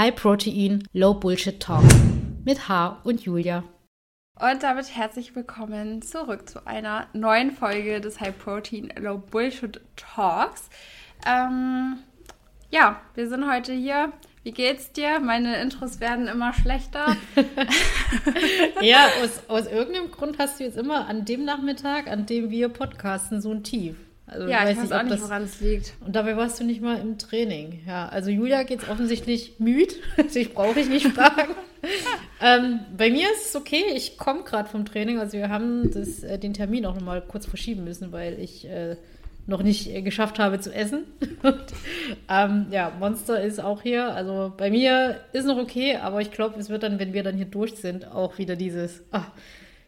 High 0.00 0.14
Protein, 0.14 0.88
Low 0.94 1.12
Bullshit 1.12 1.60
Talk 1.60 1.84
mit 2.46 2.70
H 2.70 3.02
und 3.04 3.20
Julia. 3.20 3.64
Und 4.40 4.62
damit 4.62 4.96
herzlich 4.96 5.36
willkommen 5.36 6.00
zurück 6.00 6.48
zu 6.48 6.66
einer 6.66 7.08
neuen 7.12 7.50
Folge 7.50 8.00
des 8.00 8.18
High 8.18 8.38
Protein, 8.38 8.90
Low 8.98 9.18
Bullshit 9.18 9.78
Talks. 9.96 10.70
Ähm, 11.26 11.98
ja, 12.70 12.98
wir 13.14 13.28
sind 13.28 13.46
heute 13.46 13.74
hier. 13.74 14.14
Wie 14.42 14.52
geht's 14.52 14.90
dir? 14.92 15.20
Meine 15.20 15.60
Intros 15.60 16.00
werden 16.00 16.28
immer 16.28 16.54
schlechter. 16.54 17.14
ja, 18.80 19.06
aus, 19.22 19.42
aus 19.48 19.66
irgendeinem 19.66 20.10
Grund 20.10 20.38
hast 20.38 20.60
du 20.60 20.64
jetzt 20.64 20.78
immer 20.78 21.08
an 21.08 21.26
dem 21.26 21.44
Nachmittag, 21.44 22.06
an 22.06 22.24
dem 22.24 22.48
wir 22.48 22.70
podcasten, 22.70 23.42
so 23.42 23.52
ein 23.52 23.64
Tief. 23.64 23.96
Also, 24.30 24.48
ja, 24.48 24.62
ich 24.62 24.76
weiß, 24.76 24.84
ich 24.84 24.90
weiß 24.90 24.92
auch 24.92 25.02
nicht, 25.02 25.22
woran 25.22 25.42
es 25.42 25.60
liegt. 25.60 25.94
Und 26.06 26.14
dabei 26.14 26.36
warst 26.36 26.60
du 26.60 26.64
nicht 26.64 26.80
mal 26.80 27.00
im 27.00 27.18
Training. 27.18 27.80
Ja, 27.86 28.08
also 28.08 28.30
Julia 28.30 28.62
geht 28.62 28.82
es 28.82 28.88
offensichtlich 28.88 29.54
müde. 29.58 29.94
ich 30.34 30.54
brauche 30.54 30.78
ich 30.78 30.88
nicht 30.88 31.08
fragen. 31.08 31.54
ähm, 32.40 32.80
bei 32.96 33.10
mir 33.10 33.26
ist 33.32 33.48
es 33.48 33.56
okay. 33.56 33.82
Ich 33.96 34.18
komme 34.18 34.44
gerade 34.44 34.68
vom 34.68 34.84
Training. 34.84 35.18
Also 35.18 35.36
wir 35.36 35.48
haben 35.48 35.90
das, 35.90 36.22
äh, 36.22 36.38
den 36.38 36.54
Termin 36.54 36.86
auch 36.86 36.94
nochmal 36.94 37.22
kurz 37.22 37.46
verschieben 37.46 37.82
müssen, 37.82 38.12
weil 38.12 38.38
ich 38.38 38.68
äh, 38.68 38.96
noch 39.46 39.62
nicht 39.64 39.92
äh, 39.92 40.00
geschafft 40.00 40.38
habe 40.38 40.60
zu 40.60 40.72
essen. 40.72 41.04
Und, 41.42 41.64
ähm, 42.28 42.66
ja, 42.70 42.92
Monster 43.00 43.42
ist 43.42 43.60
auch 43.60 43.82
hier. 43.82 44.14
Also 44.14 44.52
bei 44.56 44.70
mir 44.70 45.20
ist 45.32 45.46
noch 45.46 45.58
okay, 45.58 45.96
aber 45.96 46.20
ich 46.20 46.30
glaube, 46.30 46.58
es 46.60 46.70
wird 46.70 46.84
dann, 46.84 47.00
wenn 47.00 47.12
wir 47.12 47.24
dann 47.24 47.36
hier 47.36 47.46
durch 47.46 47.74
sind, 47.74 48.06
auch 48.06 48.38
wieder 48.38 48.54
dieses, 48.54 49.02
ah, 49.10 49.26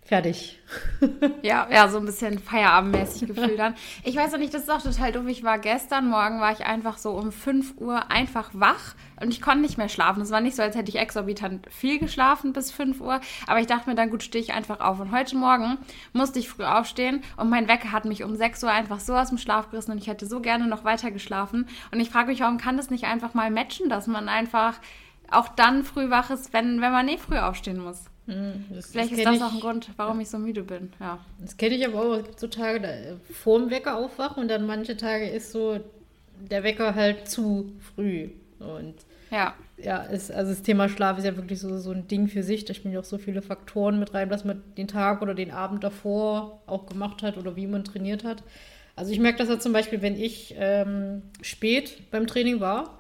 fertig. 0.05 0.61
ja, 1.43 1.69
ja, 1.71 1.89
so 1.89 1.99
ein 1.99 2.05
bisschen 2.05 2.39
feierabendmäßig 2.39 3.29
gefühlt 3.29 3.59
dann. 3.59 3.75
Ich 4.05 4.17
weiß 4.17 4.33
noch 4.33 4.39
nicht, 4.39 4.53
das 4.53 4.63
ist 4.63 4.71
auch 4.71 4.83
total 4.83 5.13
doof. 5.13 5.25
Ich 5.29 5.45
war 5.45 5.59
gestern 5.59 6.09
Morgen, 6.09 6.41
war 6.41 6.53
ich 6.53 6.67
einfach 6.67 6.99
so 6.99 7.13
um 7.13 7.31
5 7.31 7.75
Uhr 7.79 8.11
einfach 8.11 8.51
wach 8.53 8.95
und 9.21 9.31
ich 9.31 9.41
konnte 9.41 9.61
nicht 9.61 9.79
mehr 9.79 9.89
schlafen. 9.89 10.23
Es 10.23 10.31
war 10.31 10.41
nicht 10.41 10.57
so, 10.57 10.63
als 10.63 10.77
hätte 10.77 10.91
ich 10.91 10.99
exorbitant 10.99 11.67
viel 11.71 11.99
geschlafen 11.99 12.53
bis 12.53 12.73
5 12.73 13.01
Uhr, 13.01 13.21
aber 13.47 13.61
ich 13.61 13.67
dachte 13.67 13.89
mir, 13.89 13.95
dann 13.95 14.11
gut, 14.11 14.23
stehe 14.23 14.43
ich 14.43 14.53
einfach 14.53 14.81
auf. 14.81 14.99
Und 14.99 15.13
heute 15.13 15.37
Morgen 15.37 15.79
musste 16.13 16.41
ich 16.41 16.49
früh 16.49 16.65
aufstehen 16.65 17.23
und 17.37 17.49
mein 17.49 17.69
Wecker 17.69 17.93
hat 17.93 18.05
mich 18.05 18.25
um 18.25 18.35
6 18.35 18.65
Uhr 18.65 18.71
einfach 18.71 19.01
so 19.01 19.15
aus 19.15 19.29
dem 19.29 19.39
Schlaf 19.39 19.71
gerissen 19.71 19.93
und 19.93 19.99
ich 19.99 20.09
hätte 20.09 20.27
so 20.27 20.41
gerne 20.41 20.67
noch 20.67 20.85
weiter 20.85 21.11
geschlafen. 21.11 21.69
Und 21.93 22.01
ich 22.01 22.11
frage 22.11 22.29
mich, 22.29 22.41
warum 22.41 22.59
kann 22.59 22.77
das 22.77 22.91
nicht 22.91 23.05
einfach 23.05 23.35
mal 23.35 23.51
matchen, 23.51 23.89
dass 23.89 24.09
man 24.09 24.29
einfach 24.29 24.75
auch 25.31 25.49
dann 25.49 25.85
früh 25.85 26.11
wach 26.11 26.31
ist, 26.31 26.53
wenn, 26.53 26.81
wenn 26.81 26.93
man 26.93 27.09
eh 27.09 27.19
früh 27.19 27.39
aufstehen 27.39 27.79
muss. 27.79 28.12
Hm, 28.27 28.67
das, 28.71 28.93
Vielleicht 28.93 29.13
das 29.13 29.19
ist 29.19 29.27
das 29.27 29.37
ich, 29.37 29.43
auch 29.43 29.53
ein 29.53 29.61
Grund, 29.61 29.91
warum 29.97 30.21
ich 30.21 30.29
so 30.29 30.39
müde 30.39 30.63
bin. 30.63 30.93
Ja. 31.01 31.19
Das 31.41 31.57
kenne 31.57 31.75
ich 31.75 31.87
aber 31.87 32.01
auch. 32.01 32.17
Es 32.19 32.25
gibt 32.25 32.41
so 32.41 32.47
Tage, 32.47 32.81
da 32.81 32.89
vor 33.33 33.59
dem 33.59 33.71
Wecker 33.71 33.97
aufwachen 33.97 34.43
und 34.43 34.49
dann 34.49 34.67
manche 34.67 34.97
Tage 34.97 35.29
ist 35.29 35.51
so 35.53 35.81
der 36.51 36.63
Wecker 36.63 36.95
halt 36.95 37.29
zu 37.29 37.73
früh. 37.95 38.31
Und 38.59 38.95
ja. 39.31 39.55
Ja, 39.79 40.03
ist, 40.03 40.31
also 40.31 40.53
das 40.53 40.63
Thema 40.63 40.89
Schlaf 40.89 41.19
ist 41.19 41.25
ja 41.25 41.37
wirklich 41.37 41.59
so, 41.59 41.77
so 41.79 41.91
ein 41.91 42.07
Ding 42.07 42.29
für 42.29 42.45
sich. 42.45 42.65
Da 42.65 42.75
spielen 42.75 42.95
ja 42.95 43.01
auch 43.01 43.05
so 43.05 43.19
viele 43.19 43.43
Faktoren 43.43 43.99
mit 43.99 44.15
rein, 44.15 44.31
was 44.31 44.45
man 44.45 44.63
den 44.77 44.87
Tag 44.87 45.23
oder 45.23 45.35
den 45.35 45.51
Abend 45.51 45.83
davor 45.83 46.63
auch 46.67 46.87
gemacht 46.87 47.23
hat 47.23 47.37
oder 47.37 47.57
wie 47.57 47.67
man 47.67 47.83
trainiert 47.83 48.23
hat. 48.23 48.45
Also 48.95 49.11
ich 49.11 49.19
merke 49.19 49.39
das 49.39 49.49
ja 49.49 49.59
zum 49.59 49.73
Beispiel, 49.73 50.03
wenn 50.03 50.21
ich 50.21 50.55
ähm, 50.59 51.23
spät 51.41 52.11
beim 52.11 52.27
Training 52.27 52.61
war, 52.61 52.99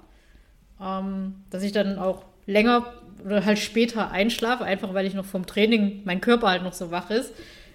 ähm, 0.80 1.36
dass 1.50 1.62
ich 1.62 1.70
dann 1.72 1.98
auch 1.98 2.24
länger 2.46 2.92
oder 3.24 3.44
halt 3.44 3.58
später 3.58 4.10
einschlafe, 4.10 4.64
einfach 4.64 4.94
weil 4.94 5.06
ich 5.06 5.14
noch 5.14 5.24
vom 5.24 5.46
Training, 5.46 6.02
mein 6.04 6.20
Körper 6.20 6.48
halt 6.48 6.62
noch 6.62 6.72
so 6.72 6.90
wach 6.90 7.10
ist. 7.10 7.32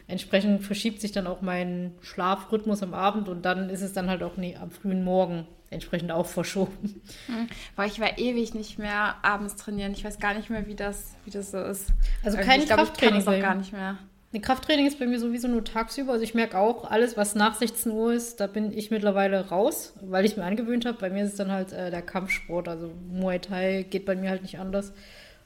Entsprechend 0.07 0.63
verschiebt 0.63 1.01
sich 1.01 1.11
dann 1.11 1.27
auch 1.27 1.41
mein 1.41 1.93
Schlafrhythmus 2.01 2.81
am 2.81 2.93
Abend 2.93 3.27
und 3.27 3.43
dann 3.43 3.69
ist 3.69 3.81
es 3.81 3.91
dann 3.93 4.09
halt 4.09 4.23
auch 4.23 4.37
nie, 4.37 4.55
am 4.55 4.71
frühen 4.71 5.03
Morgen 5.03 5.45
entsprechend 5.69 6.11
auch 6.11 6.25
verschoben. 6.25 7.01
Mhm. 7.27 7.49
Weil 7.75 7.89
ich 7.89 7.99
war 7.99 8.17
ewig 8.17 8.53
nicht 8.53 8.79
mehr 8.79 9.15
abends 9.21 9.57
trainieren. 9.57 9.91
Ich 9.91 10.05
weiß 10.05 10.19
gar 10.19 10.33
nicht 10.33 10.49
mehr, 10.49 10.65
wie 10.67 10.75
das, 10.75 11.15
wie 11.25 11.31
das 11.31 11.51
so 11.51 11.59
ist. 11.59 11.89
Also 12.23 12.37
kein 12.37 12.61
ich 12.61 12.69
Krafttraining. 12.69 13.19
Ich 13.19 13.25
kann 13.25 13.33
das 13.33 13.43
auch 13.43 13.47
gar 13.47 13.55
nicht 13.55 13.73
mehr. 13.73 13.97
Ein 14.33 14.41
Krafttraining 14.41 14.87
ist 14.87 14.99
bei 14.99 15.07
mir 15.07 15.19
sowieso 15.19 15.47
nur 15.47 15.63
tagsüber. 15.63 16.13
Also 16.13 16.23
ich 16.23 16.33
merke 16.33 16.57
auch, 16.57 16.89
alles, 16.89 17.17
was 17.17 17.35
nach 17.35 17.55
16 17.55 17.91
Uhr 17.91 18.13
ist, 18.13 18.39
da 18.39 18.47
bin 18.47 18.77
ich 18.77 18.91
mittlerweile 18.91 19.49
raus, 19.49 19.93
weil 20.01 20.25
ich 20.25 20.37
mir 20.37 20.43
angewöhnt 20.43 20.85
habe. 20.85 20.97
Bei 20.97 21.09
mir 21.09 21.23
ist 21.23 21.31
es 21.31 21.37
dann 21.37 21.51
halt 21.51 21.73
äh, 21.73 21.91
der 21.91 22.01
Kampfsport. 22.01 22.67
Also 22.67 22.91
Muay 23.09 23.39
Thai 23.39 23.85
geht 23.89 24.05
bei 24.05 24.15
mir 24.15 24.29
halt 24.29 24.41
nicht 24.41 24.59
anders 24.59 24.93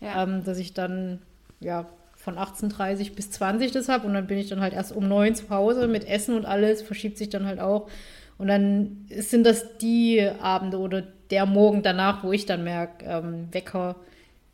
ja. 0.02 0.24
ähm, 0.24 0.44
dass 0.44 0.58
ich 0.58 0.74
dann 0.74 1.20
ja 1.60 1.86
von 2.18 2.38
18.30 2.38 3.16
bis 3.16 3.32
20 3.32 3.72
das 3.72 3.90
habe 3.90 4.06
und 4.06 4.14
dann 4.14 4.28
bin 4.28 4.38
ich 4.38 4.50
dann 4.50 4.62
halt 4.62 4.74
erst 4.74 4.92
um 4.92 5.08
9 5.08 5.36
zu 5.36 5.50
Hause 5.50 5.88
mit 5.88 6.08
Essen 6.08 6.36
und 6.36 6.46
alles, 6.46 6.82
verschiebt 6.82 7.18
sich 7.18 7.30
dann 7.30 7.46
halt 7.46 7.60
auch. 7.60 7.90
Und 8.38 8.48
dann 8.48 9.08
sind 9.10 9.46
das 9.46 9.78
die 9.78 10.28
Abende 10.40 10.80
oder 10.80 11.04
der 11.30 11.46
Morgen 11.46 11.84
danach, 11.84 12.24
wo 12.24 12.32
ich 12.32 12.46
dann 12.46 12.64
merke, 12.64 13.06
ähm, 13.06 13.48
Wecker 13.52 13.96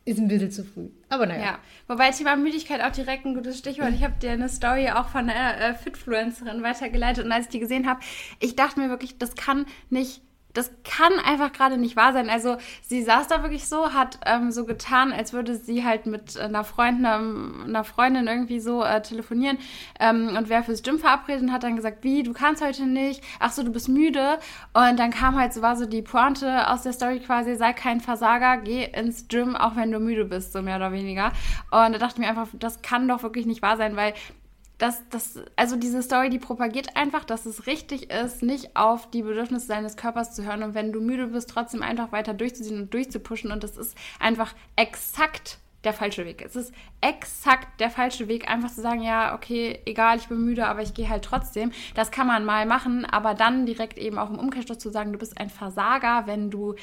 ist 0.04 0.18
ein 0.18 0.28
bisschen 0.28 0.50
zu 0.50 0.64
früh. 0.64 0.88
Aber 1.10 1.26
naja. 1.26 1.42
Ja, 1.42 1.58
wobei 1.86 2.10
Thema 2.10 2.36
Müdigkeit 2.36 2.82
auch 2.82 2.92
direkt 2.92 3.26
ein 3.26 3.34
gutes 3.34 3.58
Stichwort. 3.58 3.92
Ich 3.94 4.02
habe 4.02 4.14
dir 4.20 4.30
eine 4.30 4.48
Story 4.48 4.88
auch 4.88 5.08
von 5.08 5.28
einer 5.28 5.60
äh, 5.60 5.74
Fitfluencerin 5.74 6.62
weitergeleitet 6.62 7.24
und 7.24 7.32
als 7.32 7.46
ich 7.46 7.50
die 7.50 7.58
gesehen 7.60 7.86
habe, 7.86 8.00
ich 8.40 8.56
dachte 8.56 8.80
mir 8.80 8.88
wirklich, 8.88 9.18
das 9.18 9.34
kann 9.34 9.66
nicht 9.90 10.22
das 10.54 10.70
kann 10.82 11.12
einfach 11.24 11.52
gerade 11.52 11.76
nicht 11.76 11.94
wahr 11.94 12.12
sein. 12.12 12.30
Also 12.30 12.56
sie 12.82 13.02
saß 13.02 13.28
da 13.28 13.42
wirklich 13.42 13.68
so, 13.68 13.92
hat 13.92 14.18
ähm, 14.26 14.50
so 14.50 14.64
getan, 14.64 15.12
als 15.12 15.32
würde 15.32 15.54
sie 15.54 15.84
halt 15.84 16.06
mit 16.06 16.38
einer 16.38 16.64
Freundin, 16.64 17.06
einer 17.06 17.84
Freundin 17.84 18.26
irgendwie 18.26 18.58
so 18.58 18.82
äh, 18.82 19.02
telefonieren 19.02 19.58
ähm, 20.00 20.34
und 20.36 20.48
wäre 20.48 20.62
fürs 20.62 20.82
Gym 20.82 20.98
verabredet 20.98 21.42
und 21.42 21.52
hat 21.52 21.62
dann 21.62 21.76
gesagt, 21.76 22.02
wie, 22.02 22.22
du 22.22 22.32
kannst 22.32 22.64
heute 22.64 22.86
nicht, 22.86 23.22
ach 23.38 23.52
so, 23.52 23.62
du 23.62 23.70
bist 23.70 23.88
müde. 23.88 24.38
Und 24.72 24.98
dann 24.98 25.10
kam 25.10 25.38
halt 25.38 25.52
so, 25.52 25.62
war 25.62 25.76
so 25.76 25.86
die 25.86 26.02
Pointe 26.02 26.68
aus 26.68 26.82
der 26.82 26.92
Story 26.92 27.20
quasi, 27.20 27.54
sei 27.54 27.72
kein 27.72 28.00
Versager, 28.00 28.56
geh 28.56 28.84
ins 28.84 29.28
Gym, 29.28 29.54
auch 29.54 29.76
wenn 29.76 29.92
du 29.92 30.00
müde 30.00 30.24
bist, 30.24 30.52
so 30.52 30.62
mehr 30.62 30.76
oder 30.76 30.92
weniger. 30.92 31.32
Und 31.70 31.92
da 31.92 31.98
dachte 31.98 32.14
ich 32.14 32.18
mir 32.18 32.28
einfach, 32.28 32.48
das 32.54 32.82
kann 32.82 33.06
doch 33.06 33.22
wirklich 33.22 33.46
nicht 33.46 33.62
wahr 33.62 33.76
sein, 33.76 33.96
weil 33.96 34.14
dass 34.78 35.02
das, 35.10 35.40
also 35.56 35.76
diese 35.76 36.02
Story, 36.02 36.30
die 36.30 36.38
propagiert 36.38 36.96
einfach, 36.96 37.24
dass 37.24 37.46
es 37.46 37.66
richtig 37.66 38.10
ist, 38.10 38.42
nicht 38.42 38.76
auf 38.76 39.10
die 39.10 39.22
Bedürfnisse 39.22 39.68
deines 39.68 39.96
Körpers 39.96 40.34
zu 40.34 40.44
hören 40.44 40.62
und 40.62 40.74
wenn 40.74 40.92
du 40.92 41.00
müde 41.00 41.26
bist, 41.26 41.50
trotzdem 41.50 41.82
einfach 41.82 42.12
weiter 42.12 42.32
durchzuziehen 42.32 42.80
und 42.80 42.94
durchzupushen 42.94 43.50
und 43.50 43.64
das 43.64 43.76
ist 43.76 43.96
einfach 44.20 44.54
exakt 44.76 45.58
der 45.84 45.92
falsche 45.92 46.24
Weg. 46.24 46.42
Es 46.44 46.56
ist 46.56 46.72
exakt 47.00 47.80
der 47.80 47.90
falsche 47.90 48.28
Weg, 48.28 48.50
einfach 48.50 48.70
zu 48.70 48.80
sagen, 48.80 49.02
ja, 49.02 49.34
okay, 49.34 49.80
egal, 49.84 50.18
ich 50.18 50.28
bin 50.28 50.44
müde, 50.44 50.66
aber 50.66 50.82
ich 50.82 50.94
gehe 50.94 51.08
halt 51.08 51.24
trotzdem. 51.24 51.70
Das 51.94 52.10
kann 52.10 52.26
man 52.26 52.44
mal 52.44 52.66
machen, 52.66 53.04
aber 53.04 53.34
dann 53.34 53.64
direkt 53.64 53.98
eben 53.98 54.18
auch 54.18 54.30
im 54.30 54.38
Umkehrschluss 54.38 54.78
zu 54.78 54.90
sagen, 54.90 55.12
du 55.12 55.18
bist 55.18 55.38
ein 55.38 55.50
Versager, 55.50 56.26
wenn 56.26 56.50
du 56.50 56.74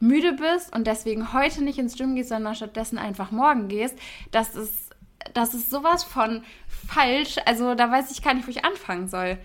müde 0.00 0.32
bist 0.32 0.74
und 0.74 0.86
deswegen 0.86 1.32
heute 1.32 1.62
nicht 1.62 1.78
ins 1.78 1.96
Gym 1.96 2.14
gehst, 2.14 2.30
sondern 2.30 2.54
stattdessen 2.54 2.98
einfach 2.98 3.30
morgen 3.30 3.68
gehst. 3.68 3.98
Das 4.30 4.54
ist 4.54 4.87
das 5.34 5.54
ist 5.54 5.70
sowas 5.70 6.04
von 6.04 6.42
falsch. 6.88 7.36
Also 7.44 7.74
da 7.74 7.90
weiß 7.90 8.10
ich 8.10 8.22
gar 8.22 8.34
nicht, 8.34 8.46
wo 8.46 8.50
ich 8.50 8.64
anfangen 8.64 9.08
soll. 9.08 9.38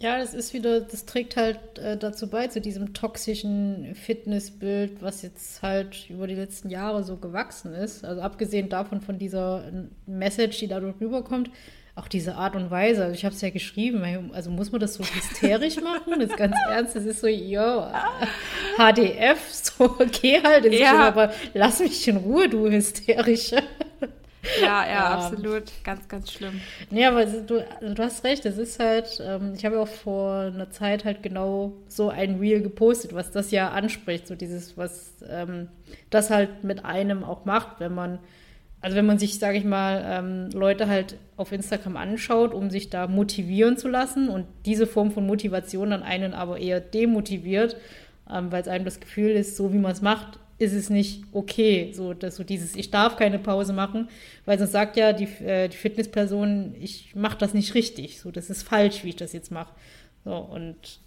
Ja, 0.00 0.18
das 0.18 0.32
ist 0.32 0.54
wieder, 0.54 0.80
das 0.80 1.06
trägt 1.06 1.36
halt 1.36 1.78
äh, 1.78 1.96
dazu 1.96 2.30
bei, 2.30 2.46
zu 2.46 2.60
diesem 2.60 2.94
toxischen 2.94 3.96
Fitnessbild, 3.96 5.02
was 5.02 5.22
jetzt 5.22 5.60
halt 5.60 6.08
über 6.08 6.28
die 6.28 6.36
letzten 6.36 6.70
Jahre 6.70 7.02
so 7.02 7.16
gewachsen 7.16 7.74
ist. 7.74 8.04
Also 8.04 8.20
abgesehen 8.20 8.68
davon 8.68 9.00
von 9.00 9.18
dieser 9.18 9.64
Message, 10.06 10.60
die 10.60 10.68
dadurch 10.68 11.00
rüberkommt, 11.00 11.50
auch 11.96 12.06
diese 12.06 12.36
Art 12.36 12.54
und 12.54 12.70
Weise. 12.70 13.02
Also 13.02 13.14
ich 13.14 13.24
habe 13.24 13.34
es 13.34 13.40
ja 13.40 13.50
geschrieben, 13.50 14.30
also 14.32 14.50
muss 14.50 14.70
man 14.70 14.80
das 14.80 14.94
so 14.94 15.02
hysterisch 15.02 15.76
machen? 15.82 16.20
Das 16.20 16.30
ist 16.30 16.36
ganz 16.36 16.54
ernst, 16.70 16.94
das 16.94 17.04
ist 17.04 17.20
so, 17.20 17.26
yo, 17.26 17.88
HDF, 18.76 19.50
so, 19.50 19.96
geh 20.22 20.40
halt 20.40 20.72
ja. 20.72 21.08
Aber 21.08 21.32
lass 21.54 21.80
mich 21.80 22.06
in 22.06 22.18
Ruhe, 22.18 22.48
du 22.48 22.70
Hysterische. 22.70 23.64
Ja, 24.60 24.84
ja, 24.84 24.92
ja, 24.92 25.04
absolut. 25.10 25.64
Ganz, 25.84 26.08
ganz 26.08 26.32
schlimm. 26.32 26.60
Nee, 26.90 27.04
aber 27.06 27.24
du, 27.24 27.64
also 27.80 27.94
du 27.94 28.02
hast 28.02 28.24
recht, 28.24 28.44
es 28.46 28.58
ist 28.58 28.78
halt, 28.78 29.22
ähm, 29.24 29.52
ich 29.54 29.64
habe 29.64 29.80
auch 29.80 29.88
vor 29.88 30.50
einer 30.52 30.70
Zeit 30.70 31.04
halt 31.04 31.22
genau 31.22 31.72
so 31.88 32.08
ein 32.10 32.38
Reel 32.38 32.62
gepostet, 32.62 33.14
was 33.14 33.30
das 33.30 33.50
ja 33.50 33.70
anspricht, 33.70 34.26
so 34.26 34.34
dieses, 34.34 34.76
was 34.76 35.12
ähm, 35.28 35.68
das 36.10 36.30
halt 36.30 36.64
mit 36.64 36.84
einem 36.84 37.24
auch 37.24 37.44
macht, 37.44 37.80
wenn 37.80 37.94
man, 37.94 38.18
also 38.80 38.96
wenn 38.96 39.06
man 39.06 39.18
sich, 39.18 39.38
sage 39.38 39.58
ich 39.58 39.64
mal, 39.64 40.04
ähm, 40.06 40.50
Leute 40.52 40.88
halt 40.88 41.16
auf 41.36 41.52
Instagram 41.52 41.96
anschaut, 41.96 42.54
um 42.54 42.70
sich 42.70 42.90
da 42.90 43.06
motivieren 43.06 43.76
zu 43.76 43.88
lassen 43.88 44.28
und 44.28 44.46
diese 44.66 44.86
Form 44.86 45.10
von 45.10 45.26
Motivation 45.26 45.90
dann 45.90 46.02
einen 46.02 46.34
aber 46.34 46.58
eher 46.58 46.80
demotiviert, 46.80 47.76
ähm, 48.30 48.52
weil 48.52 48.62
es 48.62 48.68
einem 48.68 48.84
das 48.84 49.00
Gefühl 49.00 49.30
ist, 49.30 49.56
so 49.56 49.72
wie 49.72 49.78
man 49.78 49.92
es 49.92 50.02
macht, 50.02 50.38
ist 50.58 50.72
es 50.72 50.90
nicht 50.90 51.22
okay, 51.32 51.92
so 51.94 52.14
dass 52.14 52.36
so 52.36 52.44
dieses 52.44 52.74
ich 52.74 52.90
darf 52.90 53.16
keine 53.16 53.38
Pause 53.38 53.72
machen, 53.72 54.08
weil 54.44 54.58
sonst 54.58 54.72
sagt 54.72 54.96
ja 54.96 55.12
die, 55.12 55.28
äh, 55.44 55.68
die 55.68 55.76
Fitnessperson, 55.76 56.74
ich 56.80 57.14
mache 57.14 57.38
das 57.38 57.54
nicht 57.54 57.74
richtig, 57.74 58.20
so 58.20 58.30
das 58.30 58.50
ist 58.50 58.62
falsch, 58.62 59.04
wie 59.04 59.10
ich 59.10 59.16
das 59.16 59.32
jetzt 59.32 59.50
mache. 59.50 59.72
So 60.24 60.34
und 60.34 61.00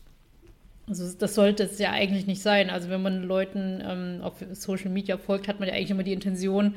also 0.88 1.06
das 1.18 1.36
sollte 1.36 1.64
es 1.64 1.80
ja 1.80 1.92
eigentlich 1.92 2.28
nicht 2.28 2.42
sein. 2.42 2.70
Also 2.70 2.90
wenn 2.90 3.02
man 3.02 3.24
Leuten 3.24 3.82
ähm, 3.86 4.20
auf 4.22 4.34
Social 4.52 4.90
Media 4.90 5.18
folgt, 5.18 5.48
hat 5.48 5.60
man 5.60 5.70
ja 5.70 5.76
eigentlich 5.76 5.92
immer 5.92 6.04
die 6.04 6.14
Intention, 6.14 6.76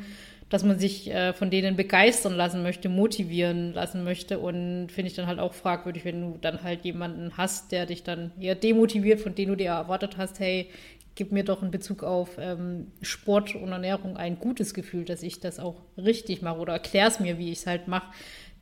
dass 0.51 0.63
man 0.63 0.79
sich 0.79 1.11
äh, 1.11 1.33
von 1.33 1.51
denen 1.51 1.75
begeistern 1.75 2.35
lassen 2.35 2.63
möchte, 2.63 2.89
motivieren 2.89 3.73
lassen 3.73 4.05
möchte. 4.05 4.39
Und 4.39 4.89
finde 4.93 5.11
ich 5.11 5.17
dann 5.17 5.27
halt 5.27 5.41
auch 5.41 5.55
fragwürdig, 5.55 6.05
wenn 6.05 6.21
du 6.21 6.39
dann 6.41 6.63
halt 6.63 6.85
jemanden 6.85 7.37
hast, 7.37 7.73
der 7.73 7.87
dich 7.87 8.05
dann 8.05 8.31
eher 8.39 8.55
demotiviert, 8.55 9.21
von 9.21 9.35
dem 9.35 9.49
du 9.49 9.57
dir 9.57 9.71
erwartet 9.71 10.17
hast, 10.17 10.39
hey, 10.39 10.69
gibt 11.15 11.33
mir 11.33 11.45
doch 11.45 11.63
in 11.63 11.71
Bezug 11.71 12.03
auf 12.03 12.31
ähm, 12.39 12.93
Sport 13.03 13.55
und 13.55 13.71
Ernährung 13.71 14.17
ein 14.17 14.39
gutes 14.39 14.75
Gefühl, 14.75 15.05
dass 15.05 15.23
ich 15.23 15.41
das 15.41 15.59
auch 15.59 15.83
richtig 15.97 16.43
mache 16.43 16.59
oder 16.59 16.73
erklär 16.73 17.07
es 17.07 17.21
mir, 17.21 17.39
wie 17.39 17.53
ich 17.53 17.61
es 17.61 17.67
halt 17.67 17.89
mache, 17.89 18.13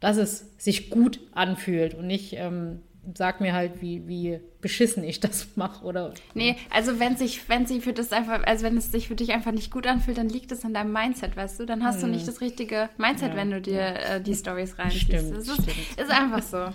dass 0.01 0.17
es 0.17 0.53
sich 0.59 0.91
gut 0.91 1.21
anfühlt 1.33 1.95
und 1.95 2.07
nicht 2.07 2.35
ähm, 2.35 2.81
sag 3.15 3.41
mir 3.41 3.53
halt, 3.53 3.81
wie, 3.81 4.07
wie 4.07 4.41
beschissen 4.61 5.03
ich 5.05 5.21
das 5.21 5.49
mache 5.57 5.85
oder. 5.85 6.15
Nee, 6.35 6.57
also 6.71 6.99
wenn 6.99 7.17
sich, 7.17 7.49
wenn 7.49 7.67
sich 7.67 7.83
für 7.83 7.93
das 7.93 8.13
einfach, 8.13 8.45
also 8.45 8.65
wenn 8.65 8.77
es 8.77 8.93
sich 8.93 9.09
für 9.09 9.15
dich 9.15 9.33
einfach 9.33 9.53
nicht 9.53 9.71
gut 9.71 9.87
anfühlt, 9.87 10.19
dann 10.19 10.29
liegt 10.29 10.53
es 10.53 10.65
an 10.65 10.75
deinem 10.75 10.93
Mindset, 10.93 11.37
weißt 11.37 11.61
du? 11.61 11.67
Dann 11.67 11.85
hast 11.85 11.97
hm. 11.97 12.09
du 12.09 12.17
nicht 12.17 12.29
das 12.29 12.41
richtige 12.41 12.89
Mindset, 12.99 13.31
ja. 13.31 13.37
wenn 13.37 13.51
du 13.51 13.61
dir 13.61 13.81
äh, 13.81 14.21
die 14.21 14.35
Stories 14.35 14.79
reinziehst. 14.79 15.05
Stimmt, 15.05 15.37
das 15.37 15.49
ist, 15.49 15.69
ist 15.99 16.11
einfach 16.11 16.43
so. 16.43 16.69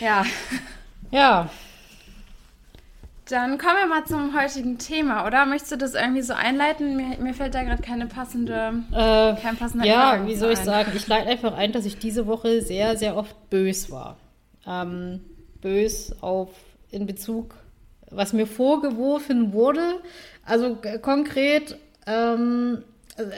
Ja. 0.00 0.24
Ja. 1.10 1.50
Dann 3.28 3.56
kommen 3.56 3.76
wir 3.80 3.86
mal 3.86 4.04
zum 4.04 4.38
heutigen 4.38 4.76
Thema, 4.76 5.26
oder? 5.26 5.46
Möchtest 5.46 5.72
du 5.72 5.76
das 5.78 5.94
irgendwie 5.94 6.20
so 6.20 6.34
einleiten? 6.34 6.96
Mir, 6.96 7.16
mir 7.18 7.32
fällt 7.32 7.54
da 7.54 7.62
gerade 7.62 7.82
keine 7.82 8.06
passende, 8.06 8.82
äh, 8.92 9.40
kein 9.40 9.56
passender 9.56 9.86
Ja, 9.86 10.26
wie 10.26 10.34
soll 10.34 10.52
ich 10.52 10.58
ein. 10.58 10.64
sagen? 10.64 10.92
Ich 10.94 11.06
leite 11.06 11.28
einfach 11.28 11.54
ein, 11.54 11.72
dass 11.72 11.86
ich 11.86 11.98
diese 11.98 12.26
Woche 12.26 12.60
sehr, 12.60 12.96
sehr 12.98 13.16
oft 13.16 13.48
bös 13.48 13.90
war. 13.90 14.18
Ähm, 14.66 15.20
bös 15.62 16.14
auf 16.20 16.50
in 16.90 17.06
Bezug, 17.06 17.54
was 18.10 18.34
mir 18.34 18.46
vorgeworfen 18.46 19.54
wurde. 19.54 20.00
Also 20.44 20.76
konkret, 21.00 21.78
ähm, 22.06 22.84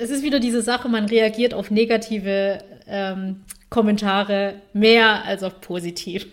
es 0.00 0.10
ist 0.10 0.24
wieder 0.24 0.40
diese 0.40 0.62
Sache, 0.62 0.88
man 0.88 1.04
reagiert 1.06 1.54
auf 1.54 1.70
negative 1.70 2.58
ähm, 2.88 3.44
Kommentare 3.70 4.54
mehr 4.72 5.24
als 5.24 5.44
auf 5.44 5.60
positive. 5.60 6.26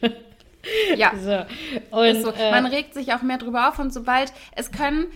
Ja. 0.95 1.11
So. 1.17 1.97
Und, 1.97 2.21
so. 2.21 2.31
Äh, 2.31 2.51
man 2.51 2.65
regt 2.65 2.93
sich 2.93 3.13
auch 3.13 3.21
mehr 3.21 3.37
drüber 3.37 3.69
auf 3.69 3.79
und 3.79 3.93
sobald 3.93 4.31
es 4.55 4.71
können 4.71 5.07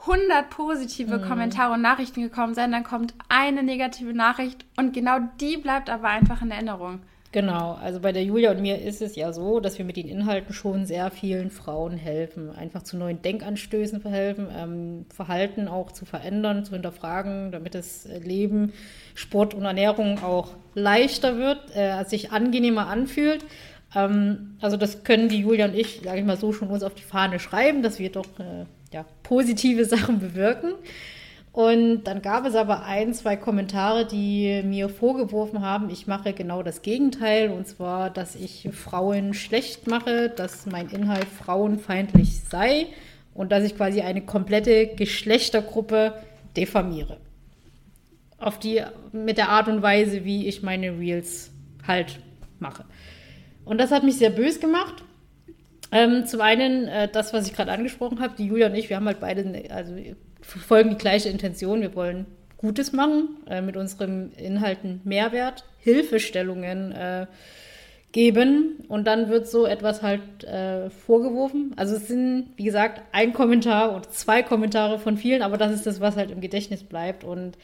100 0.00 0.50
positive 0.50 1.18
mhm. 1.18 1.22
Kommentare 1.22 1.74
und 1.74 1.82
Nachrichten 1.82 2.22
gekommen 2.22 2.54
sein, 2.54 2.72
dann 2.72 2.84
kommt 2.84 3.14
eine 3.28 3.62
negative 3.62 4.14
Nachricht 4.14 4.64
und 4.76 4.92
genau 4.92 5.18
die 5.40 5.56
bleibt 5.56 5.90
aber 5.90 6.08
einfach 6.08 6.42
in 6.42 6.50
Erinnerung. 6.50 7.00
Genau, 7.32 7.74
also 7.82 8.00
bei 8.00 8.12
der 8.12 8.22
Julia 8.22 8.52
und 8.52 8.62
mir 8.62 8.80
ist 8.80 9.02
es 9.02 9.14
ja 9.14 9.30
so, 9.30 9.60
dass 9.60 9.76
wir 9.76 9.84
mit 9.84 9.96
den 9.96 10.08
Inhalten 10.08 10.54
schon 10.54 10.86
sehr 10.86 11.10
vielen 11.10 11.50
Frauen 11.50 11.98
helfen, 11.98 12.50
einfach 12.50 12.82
zu 12.82 12.96
neuen 12.96 13.20
Denkanstößen 13.20 14.00
verhelfen, 14.00 14.48
ähm, 14.56 15.06
Verhalten 15.14 15.68
auch 15.68 15.92
zu 15.92 16.06
verändern, 16.06 16.64
zu 16.64 16.72
hinterfragen, 16.72 17.50
damit 17.52 17.74
das 17.74 18.08
Leben, 18.24 18.72
Sport 19.14 19.52
und 19.52 19.64
Ernährung 19.64 20.22
auch 20.22 20.54
leichter 20.74 21.36
wird, 21.36 21.76
äh, 21.76 22.04
sich 22.04 22.32
angenehmer 22.32 22.86
anfühlt. 22.86 23.44
Ähm, 23.96 24.56
also 24.60 24.76
das 24.76 25.02
können 25.02 25.28
die 25.28 25.40
Julia 25.40 25.64
und 25.64 25.74
ich, 25.74 26.02
sage 26.04 26.20
ich 26.20 26.24
mal 26.26 26.36
so, 26.36 26.52
schon 26.52 26.68
uns 26.68 26.82
auf 26.82 26.94
die 26.94 27.02
Fahne 27.02 27.40
schreiben, 27.40 27.82
dass 27.82 27.98
wir 27.98 28.12
doch 28.12 28.26
äh, 28.38 28.66
ja, 28.92 29.06
positive 29.22 29.84
Sachen 29.86 30.20
bewirken. 30.20 30.74
Und 31.52 32.04
dann 32.04 32.20
gab 32.20 32.44
es 32.44 32.54
aber 32.54 32.84
ein, 32.84 33.14
zwei 33.14 33.34
Kommentare, 33.36 34.04
die 34.06 34.62
mir 34.62 34.90
vorgeworfen 34.90 35.62
haben, 35.62 35.88
ich 35.88 36.06
mache 36.06 36.34
genau 36.34 36.62
das 36.62 36.82
Gegenteil. 36.82 37.50
Und 37.50 37.66
zwar, 37.66 38.10
dass 38.10 38.34
ich 38.34 38.68
Frauen 38.72 39.32
schlecht 39.32 39.86
mache, 39.86 40.28
dass 40.28 40.66
mein 40.66 40.90
Inhalt 40.90 41.24
frauenfeindlich 41.24 42.40
sei 42.40 42.88
und 43.32 43.52
dass 43.52 43.64
ich 43.64 43.74
quasi 43.74 44.02
eine 44.02 44.20
komplette 44.20 44.88
Geschlechtergruppe 44.88 46.12
diffamiere. 46.58 47.16
Auf 48.38 48.58
die, 48.58 48.82
mit 49.12 49.38
der 49.38 49.48
Art 49.48 49.68
und 49.68 49.80
Weise, 49.80 50.26
wie 50.26 50.46
ich 50.46 50.62
meine 50.62 50.98
Reels 50.98 51.50
halt 51.86 52.20
mache. 52.58 52.84
Und 53.66 53.78
das 53.78 53.90
hat 53.90 54.04
mich 54.04 54.16
sehr 54.16 54.30
böse 54.30 54.60
gemacht. 54.60 55.04
Ähm, 55.92 56.24
zum 56.24 56.40
einen 56.40 56.88
äh, 56.88 57.08
das, 57.08 57.34
was 57.34 57.46
ich 57.46 57.54
gerade 57.54 57.72
angesprochen 57.72 58.20
habe, 58.20 58.34
die 58.38 58.46
Julia 58.46 58.68
und 58.68 58.74
ich, 58.74 58.88
wir 58.88 58.96
haben 58.96 59.06
halt 59.06 59.20
beide, 59.20 59.64
also 59.70 59.94
verfolgen 60.40 60.90
die 60.90 60.98
gleiche 60.98 61.28
Intention. 61.28 61.82
Wir 61.82 61.94
wollen 61.94 62.26
Gutes 62.56 62.92
machen, 62.92 63.36
äh, 63.48 63.60
mit 63.60 63.76
unseren 63.76 64.32
Inhalten 64.32 65.00
Mehrwert, 65.04 65.64
Hilfestellungen 65.78 66.92
äh, 66.92 67.26
geben 68.12 68.84
und 68.88 69.06
dann 69.06 69.28
wird 69.28 69.48
so 69.48 69.66
etwas 69.66 70.02
halt 70.02 70.44
äh, 70.44 70.88
vorgeworfen. 70.88 71.74
Also 71.76 71.96
es 71.96 72.08
sind, 72.08 72.50
wie 72.56 72.64
gesagt, 72.64 73.02
ein 73.12 73.32
Kommentar 73.32 73.94
oder 73.94 74.08
zwei 74.08 74.42
Kommentare 74.42 74.98
von 74.98 75.16
vielen, 75.16 75.42
aber 75.42 75.58
das 75.58 75.72
ist 75.72 75.86
das, 75.86 76.00
was 76.00 76.16
halt 76.16 76.30
im 76.30 76.40
Gedächtnis 76.40 76.82
bleibt. 76.82 77.24
Und 77.24 77.58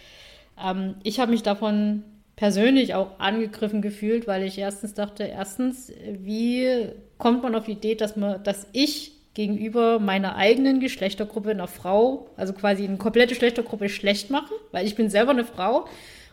ähm, 0.63 0.97
ich 1.05 1.21
habe 1.21 1.31
mich 1.31 1.43
davon 1.43 2.03
persönlich 2.37 2.95
auch 2.95 3.19
angegriffen 3.19 3.83
gefühlt, 3.83 4.27
weil 4.27 4.43
ich 4.43 4.59
erstens 4.59 4.95
dachte, 4.95 5.25
erstens, 5.25 5.93
wie 6.11 6.89
kommt 7.19 7.43
man 7.43 7.55
auf 7.55 7.65
die 7.65 7.73
Idee, 7.73 7.95
dass 7.95 8.17
man, 8.17 8.43
dass 8.43 8.67
ich 8.73 9.13
gegenüber 9.35 9.99
meiner 9.99 10.37
eigenen 10.37 10.81
Geschlechtergruppe 10.81 11.51
einer 11.51 11.69
Frau, 11.69 12.31
also 12.37 12.53
quasi 12.53 12.85
eine 12.85 12.99
komplette 12.99 13.31
Geschlechtergruppe 13.35 13.89
schlecht 13.89 14.31
mache, 14.31 14.53
weil 14.73 14.87
ich 14.87 14.95
bin 14.95 15.09
selber 15.09 15.31
eine 15.31 15.45
Frau. 15.45 15.87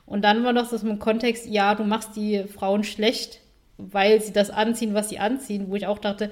Und 0.06 0.24
dann 0.24 0.44
war 0.44 0.54
noch 0.54 0.70
das 0.70 0.84
im 0.84 1.00
Kontext, 1.00 1.46
ja, 1.46 1.76
du 1.76 1.84
machst 1.84 2.16
die 2.16 2.44
Frauen 2.46 2.84
schlecht, 2.84 3.40
weil 3.78 4.22
sie 4.22 4.34
das 4.34 4.50
anziehen, 4.50 4.94
was 4.94 5.10
sie 5.10 5.20
anziehen, 5.20 5.66
wo 5.70 5.76
ich 5.76 5.88
auch 5.88 6.00
dachte, 6.00 6.32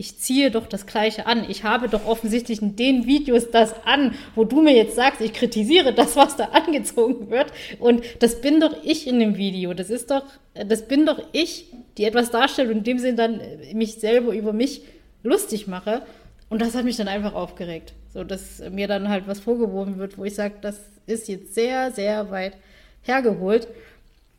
ich 0.00 0.18
ziehe 0.18 0.50
doch 0.50 0.66
das 0.66 0.86
Gleiche 0.86 1.26
an. 1.26 1.44
Ich 1.50 1.62
habe 1.62 1.90
doch 1.90 2.06
offensichtlich 2.06 2.62
in 2.62 2.74
den 2.74 3.06
Videos 3.06 3.50
das 3.50 3.74
an, 3.84 4.14
wo 4.34 4.44
du 4.44 4.62
mir 4.62 4.74
jetzt 4.74 4.96
sagst, 4.96 5.20
ich 5.20 5.34
kritisiere 5.34 5.92
das, 5.92 6.16
was 6.16 6.36
da 6.36 6.44
angezogen 6.46 7.28
wird. 7.28 7.52
Und 7.78 8.02
das 8.18 8.40
bin 8.40 8.60
doch 8.60 8.74
ich 8.82 9.06
in 9.06 9.20
dem 9.20 9.36
Video. 9.36 9.74
Das 9.74 9.90
ist 9.90 10.10
doch, 10.10 10.24
das 10.54 10.88
bin 10.88 11.04
doch 11.04 11.22
ich, 11.32 11.66
die 11.98 12.04
etwas 12.04 12.30
darstellt 12.30 12.70
und 12.70 12.78
in 12.78 12.84
dem 12.84 12.98
Sinn 12.98 13.16
dann 13.16 13.42
mich 13.74 13.96
selber 13.96 14.32
über 14.32 14.54
mich 14.54 14.80
lustig 15.22 15.66
mache. 15.66 16.00
Und 16.48 16.62
das 16.62 16.74
hat 16.74 16.86
mich 16.86 16.96
dann 16.96 17.08
einfach 17.08 17.34
aufgeregt. 17.34 17.92
So, 18.14 18.24
dass 18.24 18.62
mir 18.70 18.88
dann 18.88 19.10
halt 19.10 19.28
was 19.28 19.40
vorgeworfen 19.40 19.98
wird, 19.98 20.16
wo 20.16 20.24
ich 20.24 20.34
sage, 20.34 20.54
das 20.62 20.80
ist 21.06 21.28
jetzt 21.28 21.54
sehr, 21.54 21.92
sehr 21.92 22.30
weit 22.30 22.56
hergeholt, 23.02 23.68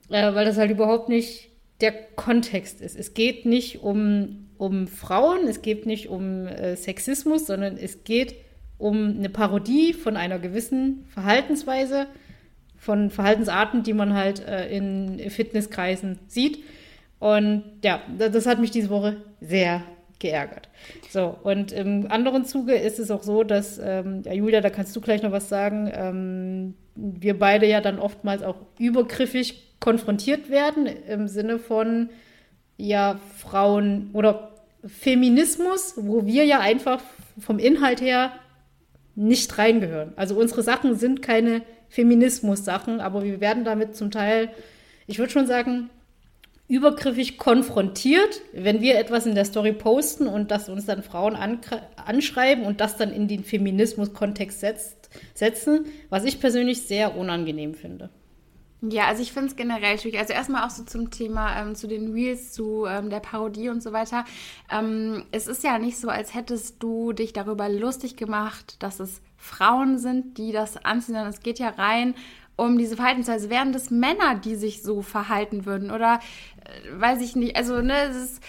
äh, 0.09 0.33
weil 0.33 0.45
das 0.45 0.57
halt 0.57 0.71
überhaupt 0.71 1.07
nicht 1.07 1.49
der 1.81 1.91
Kontext 1.91 2.81
ist. 2.81 2.97
Es 2.97 3.13
geht 3.13 3.45
nicht 3.45 3.83
um, 3.83 4.40
um 4.61 4.87
Frauen, 4.87 5.47
es 5.47 5.63
geht 5.63 5.87
nicht 5.87 6.07
um 6.07 6.45
äh, 6.45 6.75
Sexismus, 6.75 7.47
sondern 7.47 7.77
es 7.77 8.03
geht 8.03 8.35
um 8.77 9.15
eine 9.17 9.29
Parodie 9.29 9.91
von 9.91 10.15
einer 10.15 10.37
gewissen 10.37 11.03
Verhaltensweise, 11.07 12.05
von 12.77 13.09
Verhaltensarten, 13.09 13.81
die 13.81 13.93
man 13.93 14.13
halt 14.13 14.47
äh, 14.47 14.69
in 14.69 15.31
Fitnesskreisen 15.31 16.19
sieht. 16.27 16.63
Und 17.17 17.63
ja, 17.83 18.01
das 18.19 18.45
hat 18.45 18.59
mich 18.59 18.69
diese 18.69 18.91
Woche 18.91 19.17
sehr 19.39 19.81
geärgert. 20.19 20.69
So, 21.09 21.35
und 21.41 21.71
im 21.71 22.11
anderen 22.11 22.45
Zuge 22.45 22.75
ist 22.75 22.99
es 22.99 23.09
auch 23.09 23.23
so, 23.23 23.43
dass, 23.43 23.79
ähm, 23.83 24.21
ja, 24.25 24.33
Julia, 24.33 24.61
da 24.61 24.69
kannst 24.69 24.95
du 24.95 25.01
gleich 25.01 25.23
noch 25.23 25.31
was 25.31 25.49
sagen, 25.49 25.91
ähm, 25.91 26.75
wir 26.93 27.39
beide 27.39 27.65
ja 27.65 27.81
dann 27.81 27.97
oftmals 27.97 28.43
auch 28.43 28.57
übergriffig 28.77 29.79
konfrontiert 29.79 30.51
werden 30.51 30.85
im 30.85 31.27
Sinne 31.27 31.57
von, 31.57 32.11
ja, 32.77 33.19
Frauen 33.37 34.11
oder 34.13 34.50
Feminismus, 34.85 35.93
wo 35.97 36.25
wir 36.25 36.45
ja 36.45 36.59
einfach 36.59 37.01
vom 37.39 37.59
Inhalt 37.59 38.01
her 38.01 38.31
nicht 39.15 39.57
reingehören. 39.57 40.13
Also 40.15 40.35
unsere 40.35 40.63
Sachen 40.63 40.95
sind 40.95 41.21
keine 41.21 41.63
Feminismus-Sachen, 41.89 43.01
aber 43.01 43.23
wir 43.23 43.41
werden 43.41 43.63
damit 43.63 43.95
zum 43.95 44.11
Teil, 44.11 44.49
ich 45.07 45.19
würde 45.19 45.31
schon 45.31 45.47
sagen, 45.47 45.89
übergriffig 46.67 47.37
konfrontiert, 47.37 48.41
wenn 48.53 48.79
wir 48.79 48.97
etwas 48.97 49.25
in 49.25 49.35
der 49.35 49.43
Story 49.43 49.73
posten 49.73 50.27
und 50.27 50.51
das 50.51 50.69
uns 50.69 50.85
dann 50.85 51.03
Frauen 51.03 51.35
anschreiben 51.97 52.63
und 52.63 52.79
das 52.79 52.95
dann 52.95 53.11
in 53.11 53.27
den 53.27 53.43
Feminismus-Kontext 53.43 54.63
setzen, 55.33 55.85
was 56.09 56.23
ich 56.23 56.39
persönlich 56.39 56.83
sehr 56.83 57.17
unangenehm 57.17 57.73
finde. 57.73 58.09
Ja, 58.83 59.05
also 59.05 59.21
ich 59.21 59.31
finde 59.31 59.49
es 59.49 59.55
generell 59.55 59.99
schwierig. 59.99 60.19
Also 60.19 60.33
erstmal 60.33 60.65
auch 60.65 60.71
so 60.71 60.83
zum 60.83 61.11
Thema, 61.11 61.55
ähm, 61.61 61.75
zu 61.75 61.87
den 61.87 62.13
Reels, 62.13 62.51
zu 62.51 62.85
ähm, 62.87 63.11
der 63.11 63.19
Parodie 63.19 63.69
und 63.69 63.83
so 63.83 63.93
weiter. 63.93 64.25
Ähm, 64.71 65.23
es 65.31 65.45
ist 65.47 65.63
ja 65.63 65.77
nicht 65.77 65.99
so, 65.99 66.09
als 66.09 66.33
hättest 66.33 66.81
du 66.81 67.13
dich 67.13 67.31
darüber 67.31 67.69
lustig 67.69 68.15
gemacht, 68.15 68.77
dass 68.81 68.99
es 68.99 69.21
Frauen 69.37 69.99
sind, 69.99 70.39
die 70.39 70.51
das 70.51 70.77
anziehen, 70.83 71.13
sondern 71.13 71.29
es 71.29 71.41
geht 71.41 71.59
ja 71.59 71.69
rein 71.69 72.15
um 72.55 72.77
diese 72.77 72.95
Verhaltensweise. 72.95 73.51
Wären 73.51 73.71
das 73.71 73.91
Männer, 73.91 74.35
die 74.35 74.55
sich 74.55 74.81
so 74.81 75.03
verhalten 75.03 75.65
würden? 75.65 75.91
Oder 75.91 76.19
äh, 76.65 76.99
weiß 76.99 77.21
ich 77.21 77.35
nicht, 77.35 77.55
also 77.55 77.81
ne, 77.81 77.93
es 78.09 78.15
ist, 78.15 78.43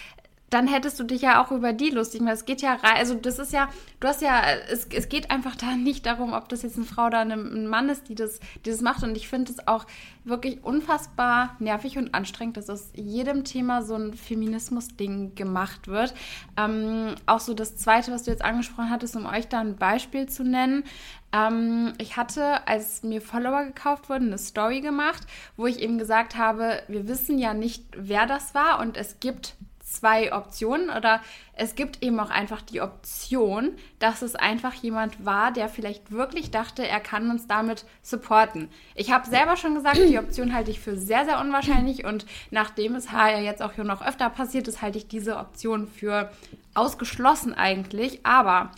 dann 0.52 0.66
hättest 0.66 1.00
du 1.00 1.04
dich 1.04 1.22
ja 1.22 1.42
auch 1.42 1.50
über 1.50 1.72
die 1.72 1.90
lustig 1.90 2.20
gemacht. 2.20 2.34
Es 2.34 2.44
geht 2.44 2.60
ja 2.60 2.74
rein, 2.74 2.96
also 2.96 3.14
das 3.14 3.38
ist 3.38 3.52
ja, 3.52 3.68
du 4.00 4.08
hast 4.08 4.20
ja, 4.20 4.42
es, 4.70 4.86
es 4.86 5.08
geht 5.08 5.30
einfach 5.30 5.56
da 5.56 5.76
nicht 5.76 6.04
darum, 6.04 6.34
ob 6.34 6.48
das 6.48 6.62
jetzt 6.62 6.76
eine 6.76 6.84
Frau 6.84 7.06
oder 7.06 7.20
ein 7.20 7.66
Mann 7.66 7.88
ist, 7.88 8.08
die 8.08 8.14
das, 8.14 8.38
die 8.64 8.70
das 8.70 8.82
macht. 8.82 9.02
Und 9.02 9.16
ich 9.16 9.28
finde 9.28 9.50
es 9.50 9.66
auch 9.66 9.86
wirklich 10.24 10.62
unfassbar 10.62 11.56
nervig 11.58 11.96
und 11.96 12.14
anstrengend, 12.14 12.58
dass 12.58 12.68
aus 12.68 12.90
jedem 12.94 13.44
Thema 13.44 13.82
so 13.82 13.94
ein 13.94 14.12
Feminismus-Ding 14.12 15.34
gemacht 15.34 15.88
wird. 15.88 16.14
Ähm, 16.58 17.14
auch 17.24 17.40
so 17.40 17.54
das 17.54 17.76
Zweite, 17.76 18.12
was 18.12 18.24
du 18.24 18.30
jetzt 18.30 18.44
angesprochen 18.44 18.90
hattest, 18.90 19.16
um 19.16 19.24
euch 19.26 19.48
da 19.48 19.60
ein 19.60 19.76
Beispiel 19.76 20.28
zu 20.28 20.44
nennen. 20.44 20.84
Ähm, 21.32 21.94
ich 21.98 22.16
hatte, 22.18 22.66
als 22.68 23.02
mir 23.02 23.22
Follower 23.22 23.64
gekauft 23.64 24.10
wurden, 24.10 24.26
eine 24.26 24.38
Story 24.38 24.82
gemacht, 24.82 25.22
wo 25.56 25.66
ich 25.66 25.80
eben 25.80 25.96
gesagt 25.96 26.36
habe, 26.36 26.82
wir 26.88 27.08
wissen 27.08 27.38
ja 27.38 27.54
nicht, 27.54 27.84
wer 27.96 28.26
das 28.26 28.54
war 28.54 28.80
und 28.80 28.98
es 28.98 29.18
gibt 29.18 29.56
zwei 29.92 30.32
Optionen 30.32 30.90
oder 30.90 31.20
es 31.54 31.74
gibt 31.74 32.02
eben 32.02 32.18
auch 32.18 32.30
einfach 32.30 32.62
die 32.62 32.80
Option, 32.80 33.76
dass 33.98 34.22
es 34.22 34.34
einfach 34.34 34.74
jemand 34.74 35.24
war, 35.24 35.52
der 35.52 35.68
vielleicht 35.68 36.10
wirklich 36.10 36.50
dachte, 36.50 36.86
er 36.86 37.00
kann 37.00 37.30
uns 37.30 37.46
damit 37.46 37.84
supporten. 38.02 38.68
Ich 38.94 39.12
habe 39.12 39.28
selber 39.28 39.56
schon 39.56 39.74
gesagt, 39.74 39.98
die 39.98 40.18
Option 40.18 40.54
halte 40.54 40.70
ich 40.70 40.80
für 40.80 40.96
sehr, 40.96 41.24
sehr 41.24 41.40
unwahrscheinlich 41.40 42.04
und 42.04 42.26
nachdem 42.50 42.94
es 42.94 43.10
ja 43.12 43.38
jetzt 43.38 43.62
auch 43.62 43.72
hier 43.72 43.84
noch 43.84 44.04
öfter 44.04 44.30
passiert 44.30 44.68
ist, 44.68 44.82
halte 44.82 44.98
ich 44.98 45.08
diese 45.08 45.36
Option 45.36 45.86
für 45.86 46.30
ausgeschlossen 46.74 47.54
eigentlich. 47.54 48.24
Aber 48.24 48.70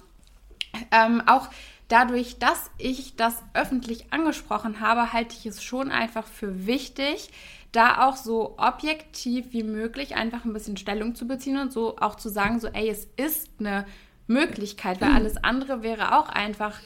ähm, 0.91 1.23
auch 1.27 1.49
dadurch, 1.89 2.39
dass 2.39 2.71
ich 2.79 3.17
das 3.17 3.43
öffentlich 3.53 4.13
angesprochen 4.13 4.81
habe, 4.81 5.13
halte 5.13 5.35
ich 5.39 5.47
es 5.47 5.63
schon 5.63 5.91
einfach 5.91 6.27
für 6.27 6.67
wichtig, 6.67 7.31
da 7.75 8.07
auch 8.07 8.17
so 8.17 8.55
objektiv 8.59 9.53
wie 9.53 9.63
möglich 9.63 10.15
einfach 10.17 10.45
ein 10.45 10.53
bisschen 10.53 10.77
Stellung 10.77 11.15
zu 11.15 11.27
beziehen 11.27 11.59
und 11.59 11.73
so 11.73 11.97
auch 11.99 12.15
zu 12.15 12.29
sagen, 12.29 12.61
so, 12.61 12.69
ey, 12.69 12.89
es 12.89 13.09
ist 13.17 13.51
eine 13.59 13.87
Möglichkeit, 14.27 15.01
weil 15.01 15.13
alles 15.13 15.43
andere 15.43 15.83
wäre 15.83 16.17
auch 16.19 16.29
einfach 16.29 16.81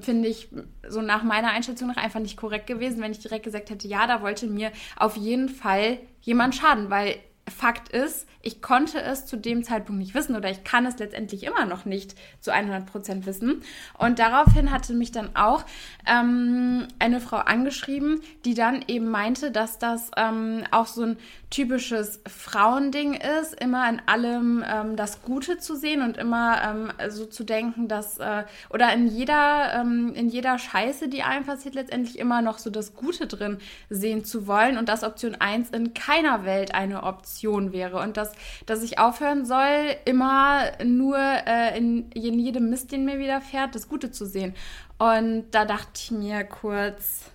finde 0.00 0.28
ich 0.28 0.48
so 0.88 1.00
nach 1.00 1.22
meiner 1.22 1.48
Einschätzung 1.50 1.88
nach 1.88 1.96
einfach 1.96 2.20
nicht 2.20 2.36
korrekt 2.36 2.66
gewesen, 2.66 3.00
wenn 3.00 3.12
ich 3.12 3.20
direkt 3.20 3.44
gesagt 3.44 3.70
hätte, 3.70 3.88
ja, 3.88 4.06
da 4.06 4.20
wollte 4.20 4.46
mir 4.46 4.72
auf 4.96 5.16
jeden 5.16 5.48
Fall 5.48 5.98
jemand 6.20 6.54
schaden, 6.54 6.90
weil 6.90 7.16
Fakt 7.50 7.88
ist, 7.90 8.26
ich 8.40 8.62
konnte 8.62 9.00
es 9.00 9.26
zu 9.26 9.36
dem 9.36 9.64
Zeitpunkt 9.64 10.00
nicht 10.00 10.14
wissen 10.14 10.36
oder 10.36 10.50
ich 10.50 10.64
kann 10.64 10.86
es 10.86 10.98
letztendlich 10.98 11.44
immer 11.44 11.64
noch 11.64 11.84
nicht 11.84 12.14
zu 12.40 12.52
100 12.52 12.86
Prozent 12.86 13.26
wissen. 13.26 13.62
Und 13.98 14.18
daraufhin 14.18 14.70
hatte 14.70 14.94
mich 14.94 15.12
dann 15.12 15.34
auch 15.34 15.64
ähm, 16.06 16.86
eine 16.98 17.20
Frau 17.20 17.38
angeschrieben, 17.38 18.20
die 18.44 18.54
dann 18.54 18.84
eben 18.86 19.08
meinte, 19.10 19.50
dass 19.50 19.78
das 19.78 20.10
ähm, 20.16 20.64
auch 20.70 20.86
so 20.86 21.02
ein 21.02 21.16
typisches 21.50 22.20
Frauending 22.26 23.14
ist, 23.14 23.54
immer 23.54 23.88
in 23.88 24.02
allem 24.06 24.64
ähm, 24.66 24.96
das 24.96 25.22
Gute 25.22 25.58
zu 25.58 25.76
sehen 25.76 26.02
und 26.02 26.18
immer 26.18 26.62
ähm, 26.62 26.92
so 27.08 27.24
zu 27.24 27.44
denken, 27.44 27.88
dass 27.88 28.18
äh, 28.18 28.44
oder 28.68 28.92
in 28.92 29.06
jeder 29.06 29.72
ähm, 29.74 30.12
in 30.14 30.28
jeder 30.28 30.58
Scheiße, 30.58 31.08
die 31.08 31.22
einem 31.22 31.46
passiert, 31.46 31.74
letztendlich 31.74 32.18
immer 32.18 32.42
noch 32.42 32.58
so 32.58 32.68
das 32.68 32.94
Gute 32.94 33.26
drin 33.26 33.58
sehen 33.88 34.24
zu 34.24 34.46
wollen 34.46 34.76
und 34.76 34.88
dass 34.88 35.04
Option 35.04 35.36
1 35.36 35.70
in 35.70 35.94
keiner 35.94 36.44
Welt 36.44 36.74
eine 36.74 37.02
Option 37.02 37.72
wäre 37.72 38.00
und 38.00 38.16
dass, 38.16 38.32
dass 38.66 38.82
ich 38.82 38.98
aufhören 38.98 39.46
soll, 39.46 39.96
immer 40.04 40.62
nur 40.84 41.18
äh, 41.18 41.78
in, 41.78 42.10
in 42.12 42.38
jedem 42.38 42.68
Mist, 42.68 42.92
den 42.92 43.04
mir 43.04 43.18
widerfährt, 43.18 43.74
das 43.74 43.88
Gute 43.88 44.10
zu 44.10 44.26
sehen. 44.26 44.54
Und 44.98 45.46
da 45.52 45.64
dachte 45.64 45.92
ich 45.94 46.10
mir 46.10 46.44
kurz, 46.44 47.30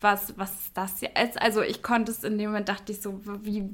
was, 0.00 0.34
was 0.36 0.50
ist 0.52 0.76
das 0.76 1.00
jetzt? 1.00 1.40
Also 1.40 1.62
ich 1.62 1.82
konnte 1.82 2.12
es 2.12 2.24
in 2.24 2.38
dem 2.38 2.50
Moment, 2.50 2.68
dachte 2.68 2.92
ich 2.92 3.00
so, 3.00 3.20
wie, 3.42 3.68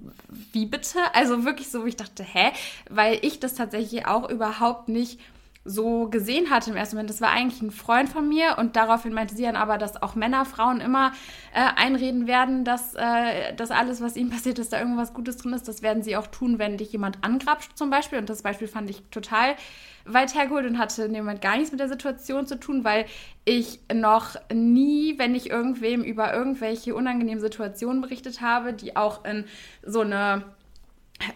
wie 0.52 0.66
bitte? 0.66 0.98
Also 1.12 1.44
wirklich 1.44 1.70
so, 1.70 1.84
ich 1.84 1.96
dachte, 1.96 2.22
hä? 2.22 2.52
Weil 2.88 3.18
ich 3.22 3.40
das 3.40 3.54
tatsächlich 3.54 4.06
auch 4.06 4.28
überhaupt 4.30 4.88
nicht 4.88 5.20
so 5.64 6.08
gesehen 6.08 6.50
hatte 6.50 6.70
im 6.70 6.76
ersten 6.76 6.96
Moment. 6.96 7.10
Das 7.10 7.20
war 7.20 7.30
eigentlich 7.30 7.62
ein 7.62 7.70
Freund 7.70 8.10
von 8.10 8.28
mir 8.28 8.56
und 8.58 8.76
daraufhin 8.76 9.14
meinte 9.14 9.34
sie 9.34 9.44
dann 9.44 9.56
aber, 9.56 9.78
dass 9.78 10.02
auch 10.02 10.14
Männer 10.14 10.44
Frauen 10.44 10.80
immer 10.80 11.12
äh, 11.54 11.60
einreden 11.76 12.26
werden, 12.26 12.64
dass, 12.64 12.94
äh, 12.94 13.54
dass 13.56 13.70
alles, 13.70 14.02
was 14.02 14.16
ihnen 14.16 14.30
passiert, 14.30 14.58
dass 14.58 14.68
da 14.68 14.78
irgendwas 14.78 15.14
Gutes 15.14 15.38
drin 15.38 15.54
ist. 15.54 15.66
Das 15.66 15.80
werden 15.80 16.02
sie 16.02 16.16
auch 16.16 16.26
tun, 16.26 16.58
wenn 16.58 16.76
dich 16.76 16.92
jemand 16.92 17.24
angrapscht 17.24 17.72
zum 17.76 17.88
Beispiel. 17.88 18.18
Und 18.18 18.28
das 18.28 18.42
Beispiel 18.42 18.68
fand 18.68 18.90
ich 18.90 19.02
total 19.10 19.56
weit 20.04 20.34
hergeholt 20.34 20.66
und 20.66 20.78
hatte 20.78 21.04
in 21.04 21.14
dem 21.14 21.24
Moment 21.24 21.40
gar 21.40 21.56
nichts 21.56 21.70
mit 21.70 21.80
der 21.80 21.88
Situation 21.88 22.46
zu 22.46 22.58
tun, 22.58 22.84
weil 22.84 23.06
ich 23.44 23.80
noch 23.92 24.36
nie, 24.52 25.18
wenn 25.18 25.34
ich 25.34 25.50
irgendwem 25.50 26.02
über 26.02 26.32
irgendwelche 26.32 26.94
unangenehmen 26.94 27.40
Situationen 27.40 28.00
berichtet 28.00 28.40
habe, 28.40 28.72
die 28.72 28.96
auch 28.96 29.24
in 29.24 29.44
so 29.82 30.00
eine 30.00 30.44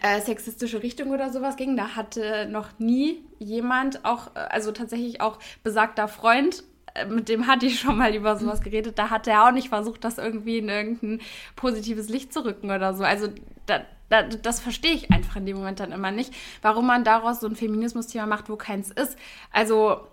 äh, 0.01 0.21
sexistische 0.21 0.83
Richtung 0.83 1.11
oder 1.11 1.31
sowas 1.31 1.55
ging. 1.55 1.75
Da 1.77 1.95
hatte 1.95 2.47
noch 2.49 2.77
nie 2.79 3.23
jemand, 3.39 4.05
auch, 4.05 4.35
äh, 4.35 4.39
also 4.39 4.71
tatsächlich 4.71 5.21
auch 5.21 5.39
besagter 5.63 6.07
Freund, 6.07 6.63
äh, 6.93 7.05
mit 7.05 7.29
dem 7.29 7.47
hatte 7.47 7.65
ich 7.65 7.79
schon 7.79 7.97
mal 7.97 8.13
über 8.13 8.37
sowas 8.37 8.61
geredet, 8.61 8.99
da 8.99 9.09
hat 9.09 9.27
er 9.27 9.47
auch 9.47 9.51
nicht 9.51 9.69
versucht, 9.69 10.03
das 10.03 10.17
irgendwie 10.17 10.59
in 10.59 10.69
irgendein 10.69 11.21
positives 11.55 12.09
Licht 12.09 12.33
zu 12.33 12.43
rücken 12.45 12.71
oder 12.71 12.93
so. 12.93 13.03
Also 13.03 13.29
da, 13.65 13.81
da, 14.09 14.23
das 14.23 14.59
verstehe 14.59 14.93
ich 14.93 15.11
einfach 15.11 15.35
in 15.35 15.45
dem 15.45 15.57
Moment 15.57 15.79
dann 15.79 15.91
immer 15.91 16.11
nicht, 16.11 16.33
warum 16.61 16.87
man 16.87 17.03
daraus 17.03 17.39
so 17.39 17.47
ein 17.47 17.55
Feminismus-Thema 17.55 18.25
macht, 18.25 18.49
wo 18.49 18.55
keins 18.55 18.91
ist. 18.91 19.17
Also 19.51 20.07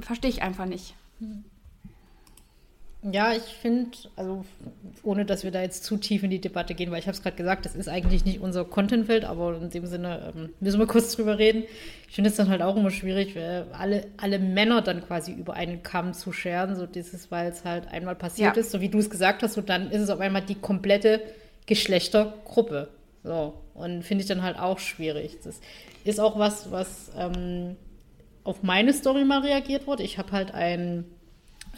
verstehe 0.00 0.30
ich 0.30 0.42
einfach 0.42 0.66
nicht. 0.66 0.94
Ja, 3.10 3.32
ich 3.32 3.42
finde, 3.42 3.90
also 4.14 4.44
ohne 5.02 5.24
dass 5.24 5.42
wir 5.42 5.50
da 5.50 5.60
jetzt 5.60 5.82
zu 5.82 5.96
tief 5.96 6.22
in 6.22 6.30
die 6.30 6.40
Debatte 6.40 6.74
gehen, 6.74 6.92
weil 6.92 7.00
ich 7.00 7.08
habe 7.08 7.16
es 7.16 7.22
gerade 7.22 7.36
gesagt, 7.36 7.64
das 7.66 7.74
ist 7.74 7.88
eigentlich 7.88 8.24
nicht 8.24 8.40
unser 8.40 8.64
Contentfeld, 8.64 9.24
aber 9.24 9.56
in 9.56 9.70
dem 9.70 9.86
Sinne 9.86 10.32
ähm, 10.36 10.50
müssen 10.60 10.78
wir 10.78 10.86
kurz 10.86 11.16
drüber 11.16 11.36
reden. 11.36 11.64
Ich 12.08 12.14
finde 12.14 12.30
es 12.30 12.36
dann 12.36 12.48
halt 12.48 12.62
auch 12.62 12.76
immer 12.76 12.90
schwierig, 12.92 13.34
äh, 13.34 13.64
alle, 13.72 14.06
alle 14.18 14.38
Männer 14.38 14.82
dann 14.82 15.04
quasi 15.04 15.32
über 15.32 15.54
einen 15.54 15.82
Kamm 15.82 16.14
zu 16.14 16.30
scheren, 16.32 16.76
so 16.76 16.86
dieses, 16.86 17.32
weil 17.32 17.50
es 17.50 17.64
halt 17.64 17.88
einmal 17.88 18.14
passiert 18.14 18.54
ja. 18.56 18.60
ist, 18.60 18.70
so 18.70 18.80
wie 18.80 18.88
du 18.88 18.98
es 18.98 19.10
gesagt 19.10 19.42
hast, 19.42 19.54
so 19.54 19.62
dann 19.62 19.90
ist 19.90 20.02
es 20.02 20.08
auf 20.08 20.20
einmal 20.20 20.42
die 20.42 20.54
komplette 20.54 21.22
Geschlechtergruppe. 21.66 22.88
So, 23.24 23.54
und 23.74 24.02
finde 24.02 24.22
ich 24.22 24.28
dann 24.28 24.42
halt 24.42 24.58
auch 24.58 24.78
schwierig. 24.78 25.38
Das 25.44 25.60
ist 26.04 26.20
auch 26.20 26.38
was, 26.38 26.70
was 26.70 27.10
ähm, 27.16 27.76
auf 28.44 28.62
meine 28.62 28.92
Story 28.92 29.24
mal 29.24 29.40
reagiert 29.40 29.86
wurde. 29.86 30.02
Ich 30.02 30.18
habe 30.18 30.32
halt 30.32 30.52
ein 30.52 31.04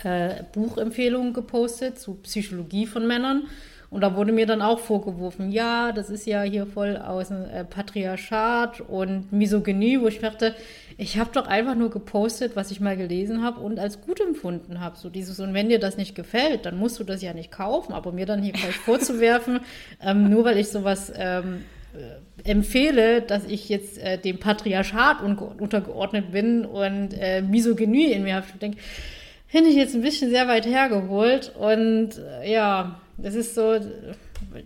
äh, 0.02 0.42
Buchempfehlungen 0.52 1.34
gepostet 1.34 1.98
zu 1.98 2.14
Psychologie 2.14 2.86
von 2.86 3.06
Männern. 3.06 3.44
Und 3.90 4.00
da 4.00 4.16
wurde 4.16 4.32
mir 4.32 4.46
dann 4.46 4.60
auch 4.60 4.80
vorgeworfen, 4.80 5.52
ja, 5.52 5.92
das 5.92 6.10
ist 6.10 6.26
ja 6.26 6.42
hier 6.42 6.66
voll 6.66 6.96
aus 6.96 7.30
äh, 7.30 7.64
Patriarchat 7.64 8.80
und 8.80 9.32
Misogynie, 9.32 10.00
wo 10.00 10.08
ich 10.08 10.18
dachte, 10.18 10.56
ich 10.96 11.18
habe 11.18 11.30
doch 11.32 11.46
einfach 11.46 11.74
nur 11.74 11.90
gepostet, 11.90 12.56
was 12.56 12.70
ich 12.70 12.80
mal 12.80 12.96
gelesen 12.96 13.42
habe 13.42 13.60
und 13.60 13.78
als 13.78 14.00
gut 14.00 14.20
empfunden 14.20 14.80
habe. 14.80 14.96
So 14.96 15.08
dieses, 15.08 15.40
und 15.40 15.54
wenn 15.54 15.68
dir 15.68 15.78
das 15.78 15.96
nicht 15.96 16.14
gefällt, 16.14 16.66
dann 16.66 16.78
musst 16.78 16.98
du 16.98 17.04
das 17.04 17.22
ja 17.22 17.32
nicht 17.34 17.50
kaufen, 17.50 17.92
aber 17.92 18.12
mir 18.12 18.26
dann 18.26 18.42
hier 18.42 18.52
gleich 18.52 18.76
vorzuwerfen, 18.84 19.60
ähm, 20.00 20.30
nur 20.30 20.44
weil 20.44 20.58
ich 20.58 20.68
sowas 20.68 21.12
ähm, 21.16 21.64
äh, 21.94 22.50
empfehle, 22.50 23.22
dass 23.22 23.44
ich 23.44 23.68
jetzt 23.68 23.98
äh, 23.98 24.18
dem 24.18 24.38
Patriarchat 24.38 25.22
untergeordnet 25.22 26.32
bin 26.32 26.64
und 26.64 27.14
äh, 27.18 27.42
Misogynie 27.42 28.12
in 28.12 28.24
mir 28.24 28.36
habe. 28.36 28.46
Ich 28.52 28.58
denke, 28.58 28.78
finde 29.54 29.70
ich 29.70 29.76
jetzt 29.76 29.94
ein 29.94 30.02
bisschen 30.02 30.30
sehr 30.30 30.48
weit 30.48 30.66
hergeholt. 30.66 31.52
Und 31.56 32.18
äh, 32.18 32.52
ja, 32.52 33.00
das 33.16 33.34
ist 33.34 33.54
so 33.54 33.78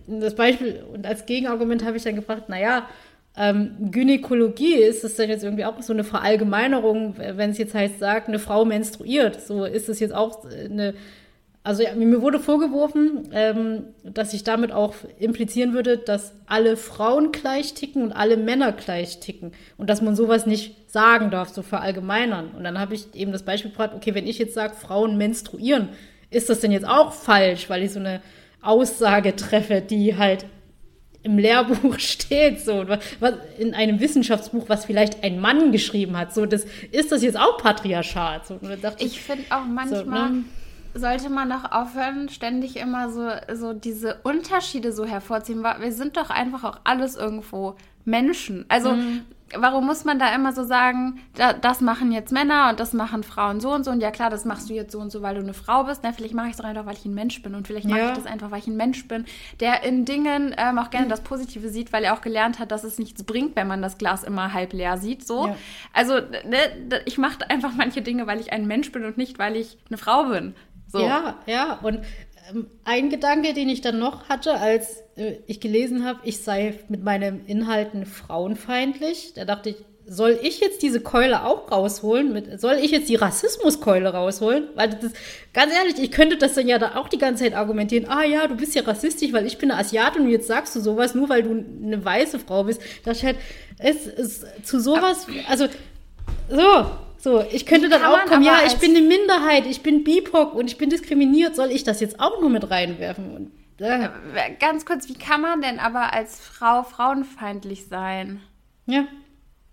das 0.07 0.35
Beispiel. 0.35 0.83
Und 0.93 1.07
als 1.07 1.27
Gegenargument 1.27 1.85
habe 1.85 1.97
ich 1.97 2.03
dann 2.03 2.15
gefragt, 2.15 2.49
naja, 2.49 2.89
ähm, 3.39 3.91
Gynäkologie, 3.91 4.75
ist 4.75 5.05
das 5.05 5.15
denn 5.15 5.31
jetzt 5.31 5.45
irgendwie 5.45 5.65
auch 5.65 5.81
so 5.81 5.93
eine 5.93 6.05
Verallgemeinerung, 6.05 7.15
wenn 7.17 7.51
es 7.51 7.59
jetzt 7.59 7.75
heißt, 7.75 7.99
sagt, 7.99 8.29
eine 8.29 8.39
Frau 8.39 8.65
menstruiert? 8.65 9.41
So 9.41 9.65
ist 9.65 9.89
es 9.89 10.01
jetzt 10.01 10.15
auch 10.15 10.45
eine 10.45 10.95
also 11.69 11.83
ja, 11.83 11.95
mir 11.95 12.23
wurde 12.23 12.39
vorgeworfen, 12.39 13.29
ähm, 13.33 13.85
dass 14.03 14.33
ich 14.33 14.43
damit 14.43 14.73
auch 14.73 14.95
implizieren 15.19 15.75
würde, 15.75 15.99
dass 15.99 16.33
alle 16.47 16.79
Frauen 16.79 17.31
gleich 17.31 17.75
ticken 17.75 18.05
und 18.05 18.13
alle 18.13 18.39
Männer 18.39 18.73
gleich 18.73 19.21
ticken 19.21 19.53
und 19.77 19.91
dass 19.91 20.01
man 20.01 20.17
sowas 20.17 20.47
nicht 20.47 20.91
sagen 20.91 21.31
darf, 21.31 21.51
so 21.51 21.61
verallgemeinern. 21.61 22.53
Und 22.57 22.65
dann 22.65 22.79
habe 22.79 22.95
ich 22.95 23.15
eben 23.15 23.33
das 23.33 23.43
Beispiel 23.43 23.71
gebracht, 23.71 23.91
okay, 23.95 24.15
wenn 24.15 24.27
ich 24.27 24.39
jetzt 24.39 24.55
sage, 24.55 24.77
Frauen 24.77 25.19
menstruieren, 25.19 25.91
ist 26.31 26.49
das 26.49 26.61
denn 26.61 26.73
jetzt 26.73 26.89
auch 26.89 27.13
falsch, 27.13 27.69
weil 27.69 27.83
ich 27.83 27.93
so 27.93 28.01
eine 28.01 28.23
Aussage 28.63 29.37
treffe, 29.37 29.83
die 29.83 30.17
halt 30.17 30.47
im 31.23 31.39
Lehrbuch 31.39 31.99
steht, 31.99 32.61
so 32.61 32.85
was, 33.19 33.35
in 33.59 33.75
einem 33.75 34.01
Wissenschaftsbuch, 34.01 34.69
was 34.69 34.85
vielleicht 34.85 35.23
ein 35.25 35.41
Mann 35.41 35.73
geschrieben 35.73 36.17
hat. 36.17 36.35
So, 36.35 36.47
das 36.47 36.67
ist 36.91 37.13
das 37.13 37.23
jetzt 37.23 37.39
auch 37.39 37.59
Patriarchat. 37.59 38.47
So, 38.47 38.61
ich, 38.99 39.07
ich 39.07 39.21
finde 39.21 39.45
auch 39.51 39.65
manchmal. 39.65 40.29
So, 40.29 40.35
ne? 40.35 40.45
sollte 40.95 41.31
man 41.31 41.51
doch 41.51 41.71
aufhören, 41.71 42.29
ständig 42.29 42.77
immer 42.77 43.11
so, 43.11 43.31
so 43.55 43.73
diese 43.73 44.21
Unterschiede 44.23 44.93
so 44.93 45.05
hervorziehen. 45.05 45.63
Wir 45.63 45.93
sind 45.93 46.17
doch 46.17 46.31
einfach 46.31 46.65
auch 46.65 46.81
alles 46.85 47.17
irgendwo 47.17 47.77
Menschen. 48.05 48.65
Also 48.69 48.93
mhm. 48.93 49.23
Warum 49.57 49.87
muss 49.87 50.05
man 50.05 50.19
da 50.19 50.35
immer 50.35 50.53
so 50.53 50.65
sagen, 50.65 51.21
da, 51.35 51.53
das 51.53 51.81
machen 51.81 52.13
jetzt 52.13 52.33
Männer 52.33 52.69
und 52.71 52.81
das 52.81 52.93
machen 52.93 53.23
Frauen 53.23 53.61
so 53.61 53.73
und 53.73 53.85
so 53.85 53.91
und 53.91 54.01
ja 54.01 54.11
klar, 54.11 54.31
das 54.31 54.45
machst 54.45 54.69
du 54.69 54.75
jetzt 54.75 54.93
so 54.93 54.99
und 54.99 55.11
so, 55.11 55.23
weil 55.23 55.35
du 55.35 55.41
eine 55.41 55.55
Frau 55.55 55.85
bist. 55.85 56.01
Na, 56.03 56.13
vielleicht 56.13 56.35
mache 56.35 56.47
ich 56.47 56.53
es 56.53 56.59
doch 56.59 56.65
einfach, 56.65 56.87
weil 56.87 56.95
ich 56.95 57.05
ein 57.05 57.15
Mensch 57.15 57.43
bin 57.43 57.55
und 57.55 57.67
vielleicht 57.67 57.87
mache 57.87 58.01
ja. 58.01 58.11
ich 58.11 58.17
das 58.17 58.27
einfach, 58.27 58.51
weil 58.51 58.59
ich 58.59 58.67
ein 58.67 58.77
Mensch 58.77 59.07
bin, 59.09 59.25
der 59.61 59.83
in 59.83 60.05
Dingen 60.05 60.55
ähm, 60.57 60.79
auch 60.79 60.91
gerne 60.91 61.07
mhm. 61.07 61.11
das 61.11 61.23
Positive 61.23 61.69
sieht, 61.69 61.93
weil 61.93 62.05
er 62.05 62.15
auch 62.15 62.21
gelernt 62.21 62.59
hat, 62.59 62.71
dass 62.71 62.85
es 62.85 62.99
nichts 62.99 63.25
bringt, 63.25 63.57
wenn 63.57 63.67
man 63.67 63.83
das 63.83 63.99
Glas 63.99 64.25
immer 64.25 64.53
halb 64.53 64.73
leer 64.73 64.99
sieht. 64.99 65.27
So, 65.27 65.49
ja. 65.49 65.57
also 65.93 66.15
ne, 66.15 67.03
ich 67.05 67.19
mache 67.19 67.49
einfach 67.49 67.73
manche 67.77 68.03
Dinge, 68.03 68.27
weil 68.27 68.41
ich 68.41 68.53
ein 68.53 68.67
Mensch 68.67 68.93
bin 68.93 69.05
und 69.05 69.17
nicht, 69.19 69.39
weil 69.39 69.57
ich 69.57 69.79
eine 69.89 69.99
Frau 69.99 70.25
bin. 70.25 70.55
So. 70.89 71.01
Ja, 71.01 71.37
ja. 71.47 71.79
Und 71.83 72.01
ein 72.85 73.11
Gedanke, 73.11 73.55
den 73.55 73.69
ich 73.69 73.81
dann 73.81 73.99
noch 73.99 74.29
hatte, 74.29 74.55
als 74.55 75.03
äh, 75.17 75.37
ich 75.47 75.61
gelesen 75.61 76.05
habe, 76.05 76.21
ich 76.25 76.43
sei 76.43 76.75
mit 76.89 77.03
meinen 77.03 77.47
Inhalten 77.47 78.07
frauenfeindlich, 78.07 79.33
da 79.35 79.45
dachte 79.45 79.71
ich, 79.71 79.77
soll 80.11 80.39
ich 80.43 80.61
jetzt 80.61 80.81
diese 80.81 81.01
Keule 81.01 81.45
auch 81.45 81.71
rausholen? 81.71 82.33
Mit, 82.33 82.61
soll 82.61 82.77
ich 82.77 82.91
jetzt 82.91 83.11
die 83.11 83.17
Rassismuskeule 83.17 84.09
rausholen? 84.09 84.69
Weil 84.75 84.89
das, 84.89 85.13
ganz 85.53 85.73
ehrlich, 85.73 85.99
ich 85.99 86.11
könnte 86.11 86.39
das 86.39 86.55
dann 86.55 86.67
ja 86.67 86.79
da 86.79 86.97
auch 86.97 87.09
die 87.09 87.19
ganze 87.19 87.45
Zeit 87.45 87.55
argumentieren. 87.55 88.07
Ah 88.09 88.25
ja, 88.25 88.47
du 88.47 88.57
bist 88.57 88.75
ja 88.75 88.83
rassistisch, 88.83 89.35
weil 89.35 89.47
ich 89.47 89.59
bin 89.59 89.71
eine 89.71 89.81
Asiatin 89.81 90.23
und 90.23 90.31
jetzt 90.31 90.47
sagst 90.47 90.75
du 90.75 90.81
sowas, 90.81 91.15
nur 91.15 91.29
weil 91.29 91.43
du 91.43 91.63
eine 91.85 92.03
weiße 92.03 92.39
Frau 92.39 92.65
bist. 92.65 92.81
Das 93.05 93.23
halt, 93.23 93.37
es 93.79 94.07
ist 94.07 94.47
zu 94.65 94.81
sowas, 94.81 95.27
also 95.47 95.67
so, 96.49 96.87
so, 97.29 97.45
ich 97.51 97.67
könnte 97.67 97.89
dann 97.91 98.03
auch 98.05 98.25
kommen, 98.25 98.43
ja, 98.43 98.61
ich 98.67 98.79
bin 98.79 98.97
eine 98.97 99.07
Minderheit, 99.07 99.67
ich 99.67 99.83
bin 99.83 100.03
BIPOC 100.03 100.55
und 100.55 100.67
ich 100.67 100.79
bin 100.79 100.89
diskriminiert, 100.89 101.55
soll 101.55 101.71
ich 101.71 101.85
das 101.85 102.01
jetzt 102.01 102.21
auch 102.21 102.41
nur 102.41 102.49
mit 102.49 102.71
reinwerfen? 102.71 103.31
Und, 103.31 103.85
äh. 103.85 104.09
Ganz 104.59 104.87
kurz, 104.87 105.09
wie 105.09 105.15
kann 105.15 105.43
man 105.43 105.61
denn 105.61 105.79
aber 105.79 106.15
als 106.15 106.41
Frau 106.41 106.83
frauenfeindlich 106.83 107.87
sein? 107.87 108.41
Ja. 108.87 109.07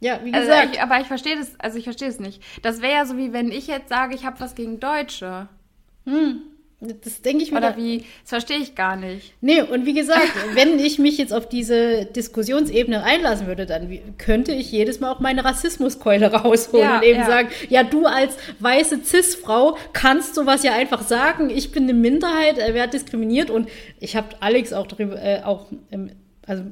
Ja, 0.02 0.20
wie 0.24 0.34
also, 0.34 0.48
gesagt. 0.48 0.62
Also 0.62 0.74
ich, 0.74 0.82
aber 0.82 1.00
ich 1.00 1.08
verstehe 1.08 1.38
das, 1.38 1.58
also 1.60 1.78
ich 1.78 1.86
verstehe 1.86 2.10
es 2.10 2.20
nicht. 2.20 2.44
Das 2.62 2.82
wäre 2.82 2.94
ja 2.94 3.06
so 3.06 3.18
wie 3.18 3.32
wenn 3.32 3.52
ich 3.52 3.68
jetzt 3.68 3.90
sage, 3.90 4.14
ich 4.14 4.26
habe 4.26 4.40
was 4.42 4.54
gegen 4.56 4.82
Deutsche. 4.82 5.48
Hm. 6.06 6.42
Das 7.04 7.22
denke 7.22 7.44
ich 7.44 7.52
mir. 7.52 7.58
Oder 7.58 7.78
wie, 7.78 8.00
das 8.00 8.30
verstehe 8.30 8.58
ich 8.58 8.76
gar 8.76 8.96
nicht. 8.96 9.34
Nee, 9.42 9.62
und 9.62 9.86
wie 9.86 9.94
gesagt, 9.94 10.32
wenn 10.54 10.80
ich 10.80 11.00
mich 11.00 11.18
jetzt 11.18 11.34
auf 11.34 11.48
diese 11.48 12.06
Diskussionsebene 12.06 13.04
einlassen 13.04 13.48
würde, 13.48 13.66
dann 13.66 14.00
könnte 14.18 14.54
ich 14.54 14.72
jedes 14.72 15.00
Mal 15.00 15.12
auch 15.12 15.20
meine 15.20 15.44
Rassismuskeule 15.46 16.28
rausholen 16.34 16.86
ja, 16.86 16.98
und 16.98 17.04
eben 17.04 17.20
ja. 17.20 17.26
sagen, 17.26 17.50
ja, 17.70 17.84
du 17.84 18.06
als 18.06 18.38
weiße 18.60 19.04
Cis-Frau 19.04 19.78
kannst 19.94 20.36
sowas 20.36 20.64
ja 20.64 20.74
einfach 20.74 21.02
sagen, 21.02 21.50
ich 21.50 21.72
bin 21.72 21.84
eine 21.84 21.94
Minderheit, 21.94 22.58
er 22.58 22.74
wird 22.74 22.94
diskriminiert 22.94 23.50
und 23.50 23.70
ich 24.00 24.16
habe 24.16 24.28
Alex 24.40 24.74
auch 24.74 24.88
darüber, 24.88 25.22
äh, 25.22 25.42
auch, 25.44 25.68
ähm, 25.92 26.12
also 26.46 26.64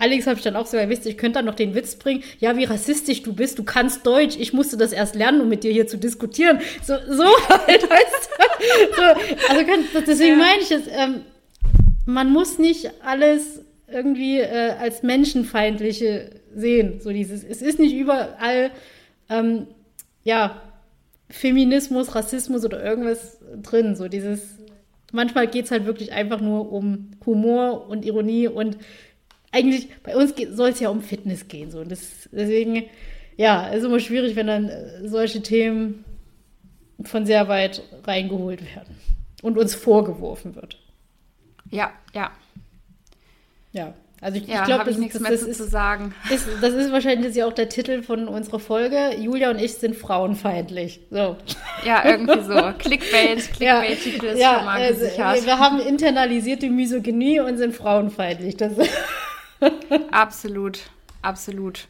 Alex 0.00 0.26
habe 0.26 0.38
ich 0.38 0.42
dann 0.42 0.56
auch 0.56 0.66
so 0.66 0.76
erwischt, 0.76 1.06
ich 1.06 1.18
könnte 1.18 1.38
dann 1.38 1.44
noch 1.44 1.54
den 1.54 1.74
Witz 1.74 1.94
bringen, 1.96 2.22
ja, 2.40 2.56
wie 2.56 2.64
rassistisch 2.64 3.22
du 3.22 3.34
bist, 3.34 3.58
du 3.58 3.64
kannst 3.64 4.06
Deutsch, 4.06 4.36
ich 4.38 4.52
musste 4.52 4.76
das 4.76 4.92
erst 4.92 5.14
lernen, 5.14 5.42
um 5.42 5.48
mit 5.48 5.62
dir 5.62 5.72
hier 5.72 5.86
zu 5.86 5.98
diskutieren. 5.98 6.60
So, 6.82 6.94
so 7.08 7.24
halt, 7.48 7.88
weißt 7.88 8.30
du? 8.30 8.94
So, 8.96 9.02
also 9.48 9.62
deswegen 10.06 10.38
ja. 10.38 10.44
meine 10.44 10.62
ich 10.62 10.70
es, 10.70 10.82
ähm, 10.88 11.20
man 12.06 12.30
muss 12.30 12.58
nicht 12.58 12.90
alles 13.04 13.62
irgendwie 13.92 14.38
äh, 14.38 14.72
als 14.78 15.02
menschenfeindliche 15.02 16.30
sehen. 16.54 17.00
So 17.00 17.10
dieses, 17.10 17.44
es 17.44 17.62
ist 17.62 17.78
nicht 17.78 17.94
überall, 17.94 18.70
ähm, 19.28 19.66
ja, 20.24 20.62
Feminismus, 21.28 22.14
Rassismus 22.14 22.64
oder 22.64 22.82
irgendwas 22.82 23.38
drin. 23.62 23.96
So 23.96 24.08
dieses, 24.08 24.58
manchmal 25.12 25.46
geht 25.46 25.66
es 25.66 25.70
halt 25.70 25.86
wirklich 25.86 26.12
einfach 26.12 26.40
nur 26.40 26.72
um 26.72 27.12
Humor 27.24 27.88
und 27.88 28.04
Ironie 28.04 28.48
und 28.48 28.78
eigentlich, 29.52 29.88
bei 30.02 30.16
uns 30.16 30.34
soll 30.52 30.70
es 30.70 30.80
ja 30.80 30.88
um 30.88 31.02
Fitness 31.02 31.48
gehen. 31.48 31.70
So. 31.70 31.80
Und 31.80 31.90
das, 31.90 32.28
deswegen, 32.32 32.84
ja, 33.36 33.68
ist 33.68 33.84
immer 33.84 34.00
schwierig, 34.00 34.36
wenn 34.36 34.46
dann 34.46 34.68
äh, 34.68 35.08
solche 35.08 35.42
Themen 35.42 36.04
von 37.02 37.26
sehr 37.26 37.48
weit 37.48 37.82
reingeholt 38.04 38.62
werden 38.74 38.96
und 39.42 39.58
uns 39.58 39.74
vorgeworfen 39.74 40.54
wird. 40.54 40.78
Ja, 41.70 41.92
ja. 42.14 42.30
Ja, 43.72 43.94
also 44.20 44.36
ich, 44.36 44.46
ja, 44.46 44.60
ich 44.60 44.64
glaube, 44.66 44.84
das, 44.84 44.96
das, 44.98 45.22
das, 45.22 45.42
ist, 45.42 45.56
zu 45.56 45.68
sagen. 45.68 46.14
Ist, 46.28 46.46
das 46.60 46.74
ist 46.74 46.92
wahrscheinlich 46.92 47.34
ja 47.34 47.46
auch 47.46 47.54
der 47.54 47.70
Titel 47.70 48.02
von 48.02 48.28
unserer 48.28 48.58
Folge. 48.58 49.16
Julia 49.18 49.50
und 49.50 49.58
ich 49.58 49.74
sind 49.74 49.96
frauenfeindlich. 49.96 51.00
So. 51.10 51.36
Ja, 51.86 52.04
irgendwie 52.04 52.42
so. 52.42 52.72
Clickbait, 52.78 53.38
Clickbait-Titel 53.56 54.26
ja, 54.26 54.32
ist 54.32 54.40
ja, 54.40 54.54
schon 54.56 54.64
mal 54.66 54.80
also, 54.82 55.00
gesichert. 55.00 55.46
Wir 55.46 55.58
haben 55.58 55.78
internalisierte 55.78 56.68
Misogynie 56.68 57.40
und 57.40 57.56
sind 57.56 57.74
frauenfeindlich. 57.74 58.58
Das 58.58 58.72
absolut, 60.10 60.90
absolut. 61.22 61.88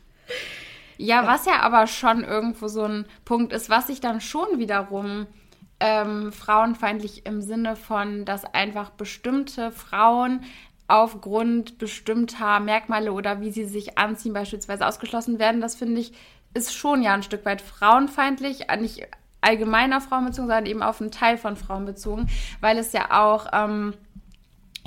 Ja, 0.99 1.27
was 1.27 1.47
ja 1.47 1.61
aber 1.61 1.87
schon 1.87 2.25
irgendwo 2.25 2.69
so 2.69 2.85
ein 2.85 3.07
Punkt 3.25 3.53
ist, 3.53 3.71
was 3.71 3.87
sich 3.87 4.01
dann 4.01 4.21
schon 4.21 4.59
wiederum 4.59 5.27
ähm, 5.81 6.31
frauenfeindlich 6.31 7.25
im 7.25 7.41
Sinne 7.41 7.75
von, 7.75 8.27
dass 8.27 8.45
einfach 8.45 8.91
bestimmte 8.91 9.73
Frauen 9.73 10.43
aufgrund 10.89 11.79
bestimmter 11.79 12.61
Merkmale 12.61 13.13
oder 13.13 13.41
wie 13.41 13.51
sie 13.51 13.65
sich 13.65 13.97
anziehen 13.97 14.35
beispielsweise 14.35 14.87
ausgeschlossen 14.87 15.39
werden, 15.39 15.61
das 15.61 15.77
finde 15.77 16.01
ich, 16.01 16.13
ist 16.53 16.75
schon 16.75 17.03
ja 17.03 17.15
ein 17.15 17.23
Stück 17.23 17.47
weit 17.47 17.63
frauenfeindlich, 17.63 18.67
nicht 18.81 19.07
allgemeiner 19.41 20.01
Frauen 20.01 20.27
bezogen, 20.27 20.49
sondern 20.49 20.67
eben 20.67 20.83
auf 20.83 21.01
einen 21.01 21.11
Teil 21.11 21.39
von 21.39 21.57
Frauen 21.57 21.87
bezogen, 21.87 22.29
weil 22.61 22.77
es 22.77 22.93
ja 22.93 23.23
auch 23.23 23.47
ähm, 23.53 23.95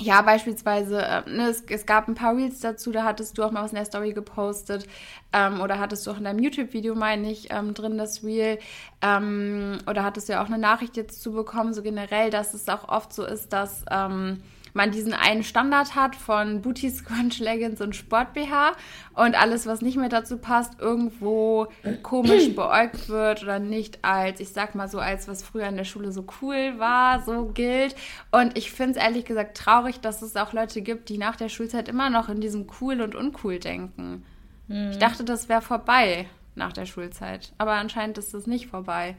ja, 0.00 0.22
beispielsweise, 0.22 1.02
äh, 1.02 1.30
ne, 1.30 1.48
es, 1.48 1.62
es, 1.68 1.86
gab 1.86 2.08
ein 2.08 2.14
paar 2.14 2.36
Reels 2.36 2.60
dazu, 2.60 2.90
da 2.90 3.04
hattest 3.04 3.38
du 3.38 3.44
auch 3.44 3.52
mal 3.52 3.62
was 3.62 3.70
in 3.70 3.76
der 3.76 3.84
Story 3.84 4.12
gepostet 4.12 4.86
ähm, 5.32 5.60
oder 5.60 5.78
hattest 5.78 6.06
du 6.06 6.10
auch 6.10 6.18
in 6.18 6.24
deinem 6.24 6.40
YouTube-Video, 6.40 6.94
meine 6.94 7.30
ich, 7.30 7.52
ähm, 7.52 7.74
drin 7.74 7.96
das 7.96 8.24
Reel 8.24 8.58
ähm, 9.02 9.78
oder 9.88 10.02
hattest 10.02 10.28
du 10.28 10.32
ja 10.32 10.42
auch 10.42 10.48
eine 10.48 10.58
Nachricht 10.58 10.96
jetzt 10.96 11.22
zu 11.22 11.32
bekommen, 11.32 11.74
so 11.74 11.82
generell, 11.82 12.30
dass 12.30 12.54
es 12.54 12.68
auch 12.68 12.88
oft 12.88 13.12
so 13.12 13.24
ist, 13.24 13.52
dass 13.52 13.84
ähm, 13.90 14.42
man 14.74 14.90
diesen 14.90 15.14
einen 15.14 15.44
Standard 15.44 15.94
hat 15.94 16.16
von 16.16 16.60
Booty 16.60 16.90
Scrunch 16.90 17.38
Leggings 17.38 17.80
und 17.80 17.96
Sport 17.96 18.34
BH 18.34 18.72
und 19.14 19.40
alles, 19.40 19.66
was 19.66 19.80
nicht 19.80 19.96
mehr 19.96 20.08
dazu 20.08 20.36
passt, 20.36 20.80
irgendwo 20.80 21.68
komisch 22.02 22.52
beäugt 22.56 23.08
wird 23.08 23.42
oder 23.44 23.60
nicht 23.60 24.04
als, 24.04 24.40
ich 24.40 24.50
sag 24.50 24.74
mal 24.74 24.88
so, 24.88 24.98
als 24.98 25.28
was 25.28 25.42
früher 25.42 25.68
in 25.68 25.76
der 25.76 25.84
Schule 25.84 26.10
so 26.12 26.26
cool 26.42 26.74
war, 26.78 27.22
so 27.22 27.46
gilt. 27.46 27.94
Und 28.32 28.58
ich 28.58 28.72
finde 28.72 28.98
es 28.98 29.04
ehrlich 29.04 29.24
gesagt 29.24 29.56
traurig, 29.56 30.00
dass 30.00 30.22
es 30.22 30.36
auch 30.36 30.52
Leute 30.52 30.82
gibt, 30.82 31.08
die 31.08 31.18
nach 31.18 31.36
der 31.36 31.48
Schulzeit 31.48 31.88
immer 31.88 32.10
noch 32.10 32.28
in 32.28 32.40
diesem 32.40 32.66
cool 32.80 33.00
und 33.00 33.14
uncool 33.14 33.60
denken. 33.60 34.24
Mhm. 34.66 34.90
Ich 34.90 34.98
dachte, 34.98 35.24
das 35.24 35.48
wäre 35.48 35.62
vorbei 35.62 36.26
nach 36.56 36.72
der 36.72 36.86
Schulzeit. 36.86 37.52
Aber 37.58 37.72
anscheinend 37.72 38.18
ist 38.18 38.34
das 38.34 38.48
nicht 38.48 38.66
vorbei. 38.66 39.14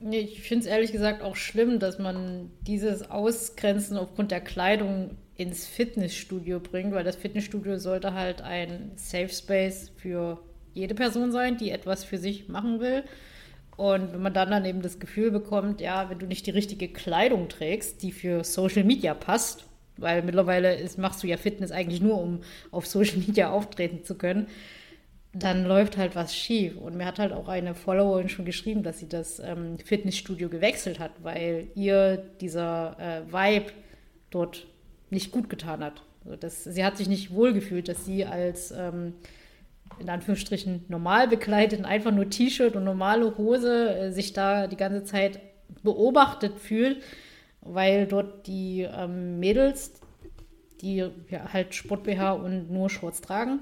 Ich 0.00 0.42
finde 0.42 0.64
es 0.64 0.70
ehrlich 0.70 0.92
gesagt 0.92 1.22
auch 1.22 1.34
schlimm, 1.34 1.80
dass 1.80 1.98
man 1.98 2.50
dieses 2.62 3.10
Ausgrenzen 3.10 3.96
aufgrund 3.96 4.30
der 4.30 4.40
Kleidung 4.40 5.16
ins 5.34 5.66
Fitnessstudio 5.66 6.60
bringt, 6.60 6.92
weil 6.92 7.04
das 7.04 7.16
Fitnessstudio 7.16 7.78
sollte 7.78 8.14
halt 8.14 8.40
ein 8.40 8.92
Safe 8.96 9.28
Space 9.28 9.90
für 9.96 10.40
jede 10.72 10.94
Person 10.94 11.32
sein, 11.32 11.56
die 11.56 11.70
etwas 11.70 12.04
für 12.04 12.18
sich 12.18 12.48
machen 12.48 12.80
will. 12.80 13.02
Und 13.76 14.12
wenn 14.12 14.22
man 14.22 14.34
dann 14.34 14.50
dann 14.50 14.64
eben 14.64 14.82
das 14.82 14.98
Gefühl 14.98 15.30
bekommt, 15.30 15.80
ja, 15.80 16.10
wenn 16.10 16.18
du 16.18 16.26
nicht 16.26 16.46
die 16.46 16.52
richtige 16.52 16.88
Kleidung 16.88 17.48
trägst, 17.48 18.02
die 18.02 18.12
für 18.12 18.42
Social 18.44 18.84
Media 18.84 19.14
passt, 19.14 19.64
weil 19.96 20.22
mittlerweile 20.22 20.76
ist, 20.76 20.98
machst 20.98 21.22
du 21.22 21.26
ja 21.26 21.36
Fitness 21.36 21.70
eigentlich 21.70 22.00
nur, 22.00 22.20
um 22.20 22.40
auf 22.70 22.86
Social 22.86 23.18
Media 23.18 23.50
auftreten 23.50 24.04
zu 24.04 24.16
können, 24.16 24.48
dann 25.32 25.64
läuft 25.64 25.96
halt 25.96 26.16
was 26.16 26.34
schief. 26.34 26.76
Und 26.76 26.96
mir 26.96 27.04
hat 27.04 27.18
halt 27.18 27.32
auch 27.32 27.48
eine 27.48 27.74
Followerin 27.74 28.28
schon 28.28 28.44
geschrieben, 28.44 28.82
dass 28.82 28.98
sie 28.98 29.08
das 29.08 29.38
ähm, 29.40 29.78
Fitnessstudio 29.78 30.48
gewechselt 30.48 30.98
hat, 30.98 31.12
weil 31.22 31.68
ihr 31.74 32.16
dieser 32.40 32.96
äh, 32.98 33.32
Vibe 33.32 33.72
dort 34.30 34.66
nicht 35.10 35.30
gut 35.30 35.48
getan 35.48 35.84
hat. 35.84 36.02
Also 36.24 36.36
das, 36.36 36.64
sie 36.64 36.84
hat 36.84 36.96
sich 36.96 37.08
nicht 37.08 37.32
wohlgefühlt, 37.32 37.88
dass 37.88 38.04
sie 38.04 38.24
als 38.24 38.70
ähm, 38.70 39.14
in 39.98 40.10
Anführungsstrichen 40.10 40.84
normal 40.88 41.28
bekleidet, 41.28 41.84
einfach 41.84 42.12
nur 42.12 42.28
T-Shirt 42.28 42.76
und 42.76 42.84
normale 42.84 43.36
Hose 43.36 43.98
äh, 43.98 44.12
sich 44.12 44.32
da 44.32 44.66
die 44.66 44.76
ganze 44.76 45.04
Zeit 45.04 45.40
beobachtet 45.82 46.58
fühlt, 46.58 47.02
weil 47.60 48.06
dort 48.06 48.46
die 48.46 48.82
ähm, 48.82 49.38
Mädels, 49.38 49.92
die 50.80 50.96
ja, 51.28 51.52
halt 51.52 51.74
Sport-BH 51.74 52.32
und 52.32 52.70
nur 52.70 52.88
Shorts 52.88 53.20
tragen, 53.20 53.60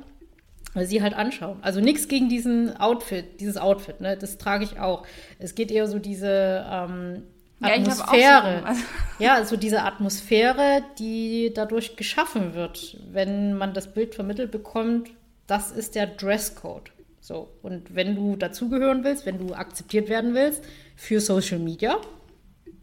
sie 0.85 1.01
halt 1.01 1.15
anschauen. 1.15 1.59
Also 1.63 1.81
nichts 1.81 2.09
gegen 2.09 2.29
diesen 2.29 2.77
Outfit, 2.77 3.41
dieses 3.41 3.57
Outfit, 3.57 4.01
ne? 4.01 4.17
Das 4.17 4.37
trage 4.37 4.65
ich 4.65 4.79
auch. 4.79 5.07
Es 5.39 5.55
geht 5.55 5.71
eher 5.71 5.89
so 5.89 5.99
diese 5.99 6.67
ähm, 6.71 7.23
Atmosphäre. 7.61 8.63
Ja, 8.65 8.75
so 8.75 8.83
ja, 9.25 9.45
so 9.45 9.57
diese 9.57 9.83
Atmosphäre, 9.83 10.83
die 10.99 11.53
dadurch 11.55 11.97
geschaffen 11.97 12.55
wird, 12.55 12.99
wenn 13.11 13.55
man 13.55 13.73
das 13.73 13.95
Bild 13.95 14.15
vermittelt 14.15 14.51
bekommt, 14.51 15.11
das 15.47 15.71
ist 15.71 15.95
der 15.95 16.07
Dresscode. 16.07 16.91
So, 17.21 17.49
und 17.63 17.95
wenn 17.95 18.15
du 18.15 18.37
dazugehören 18.37 19.03
willst, 19.03 19.27
wenn 19.27 19.39
du 19.39 19.55
akzeptiert 19.55 20.09
werden 20.09 20.35
willst 20.35 20.63
für 20.95 21.21
Social 21.21 21.59
Media, 21.59 21.99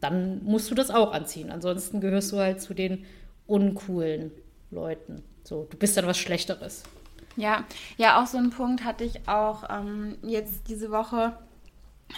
dann 0.00 0.42
musst 0.44 0.70
du 0.70 0.74
das 0.74 0.90
auch 0.90 1.12
anziehen. 1.12 1.50
Ansonsten 1.50 2.00
gehörst 2.00 2.32
du 2.32 2.38
halt 2.38 2.60
zu 2.60 2.74
den 2.74 3.06
uncoolen 3.46 4.32
Leuten. 4.70 5.22
So, 5.44 5.66
du 5.70 5.76
bist 5.76 5.96
dann 5.96 6.06
was 6.06 6.18
Schlechteres. 6.18 6.82
Ja, 7.36 7.64
ja, 7.96 8.22
auch 8.22 8.26
so 8.26 8.38
ein 8.38 8.50
Punkt 8.50 8.84
hatte 8.84 9.04
ich 9.04 9.28
auch 9.28 9.64
ähm, 9.68 10.16
jetzt 10.22 10.68
diese 10.68 10.90
Woche 10.90 11.36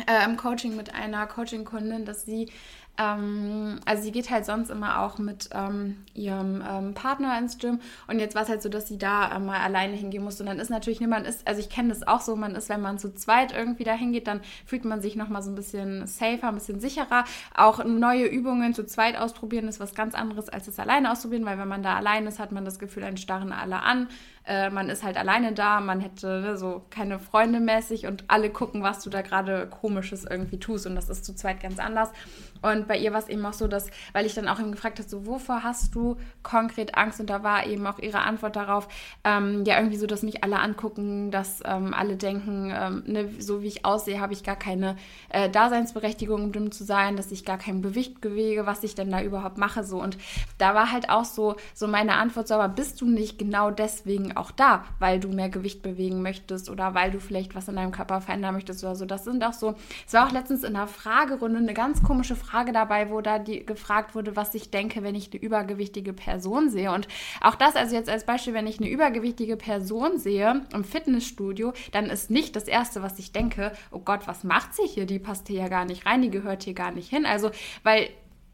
äh, 0.07 0.24
im 0.24 0.37
Coaching 0.37 0.76
mit 0.76 0.94
einer 0.94 1.26
Coaching-Kundin, 1.26 2.05
dass 2.05 2.24
sie 2.24 2.50
ähm, 2.98 3.81
also 3.85 4.02
sie 4.02 4.12
geht 4.12 4.31
halt 4.31 4.46
sonst 4.46 4.70
immer 4.70 5.02
auch 5.02 5.18
mit 5.18 5.50
ähm, 5.52 6.05
ihrem 6.14 6.62
ähm, 6.68 6.94
Partner 6.94 7.38
ins 7.38 7.59
Gym 7.59 7.81
und 8.09 8.18
jetzt 8.18 8.35
war 8.35 8.42
es 8.42 8.48
halt 8.48 8.62
so, 8.62 8.68
dass 8.68 8.88
sie 8.88 8.98
da 8.98 9.37
äh, 9.37 9.38
mal 9.38 9.61
alleine 9.61 9.94
hingehen 9.94 10.24
musste 10.24 10.42
und 10.42 10.48
dann 10.48 10.59
ist 10.59 10.70
natürlich, 10.70 11.00
man 11.00 11.24
ist, 11.24 11.46
also 11.46 11.61
ich 11.61 11.68
kenne 11.68 11.90
das 11.90 12.07
auch 12.07 12.20
so, 12.20 12.37
man 12.37 12.55
ist, 12.55 12.68
wenn 12.68 12.81
man 12.81 12.98
zu 12.98 13.14
zweit 13.14 13.52
irgendwie 13.55 13.85
da 13.85 13.92
hingeht, 13.92 14.26
dann 14.26 14.40
fühlt 14.64 14.85
man 14.85 15.02
sich 15.02 15.16
nochmal 15.16 15.42
so 15.42 15.50
ein 15.50 15.55
bisschen 15.55 16.07
safer, 16.07 16.48
ein 16.48 16.55
bisschen 16.55 16.81
sicherer. 16.81 17.24
Auch 17.55 17.85
neue 17.85 18.26
Übungen 18.26 18.74
zu 18.74 18.87
zweit 18.87 19.16
ausprobieren 19.18 19.68
ist 19.68 19.81
was 19.81 19.94
ganz 19.94 20.14
anderes 20.14 20.48
als 20.48 20.68
es 20.68 20.79
alleine 20.79 21.12
ausprobieren, 21.12 21.44
weil 21.44 21.59
wenn 21.59 21.68
man 21.68 21.83
da 21.83 21.96
allein 21.96 22.26
ist, 22.26 22.38
hat 22.38 22.52
man 22.52 22.64
das 22.64 22.79
Gefühl, 22.79 23.05
einen 23.05 23.16
starren 23.16 23.52
alle 23.52 23.83
an. 23.83 24.09
Äh, 24.46 24.70
man 24.70 24.88
ist 24.88 25.02
halt 25.02 25.16
alleine 25.16 25.52
da, 25.52 25.80
man 25.80 26.00
hätte 26.00 26.40
ne, 26.40 26.56
so 26.56 26.82
keine 26.90 27.18
Freunde 27.18 27.61
mäßig 27.61 28.06
und 28.06 28.24
alle 28.28 28.50
gucken, 28.50 28.82
was 28.82 29.02
du 29.02 29.11
da 29.11 29.22
gerade 29.22 29.66
komisches 29.66 30.24
irgendwie 30.24 30.59
tust 30.59 30.87
und 30.87 30.94
das 30.94 31.09
ist 31.09 31.24
zu 31.24 31.35
zweit 31.35 31.61
ganz 31.61 31.78
anders. 31.78 32.11
Und 32.62 32.88
bei 32.88 32.96
ihr 32.96 33.12
war 33.12 33.20
es 33.20 33.28
eben 33.28 33.44
auch 33.44 33.52
so, 33.52 33.68
dass, 33.68 33.90
weil 34.12 34.26
ich 34.26 34.35
dann 34.35 34.48
auch 34.48 34.59
eben 34.59 34.72
gefragt 34.72 34.98
habe, 34.98 35.09
so 35.09 35.26
wovor 35.26 35.62
hast 35.62 35.94
du 35.94 36.16
konkret 36.42 36.96
Angst? 36.96 37.20
Und 37.20 37.30
da 37.30 37.42
war 37.42 37.66
eben 37.66 37.87
auch 37.87 37.98
ihre 37.98 38.20
Antwort 38.20 38.56
darauf, 38.56 38.88
ähm, 39.24 39.64
ja 39.64 39.76
irgendwie 39.78 39.98
so, 39.98 40.06
dass 40.06 40.22
mich 40.22 40.42
alle 40.42 40.59
angucken, 40.59 41.30
dass 41.30 41.62
ähm, 41.64 41.94
alle 41.94 42.16
denken, 42.16 42.72
ähm, 42.74 43.02
ne, 43.06 43.28
so 43.38 43.62
wie 43.62 43.68
ich 43.68 43.85
aussehe, 43.85 44.20
habe 44.20 44.32
ich 44.32 44.42
gar 44.42 44.56
keine 44.56 44.96
äh, 45.28 45.48
Daseinsberechtigung, 45.50 46.44
um 46.44 46.52
dumm 46.52 46.72
zu 46.72 46.85
sein, 46.85 47.16
dass 47.16 47.30
ich 47.30 47.44
gar 47.44 47.59
kein 47.59 47.82
Gewicht 47.82 48.20
bewege, 48.20 48.66
was 48.66 48.82
ich 48.82 48.94
denn 48.94 49.11
da 49.11 49.22
überhaupt 49.22 49.59
mache. 49.59 49.85
So 49.85 50.02
und 50.02 50.18
da 50.59 50.74
war 50.74 50.90
halt 50.92 51.11
auch 51.11 51.24
so 51.24 51.56
so 51.74 51.87
meine 51.87 52.14
Antwort 52.14 52.48
so, 52.48 52.54
aber 52.54 52.68
bist 52.68 53.00
du 53.00 53.06
nicht 53.06 53.38
genau 53.38 53.70
deswegen 53.70 54.36
auch 54.37 54.51
da, 54.51 54.85
weil 54.99 55.20
du 55.20 55.29
mehr 55.29 55.49
Gewicht 55.49 55.83
bewegen 55.83 56.22
möchtest 56.22 56.68
oder 56.68 56.94
weil 56.94 57.11
du 57.11 57.20
vielleicht 57.20 57.55
was 57.55 57.68
in 57.68 57.77
deinem 57.77 57.92
Körper 57.92 58.20
verändern 58.20 58.55
möchtest 58.55 58.83
oder 58.85 58.96
so. 58.96 59.05
Das 59.05 59.25
sind 59.25 59.44
auch 59.44 59.53
so. 59.53 59.75
Es 60.07 60.12
war 60.14 60.27
auch 60.27 60.33
letztens 60.33 60.64
in 60.64 60.77
einer 60.77 60.88
Fragerunde 60.88 61.59
eine 61.59 61.75
ganz 61.75 62.03
komische 62.03 62.37
Frage 62.37 62.57
Frage 62.57 62.72
dabei, 62.72 63.11
wo 63.11 63.20
da 63.20 63.38
die, 63.38 63.66
gefragt 63.66 64.14
wurde, 64.14 64.35
was 64.35 64.55
ich 64.55 64.70
denke, 64.70 65.03
wenn 65.03 65.14
ich 65.14 65.31
eine 65.31 65.42
übergewichtige 65.42 66.12
Person 66.12 66.70
sehe. 66.70 66.90
Und 66.90 67.07
auch 67.42 67.55
das, 67.55 67.77
also 67.77 67.94
jetzt 67.94 68.09
als 68.09 68.25
Beispiel, 68.25 68.55
wenn 68.55 68.66
ich 68.66 68.81
eine 68.81 68.88
übergewichtige 68.88 69.57
Person 69.57 70.18
sehe 70.18 70.62
im 70.72 70.85
Fitnessstudio, 70.85 71.75
dann 71.92 72.07
ist 72.07 72.31
nicht 72.31 72.57
das 72.57 72.64
Erste, 72.64 73.03
was 73.03 73.18
ich 73.18 73.33
denke, 73.33 73.72
oh 73.90 73.99
Gott, 73.99 74.27
was 74.27 74.42
macht 74.42 74.75
sie 74.75 74.87
hier? 74.87 75.07
Die 75.07 75.18
passt 75.18 75.49
hier 75.49 75.61
ja 75.61 75.68
gar 75.68 75.85
nicht 75.85 76.07
rein, 76.07 76.22
die 76.22 76.31
gehört 76.31 76.62
hier 76.62 76.75
gar 76.75 76.92
nicht 76.92 77.11
hin. 77.11 77.27
Also, 77.27 77.51
weil 77.83 78.09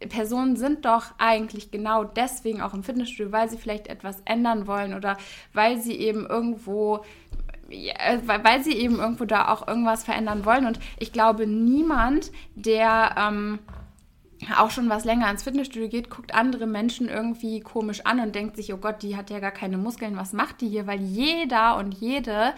Personen 0.09 0.57
sind 0.57 0.85
doch 0.85 1.07
eigentlich 1.19 1.71
genau 1.71 2.05
deswegen 2.05 2.61
auch 2.61 2.75
im 2.75 2.83
Fitnessstudio, 2.83 3.33
weil 3.33 3.49
sie 3.49 3.59
vielleicht 3.59 3.87
etwas 3.87 4.21
ändern 4.25 4.67
wollen 4.67 4.95
oder 4.95 5.17
weil 5.53 5.81
sie 5.81 5.95
eben 5.95 6.27
irgendwo 6.27 7.05
weil 8.27 8.63
sie 8.63 8.75
eben 8.75 8.99
irgendwo 8.99 9.25
da 9.25 9.49
auch 9.49 9.67
irgendwas 9.67 10.05
verändern 10.05 10.45
wollen. 10.45 10.67
Und 10.67 10.79
ich 10.99 11.11
glaube, 11.11 11.47
niemand, 11.47 12.31
der 12.55 13.15
ähm, 13.17 13.61
auch 14.59 14.71
schon 14.71 14.89
was 14.89 15.05
länger 15.05 15.31
ins 15.31 15.43
Fitnessstudio 15.43 15.89
geht, 15.89 16.11
guckt 16.11 16.35
andere 16.35 16.67
Menschen 16.67 17.09
irgendwie 17.09 17.61
komisch 17.61 18.05
an 18.05 18.21
und 18.21 18.35
denkt 18.35 18.57
sich, 18.57 18.73
oh 18.73 18.79
Gott, 18.79 19.03
die 19.03 19.17
hat 19.17 19.31
ja 19.31 19.39
gar 19.39 19.53
keine 19.53 19.79
Muskeln, 19.79 20.17
was 20.17 20.33
macht 20.33 20.61
die 20.61 20.69
hier? 20.69 20.87
Weil 20.87 21.01
jeder 21.01 21.77
und 21.77 21.95
jede, 21.95 22.53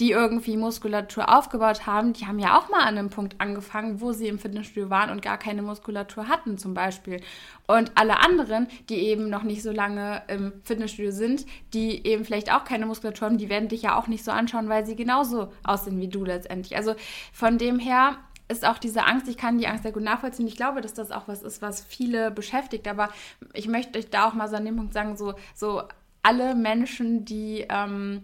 die 0.00 0.10
irgendwie 0.10 0.56
Muskulatur 0.56 1.34
aufgebaut 1.34 1.86
haben, 1.86 2.12
die 2.12 2.26
haben 2.26 2.38
ja 2.38 2.58
auch 2.58 2.68
mal 2.68 2.80
an 2.80 2.98
einem 2.98 3.10
Punkt 3.10 3.40
angefangen, 3.40 4.00
wo 4.00 4.12
sie 4.12 4.28
im 4.28 4.38
Fitnessstudio 4.38 4.90
waren 4.90 5.10
und 5.10 5.22
gar 5.22 5.38
keine 5.38 5.62
Muskulatur 5.62 6.28
hatten 6.28 6.58
zum 6.58 6.74
Beispiel. 6.74 7.20
Und 7.66 7.92
alle 7.94 8.20
anderen, 8.20 8.66
die 8.88 8.96
eben 8.96 9.30
noch 9.30 9.44
nicht 9.44 9.62
so 9.62 9.70
lange 9.70 10.22
im 10.28 10.52
Fitnessstudio 10.64 11.12
sind, 11.12 11.46
die 11.72 12.06
eben 12.06 12.24
vielleicht 12.24 12.52
auch 12.52 12.64
keine 12.64 12.86
Muskulatur 12.86 13.28
haben, 13.28 13.38
die 13.38 13.48
werden 13.48 13.68
dich 13.68 13.82
ja 13.82 13.96
auch 13.96 14.08
nicht 14.08 14.24
so 14.24 14.32
anschauen, 14.32 14.68
weil 14.68 14.84
sie 14.84 14.96
genauso 14.96 15.52
aussehen 15.62 16.00
wie 16.00 16.08
du 16.08 16.24
letztendlich. 16.24 16.76
Also 16.76 16.94
von 17.32 17.58
dem 17.58 17.78
her 17.78 18.16
ist 18.48 18.66
auch 18.66 18.78
diese 18.78 19.04
Angst, 19.06 19.28
ich 19.28 19.36
kann 19.36 19.58
die 19.58 19.66
Angst 19.66 19.84
sehr 19.84 19.92
gut 19.92 20.02
nachvollziehen. 20.02 20.46
Ich 20.46 20.56
glaube, 20.56 20.80
dass 20.80 20.92
das 20.92 21.10
auch 21.10 21.28
was 21.28 21.42
ist, 21.42 21.62
was 21.62 21.82
viele 21.82 22.30
beschäftigt. 22.30 22.88
Aber 22.88 23.08
ich 23.54 23.68
möchte 23.68 23.98
euch 23.98 24.10
da 24.10 24.28
auch 24.28 24.34
mal 24.34 24.48
so 24.48 24.56
an 24.56 24.64
dem 24.64 24.76
Punkt 24.76 24.92
sagen, 24.92 25.16
so, 25.16 25.34
so 25.54 25.82
alle 26.22 26.54
Menschen, 26.54 27.24
die, 27.24 27.66
ähm, 27.68 28.22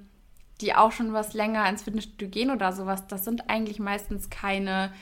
die 0.60 0.74
auch 0.74 0.92
schon 0.92 1.12
was 1.12 1.34
länger 1.34 1.68
ins 1.68 1.82
Fitnessstudio 1.82 2.28
gehen 2.28 2.50
oder 2.50 2.72
sowas, 2.72 3.06
das 3.06 3.24
sind 3.24 3.48
eigentlich 3.48 3.78
meistens 3.78 4.30
keine 4.30 4.92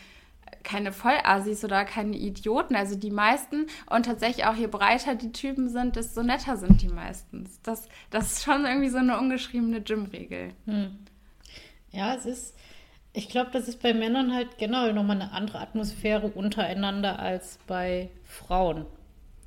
keine 0.63 0.93
Vollassis 0.93 1.65
oder 1.65 1.85
keine 1.85 2.17
Idioten. 2.17 2.77
Also 2.77 2.97
die 2.97 3.11
meisten 3.11 3.67
und 3.89 4.07
tatsächlich 4.07 4.47
auch 4.47 4.55
je 4.55 4.67
breiter 4.67 5.15
die 5.15 5.33
Typen 5.33 5.69
sind, 5.69 5.97
desto 5.97 6.23
netter 6.23 6.57
sind 6.57 6.83
die 6.83 6.89
meistens. 6.89 7.61
Das, 7.63 7.89
das 8.11 8.33
ist 8.33 8.45
schon 8.45 8.65
irgendwie 8.65 8.89
so 8.89 8.99
eine 8.99 9.19
ungeschriebene 9.19 9.81
Gym-Regel. 9.81 10.51
Hm. 10.67 10.99
Ja, 11.91 12.15
es 12.15 12.27
ist, 12.27 12.55
ich 13.13 13.29
glaube, 13.29 13.51
das 13.53 13.69
ist 13.69 13.83
bei 13.83 13.95
Männern 13.95 14.35
halt 14.35 14.59
genau 14.59 14.93
nochmal 14.93 15.21
eine 15.21 15.33
andere 15.33 15.61
Atmosphäre 15.61 16.29
untereinander 16.29 17.19
als 17.19 17.59
bei 17.67 18.11
Frauen. 18.25 18.85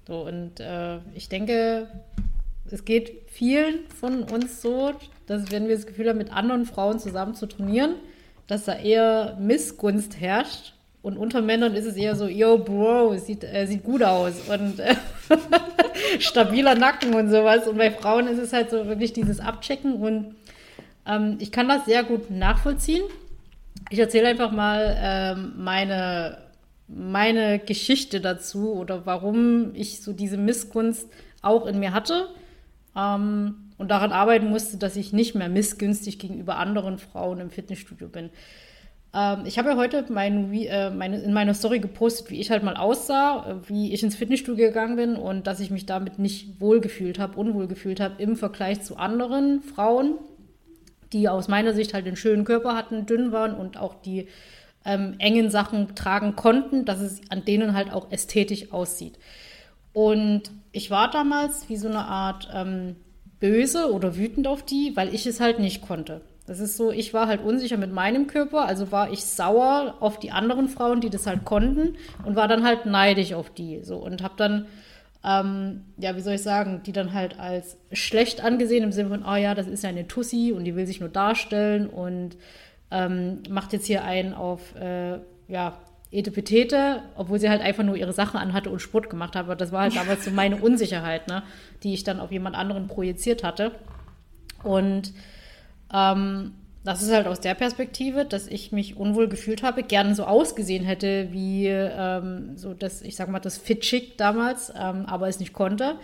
So, 0.08 0.26
und 0.26 0.60
äh, 0.60 0.98
ich 1.14 1.30
denke, 1.30 1.88
es 2.72 2.86
geht 2.86 3.12
vielen 3.28 3.88
von 4.00 4.24
uns 4.24 4.62
so, 4.62 4.94
dass 5.28 5.52
wenn 5.52 5.68
wir 5.68 5.76
das 5.76 5.86
Gefühl 5.86 6.10
haben, 6.10 6.18
mit 6.18 6.32
anderen 6.32 6.66
Frauen 6.66 7.00
zusammen 7.00 7.36
zu 7.36 7.46
trainieren, 7.48 7.96
dass 8.48 8.66
da 8.66 8.78
eher 8.78 9.38
Missgunst 9.40 10.20
herrscht. 10.20 10.74
Und 11.02 11.18
unter 11.18 11.42
Männern 11.42 11.74
ist 11.74 11.86
es 11.86 11.96
eher 11.96 12.16
so, 12.16 12.28
yo, 12.28 12.60
Bro, 12.60 13.18
sieht, 13.18 13.44
äh, 13.44 13.66
sieht 13.66 13.84
gut 13.84 14.04
aus 14.04 14.34
und 14.50 14.80
äh, 14.80 14.96
stabiler 16.20 16.76
Nacken 16.76 17.16
und 17.16 17.30
sowas. 17.30 17.68
Und 17.68 17.78
bei 17.78 17.90
Frauen 17.90 18.28
ist 18.28 18.38
es 18.38 18.54
halt 18.54 18.70
so 18.70 18.86
wirklich 18.86 19.12
dieses 19.12 19.40
Abchecken 19.40 19.96
und 19.96 20.36
ähm, 21.08 21.38
ich 21.40 21.52
kann 21.52 21.68
das 21.68 21.86
sehr 21.86 22.04
gut 22.04 22.30
nachvollziehen. 22.30 23.04
Ich 23.90 23.98
erzähle 23.98 24.28
einfach 24.28 24.52
mal 24.52 24.96
ähm, 25.02 25.54
meine, 25.58 26.38
meine 26.88 27.58
Geschichte 27.58 28.22
dazu 28.22 28.74
oder 28.74 29.06
warum 29.06 29.74
ich 29.74 30.04
so 30.04 30.14
diese 30.14 30.38
Missgunst 30.38 31.08
auch 31.42 31.66
in 31.66 31.80
mir 31.80 31.94
hatte 31.94 32.28
ähm, 32.96 33.72
und 33.78 33.90
daran 33.90 34.12
arbeiten 34.12 34.50
musste, 34.50 34.78
dass 34.78 34.96
ich 34.96 35.14
nicht 35.14 35.36
mehr 35.36 35.50
missgünstig 35.50 36.20
gegenüber 36.20 36.58
anderen 36.58 36.98
Frauen 36.98 37.40
im 37.40 37.50
Fitnessstudio 37.50 38.08
bin. 38.08 38.30
Ähm, 39.14 39.44
ich 39.46 39.58
habe 39.58 39.70
ja 39.70 39.76
heute 39.76 40.06
mein, 40.10 40.54
äh, 40.54 40.90
meine, 40.90 41.22
in 41.22 41.34
meiner 41.34 41.54
Story 41.54 41.80
gepostet, 41.80 42.30
wie 42.30 42.40
ich 42.40 42.52
halt 42.52 42.64
mal 42.64 42.78
aussah, 42.78 43.46
äh, 43.50 43.70
wie 43.70 43.94
ich 43.94 44.04
ins 44.04 44.16
Fitnessstudio 44.16 44.68
gegangen 44.68 44.96
bin 44.96 45.16
und 45.16 45.48
dass 45.48 45.60
ich 45.60 45.72
mich 45.72 45.86
damit 45.86 46.20
nicht 46.20 46.62
wohlgefühlt 46.62 47.20
habe, 47.20 47.38
unwohl 47.38 47.68
gefühlt 47.68 48.00
habe 48.00 48.22
im 48.22 48.36
Vergleich 48.36 48.82
zu 48.82 48.98
anderen 48.98 49.62
Frauen, 49.62 50.16
die 51.12 51.28
aus 51.28 51.48
meiner 51.48 51.74
Sicht 51.74 51.94
halt 51.94 52.08
einen 52.08 52.16
schönen 52.16 52.46
Körper 52.46 52.76
hatten, 52.76 53.06
dünn 53.06 53.32
waren 53.32 53.54
und 53.54 53.78
auch 53.78 53.96
die 53.96 54.28
ähm, 54.86 55.16
engen 55.20 55.50
Sachen 55.50 55.94
tragen 55.94 56.36
konnten, 56.36 56.86
dass 56.86 57.02
es 57.02 57.22
an 57.30 57.44
denen 57.46 57.74
halt 57.74 57.92
auch 57.92 58.12
ästhetisch 58.12 58.72
aussieht. 58.72 59.20
Und 59.94 60.52
ich 60.72 60.92
war 60.92 61.10
damals 61.10 61.70
wie 61.70 61.78
so 61.78 61.88
eine 61.88 62.06
Art 62.06 62.50
ähm, 62.54 62.96
böse 63.40 63.92
oder 63.92 64.16
wütend 64.16 64.48
auf 64.48 64.64
die, 64.64 64.96
weil 64.96 65.14
ich 65.14 65.26
es 65.26 65.40
halt 65.40 65.60
nicht 65.60 65.82
konnte. 65.82 66.22
Das 66.48 66.60
ist 66.60 66.76
so, 66.76 66.92
ich 66.92 67.14
war 67.14 67.28
halt 67.28 67.44
unsicher 67.44 67.78
mit 67.78 67.92
meinem 67.92 68.28
Körper, 68.28 68.66
also 68.66 68.92
war 68.92 69.12
ich 69.12 69.24
sauer 69.24 69.96
auf 70.00 70.20
die 70.20 70.32
anderen 70.32 70.68
Frauen, 70.68 71.02
die 71.02 71.10
das 71.10 71.28
halt 71.28 71.46
konnten 71.46 71.96
und 72.26 72.36
war 72.36 72.48
dann 72.48 72.64
halt 72.64 72.86
neidisch 72.86 73.34
auf 73.34 73.50
die 73.50 73.84
so 73.84 73.98
und 73.98 74.24
habe 74.24 74.34
dann 74.38 74.66
ähm, 75.24 75.86
ja, 75.98 76.16
wie 76.16 76.22
soll 76.22 76.34
ich 76.34 76.44
sagen, 76.44 76.82
die 76.86 76.94
dann 76.94 77.14
halt 77.14 77.40
als 77.40 77.78
schlecht 77.92 78.44
angesehen 78.44 78.84
im 78.84 78.92
Sinne 78.92 79.10
von, 79.10 79.24
oh 79.24 79.36
ja, 79.36 79.54
das 79.54 79.68
ist 79.68 79.84
ja 79.84 79.90
eine 79.90 80.08
Tussi 80.08 80.52
und 80.56 80.64
die 80.64 80.76
will 80.76 80.88
sich 80.88 81.00
nur 81.00 81.10
darstellen 81.10 81.88
und 81.88 82.38
ähm, 82.90 83.44
macht 83.50 83.72
jetzt 83.74 83.86
hier 83.86 84.04
einen 84.04 84.34
auf, 84.34 84.76
äh, 84.76 85.20
ja, 85.48 85.78
Etepetete, 86.12 87.04
obwohl 87.16 87.40
sie 87.40 87.50
halt 87.50 87.62
einfach 87.62 87.84
nur 87.84 87.96
ihre 87.96 88.14
Sachen 88.14 88.38
anhatte 88.38 88.70
und 88.70 88.80
Sport 88.80 89.10
gemacht 89.10 89.36
hat. 89.36 89.46
Aber 89.46 89.56
das 89.56 89.72
war 89.72 89.84
halt 89.84 89.96
damals 89.96 90.26
so 90.26 90.32
meine 90.36 90.58
Unsicherheit, 90.58 91.28
ne, 91.28 91.44
die 91.84 91.94
ich 91.94 92.04
dann 92.04 92.20
auf 92.20 92.32
jemand 92.32 92.56
anderen 92.56 92.88
projiziert 92.88 93.44
hatte. 93.44 93.72
Und 94.64 95.14
ähm, 95.94 96.54
das 96.84 97.04
ist 97.04 97.12
halt 97.12 97.28
aus 97.28 97.40
der 97.40 97.54
Perspektive, 97.54 98.26
dass 98.26 98.48
ich 98.48 98.72
mich 98.72 98.98
unwohl 98.98 99.28
gefühlt 99.28 99.62
habe, 99.62 99.84
gerne 99.84 100.16
so 100.16 100.24
ausgesehen 100.24 100.84
hätte 100.84 101.28
wie 101.32 101.68
ähm, 101.68 102.58
so 102.58 102.74
das, 102.74 103.04
ich 103.04 103.16
sag 103.16 103.30
mal, 103.30 103.40
das 103.40 103.58
Fit 103.58 103.82
Chick 103.82 104.18
damals, 104.18 104.72
ähm, 104.76 105.06
aber 105.06 105.28
es 105.28 105.40
nicht 105.40 105.54
konnte. 105.54 105.96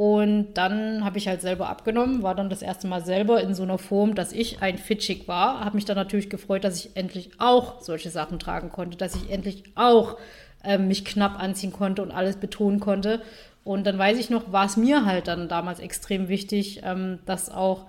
Und 0.00 0.54
dann 0.54 1.04
habe 1.04 1.18
ich 1.18 1.28
halt 1.28 1.42
selber 1.42 1.68
abgenommen, 1.68 2.22
war 2.22 2.34
dann 2.34 2.48
das 2.48 2.62
erste 2.62 2.86
Mal 2.86 3.04
selber 3.04 3.42
in 3.42 3.52
so 3.52 3.64
einer 3.64 3.76
Form, 3.76 4.14
dass 4.14 4.32
ich 4.32 4.62
ein 4.62 4.78
Fit 4.78 5.00
Chick 5.00 5.28
war. 5.28 5.62
Habe 5.62 5.74
mich 5.74 5.84
dann 5.84 5.96
natürlich 5.98 6.30
gefreut, 6.30 6.64
dass 6.64 6.82
ich 6.82 6.96
endlich 6.96 7.32
auch 7.36 7.82
solche 7.82 8.08
Sachen 8.08 8.38
tragen 8.38 8.70
konnte, 8.70 8.96
dass 8.96 9.14
ich 9.14 9.28
endlich 9.30 9.64
auch 9.74 10.16
ähm, 10.64 10.88
mich 10.88 11.04
knapp 11.04 11.38
anziehen 11.38 11.70
konnte 11.70 12.00
und 12.00 12.12
alles 12.12 12.36
betonen 12.36 12.80
konnte. 12.80 13.20
Und 13.62 13.86
dann 13.86 13.98
weiß 13.98 14.18
ich 14.18 14.30
noch, 14.30 14.50
war 14.50 14.64
es 14.64 14.78
mir 14.78 15.04
halt 15.04 15.28
dann 15.28 15.48
damals 15.48 15.80
extrem 15.80 16.28
wichtig, 16.28 16.80
ähm, 16.82 17.18
dass 17.26 17.50
auch 17.50 17.84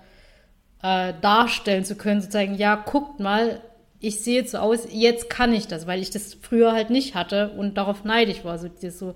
äh, 0.82 1.14
darstellen 1.22 1.86
zu 1.86 1.96
können, 1.96 2.20
sozusagen, 2.20 2.56
ja, 2.56 2.74
guckt 2.74 3.20
mal, 3.20 3.62
ich 4.00 4.20
sehe 4.20 4.34
jetzt 4.34 4.50
so 4.50 4.58
aus, 4.58 4.86
jetzt 4.90 5.30
kann 5.30 5.54
ich 5.54 5.66
das, 5.66 5.86
weil 5.86 6.02
ich 6.02 6.10
das 6.10 6.34
früher 6.34 6.72
halt 6.72 6.90
nicht 6.90 7.14
hatte 7.14 7.52
und 7.56 7.78
darauf 7.78 8.04
neidisch 8.04 8.44
war. 8.44 8.58
So, 8.58 8.68
das 8.68 8.98
so 8.98 9.14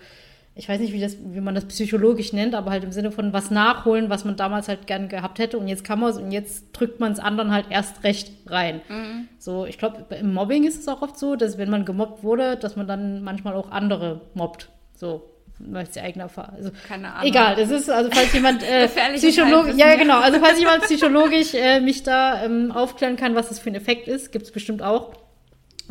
ich 0.58 0.70
weiß 0.70 0.80
nicht, 0.80 0.94
wie, 0.94 1.00
das, 1.00 1.18
wie 1.22 1.40
man 1.40 1.54
das 1.54 1.66
psychologisch 1.66 2.32
nennt, 2.32 2.54
aber 2.54 2.70
halt 2.70 2.82
im 2.82 2.90
Sinne 2.90 3.10
von 3.12 3.34
was 3.34 3.50
nachholen, 3.50 4.08
was 4.08 4.24
man 4.24 4.36
damals 4.36 4.68
halt 4.68 4.86
gern 4.86 5.10
gehabt 5.10 5.38
hätte 5.38 5.58
und 5.58 5.68
jetzt 5.68 5.84
kann 5.84 6.00
man 6.00 6.10
es 6.10 6.16
und 6.16 6.32
jetzt 6.32 6.72
drückt 6.72 6.98
man 6.98 7.12
es 7.12 7.18
anderen 7.18 7.52
halt 7.52 7.66
erst 7.68 8.04
recht 8.04 8.32
rein. 8.46 8.80
Mhm. 8.88 9.28
So, 9.38 9.66
ich 9.66 9.76
glaube, 9.76 10.06
im 10.14 10.32
Mobbing 10.32 10.64
ist 10.64 10.80
es 10.80 10.88
auch 10.88 11.02
oft 11.02 11.18
so, 11.18 11.36
dass 11.36 11.58
wenn 11.58 11.68
man 11.68 11.84
gemobbt 11.84 12.24
wurde, 12.24 12.56
dass 12.56 12.74
man 12.74 12.86
dann 12.86 13.22
manchmal 13.22 13.52
auch 13.52 13.70
andere 13.70 14.22
mobbt. 14.32 14.70
So, 14.94 15.28
weiß 15.58 15.90
die 15.90 16.00
eigene 16.00 16.24
Erfahrung. 16.24 16.54
Also, 16.56 16.70
Keine 16.88 17.12
Ahnung. 17.12 17.28
Egal, 17.28 17.58
es 17.58 17.70
ist, 17.70 17.90
also 17.90 18.10
falls 18.10 18.32
jemand 18.32 18.62
äh, 18.66 18.88
psychologisch, 19.16 19.74
ja 19.76 19.94
genau, 19.96 20.20
also 20.20 20.40
falls 20.40 20.58
jemand 20.58 20.84
psychologisch 20.84 21.52
äh, 21.52 21.80
mich 21.80 22.02
da 22.02 22.42
ähm, 22.42 22.72
aufklären 22.72 23.16
kann, 23.16 23.34
was 23.34 23.50
das 23.50 23.58
für 23.58 23.68
ein 23.68 23.74
Effekt 23.74 24.08
ist, 24.08 24.32
gibt 24.32 24.46
es 24.46 24.52
bestimmt 24.52 24.80
auch. 24.80 25.12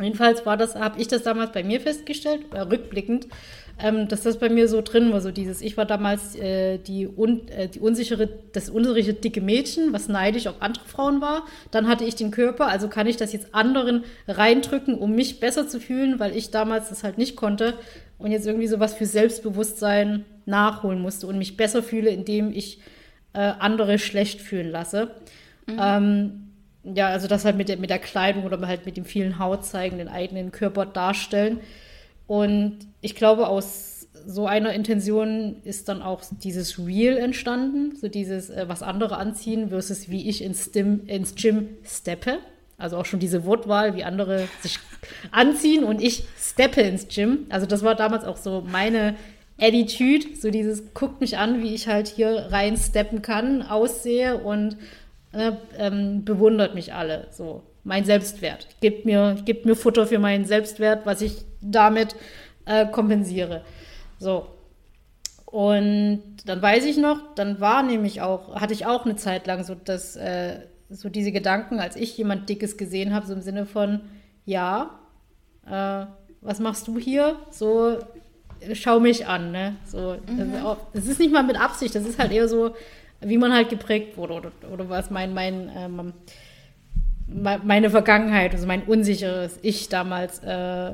Jedenfalls 0.00 0.44
war 0.44 0.56
das, 0.56 0.74
habe 0.74 1.00
ich 1.00 1.06
das 1.06 1.22
damals 1.22 1.52
bei 1.52 1.62
mir 1.62 1.80
festgestellt, 1.80 2.52
äh, 2.52 2.60
rückblickend, 2.60 3.28
ähm, 3.78 4.08
dass 4.08 4.22
das 4.22 4.38
bei 4.38 4.48
mir 4.48 4.68
so 4.68 4.80
drin 4.80 5.12
war, 5.12 5.20
so 5.20 5.30
dieses, 5.30 5.60
ich 5.60 5.76
war 5.76 5.84
damals 5.84 6.34
äh, 6.34 6.78
die, 6.78 7.06
un, 7.06 7.46
äh, 7.48 7.68
die 7.68 7.80
unsichere, 7.80 8.28
das 8.52 8.70
unsichere 8.70 9.12
dicke 9.12 9.42
Mädchen, 9.42 9.92
was 9.92 10.08
neidisch 10.08 10.46
auf 10.46 10.56
andere 10.60 10.84
Frauen 10.86 11.20
war. 11.20 11.44
Dann 11.70 11.86
hatte 11.86 12.04
ich 12.04 12.14
den 12.14 12.30
Körper, 12.30 12.68
also 12.68 12.88
kann 12.88 13.06
ich 13.06 13.16
das 13.18 13.32
jetzt 13.34 13.54
anderen 13.54 14.04
reindrücken, 14.26 14.96
um 14.96 15.14
mich 15.14 15.40
besser 15.40 15.68
zu 15.68 15.78
fühlen, 15.78 16.18
weil 16.18 16.34
ich 16.34 16.50
damals 16.50 16.88
das 16.88 17.04
halt 17.04 17.18
nicht 17.18 17.36
konnte 17.36 17.74
und 18.18 18.32
jetzt 18.32 18.46
irgendwie 18.46 18.66
sowas 18.66 18.94
für 18.94 19.06
Selbstbewusstsein 19.06 20.24
nachholen 20.46 21.00
musste 21.00 21.26
und 21.26 21.36
mich 21.36 21.58
besser 21.58 21.82
fühle, 21.82 22.08
indem 22.08 22.52
ich 22.52 22.80
äh, 23.34 23.40
andere 23.58 23.98
schlecht 23.98 24.40
fühlen 24.40 24.70
lasse. 24.70 25.10
Mhm. 25.66 25.78
Ähm, 25.78 26.42
ja, 26.94 27.08
also 27.08 27.26
das 27.26 27.44
halt 27.44 27.56
mit 27.56 27.68
der, 27.68 27.76
mit 27.76 27.90
der 27.90 27.98
Kleidung 27.98 28.44
oder 28.44 28.58
halt 28.66 28.86
mit 28.86 28.96
dem 28.96 29.04
vielen 29.04 29.38
Haut 29.38 29.64
zeigen, 29.64 29.98
den 29.98 30.08
eigenen 30.08 30.52
Körper 30.52 30.86
darstellen. 30.86 31.60
Und 32.26 32.78
ich 33.00 33.14
glaube, 33.14 33.48
aus 33.48 34.08
so 34.26 34.46
einer 34.46 34.72
Intention 34.72 35.56
ist 35.62 35.88
dann 35.88 36.02
auch 36.02 36.22
dieses 36.42 36.78
Real 36.84 37.16
entstanden, 37.16 37.94
so 37.96 38.08
dieses, 38.08 38.50
äh, 38.50 38.64
was 38.66 38.82
andere 38.82 39.18
anziehen 39.18 39.68
versus 39.68 40.10
wie 40.10 40.28
ich 40.28 40.42
ins, 40.42 40.66
Stim, 40.66 41.02
ins 41.06 41.34
Gym 41.36 41.68
steppe. 41.84 42.38
Also 42.78 42.98
auch 42.98 43.06
schon 43.06 43.20
diese 43.20 43.44
Wortwahl, 43.44 43.96
wie 43.96 44.04
andere 44.04 44.48
sich 44.60 44.80
anziehen 45.30 45.84
und 45.84 46.02
ich 46.02 46.24
steppe 46.38 46.82
ins 46.82 47.08
Gym. 47.08 47.46
Also 47.48 47.66
das 47.66 47.82
war 47.82 47.94
damals 47.94 48.24
auch 48.24 48.36
so 48.36 48.64
meine 48.66 49.14
Attitude, 49.58 50.36
so 50.36 50.50
dieses, 50.50 50.92
guckt 50.92 51.20
mich 51.20 51.38
an, 51.38 51.62
wie 51.62 51.74
ich 51.74 51.88
halt 51.88 52.08
hier 52.08 52.48
rein 52.50 52.76
steppen 52.76 53.22
kann, 53.22 53.62
aussehe 53.62 54.36
und 54.36 54.76
äh, 55.32 55.52
ähm, 55.78 56.24
bewundert 56.24 56.74
mich 56.74 56.92
alle. 56.92 57.28
So, 57.30 57.62
mein 57.84 58.04
Selbstwert. 58.04 58.66
Gebt 58.80 59.06
mir, 59.06 59.36
gebt 59.44 59.64
mir 59.64 59.76
Futter 59.76 60.06
für 60.06 60.18
meinen 60.18 60.44
Selbstwert, 60.44 61.06
was 61.06 61.22
ich 61.22 61.44
damit 61.70 62.16
äh, 62.64 62.86
kompensiere. 62.86 63.62
So. 64.18 64.46
Und 65.46 66.22
dann 66.44 66.60
weiß 66.60 66.84
ich 66.84 66.96
noch, 66.96 67.34
dann 67.34 67.60
war 67.60 67.82
nämlich 67.82 68.20
auch, 68.20 68.56
hatte 68.60 68.74
ich 68.74 68.86
auch 68.86 69.04
eine 69.04 69.16
Zeit 69.16 69.46
lang 69.46 69.64
so, 69.64 69.74
dass, 69.74 70.16
äh, 70.16 70.60
so 70.90 71.08
diese 71.08 71.32
Gedanken, 71.32 71.78
als 71.78 71.96
ich 71.96 72.16
jemand 72.18 72.48
Dickes 72.48 72.76
gesehen 72.76 73.14
habe, 73.14 73.26
so 73.26 73.32
im 73.32 73.40
Sinne 73.40 73.66
von, 73.66 74.00
ja, 74.44 74.98
äh, 75.66 76.06
was 76.40 76.60
machst 76.60 76.86
du 76.88 76.98
hier? 76.98 77.36
So, 77.50 77.98
schau 78.72 79.00
mich 79.00 79.26
an, 79.26 79.52
ne? 79.52 79.76
So, 79.84 80.16
mhm. 80.26 80.52
das, 80.52 80.76
das, 80.92 81.06
ist 81.06 81.20
nicht 81.20 81.32
mal 81.32 81.42
mit 81.42 81.58
Absicht, 81.58 81.94
das 81.94 82.04
ist 82.04 82.18
halt 82.18 82.32
eher 82.32 82.48
so, 82.48 82.74
wie 83.20 83.38
man 83.38 83.52
halt 83.52 83.68
geprägt 83.68 84.16
wurde 84.16 84.34
oder, 84.34 84.52
oder 84.72 84.88
was 84.88 85.10
mein, 85.10 85.32
mein 85.34 85.70
ähm, 85.74 86.12
meine 87.28 87.90
Vergangenheit, 87.90 88.52
also 88.52 88.66
mein 88.66 88.84
unsicheres 88.84 89.58
Ich 89.62 89.88
damals 89.88 90.38
äh, 90.40 90.92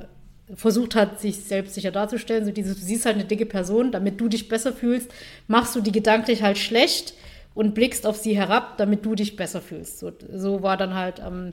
versucht 0.54 0.94
hat, 0.94 1.20
sich 1.20 1.36
selbst 1.36 1.74
sicher 1.74 1.90
darzustellen. 1.90 2.44
So 2.44 2.50
dieses, 2.50 2.78
du 2.78 2.84
siehst 2.84 3.06
halt 3.06 3.16
eine 3.16 3.24
dicke 3.24 3.46
Person, 3.46 3.92
damit 3.92 4.20
du 4.20 4.28
dich 4.28 4.48
besser 4.48 4.72
fühlst, 4.72 5.10
machst 5.48 5.74
du 5.74 5.80
die 5.80 5.92
gedanklich 5.92 6.42
halt 6.42 6.58
schlecht 6.58 7.14
und 7.54 7.74
blickst 7.74 8.06
auf 8.06 8.16
sie 8.16 8.36
herab, 8.36 8.76
damit 8.78 9.04
du 9.04 9.14
dich 9.14 9.36
besser 9.36 9.60
fühlst. 9.60 9.98
So, 9.98 10.12
so 10.32 10.62
war 10.62 10.76
dann 10.76 10.94
halt 10.94 11.20
ähm, 11.24 11.52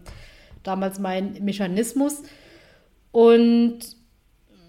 damals 0.63 0.99
mein 0.99 1.37
Mechanismus. 1.41 2.23
Und 3.11 3.79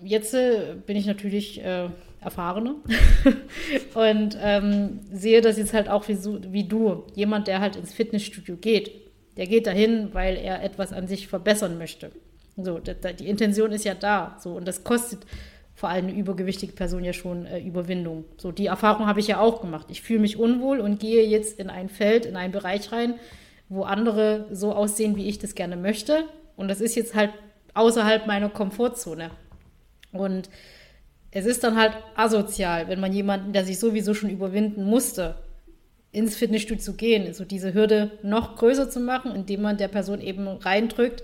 jetzt 0.03 0.35
äh, 0.35 0.77
bin 0.87 0.97
ich 0.97 1.07
natürlich 1.07 1.63
äh, 1.63 1.89
erfahrener 2.21 2.77
und 3.95 4.39
ähm, 4.41 5.01
sehe 5.13 5.41
das 5.41 5.59
jetzt 5.59 5.73
halt 5.73 5.89
auch 5.89 6.09
wie, 6.09 6.15
so, 6.15 6.41
wie 6.53 6.65
du, 6.65 7.05
jemand, 7.15 7.49
der 7.49 7.61
halt 7.61 7.77
ins 7.77 7.93
Fitnessstudio 7.93 8.57
geht 8.57 8.91
der 9.37 9.47
geht 9.47 9.67
dahin, 9.67 10.13
weil 10.13 10.37
er 10.37 10.63
etwas 10.63 10.93
an 10.93 11.07
sich 11.07 11.29
verbessern 11.29 11.79
möchte. 11.79 12.11
So, 12.65 12.79
die 12.79 13.29
Intention 13.29 13.73
ist 13.73 13.85
ja 13.85 13.95
da. 13.95 14.37
So, 14.41 14.55
und 14.55 14.67
das 14.67 14.85
kostet 14.85 15.21
vor 15.75 15.89
allem 15.89 16.09
eine 16.09 16.17
übergewichtige 16.17 16.75
Person 16.75 17.05
ja 17.05 17.15
schon 17.15 17.47
äh, 17.47 17.59
Überwindung. 17.59 18.25
So, 18.37 18.53
die 18.53 18.67
Erfahrung 18.67 19.07
habe 19.07 19.21
ich 19.21 19.29
ja 19.29 19.41
auch 19.41 19.63
gemacht. 19.63 19.87
Ich 19.89 20.03
fühle 20.03 20.21
mich 20.21 20.39
unwohl 20.39 20.79
und 20.81 21.01
gehe 21.01 21.27
jetzt 21.27 21.59
in 21.59 21.71
ein 21.71 21.89
Feld, 21.89 22.27
in 22.27 22.37
einen 22.37 22.53
Bereich 22.53 22.93
rein, 22.93 23.15
wo 23.71 23.85
andere 23.85 24.47
so 24.53 24.75
aussehen, 24.75 25.17
wie 25.17 25.27
ich 25.27 25.39
das 25.39 25.55
gerne 25.55 25.77
möchte. 25.77 26.25
Und 26.57 26.69
das 26.69 26.83
ist 26.83 26.97
jetzt 26.97 27.15
halt 27.15 27.31
außerhalb 27.73 28.27
meiner 28.27 28.51
Komfortzone. 28.51 29.31
Und 30.13 30.51
es 31.31 31.47
ist 31.47 31.65
dann 31.65 31.79
halt 31.79 31.93
asozial, 32.15 32.89
wenn 32.89 33.01
man 33.01 33.13
jemanden, 33.13 33.53
der 33.53 33.65
sich 33.65 33.79
sowieso 33.79 34.13
schon 34.13 34.31
überwinden 34.31 34.85
musste, 34.85 35.37
ins 36.13 36.37
Fitnessstudio 36.37 36.83
zu 36.83 36.95
gehen, 36.95 37.33
so 37.33 37.45
diese 37.45 37.73
Hürde 37.73 38.11
noch 38.23 38.57
größer 38.57 38.91
zu 38.91 39.01
machen, 39.01 39.35
indem 39.35 39.63
man 39.63 39.77
der 39.77 39.89
Person 39.89 40.21
eben 40.21 40.47
reindrückt, 40.49 41.23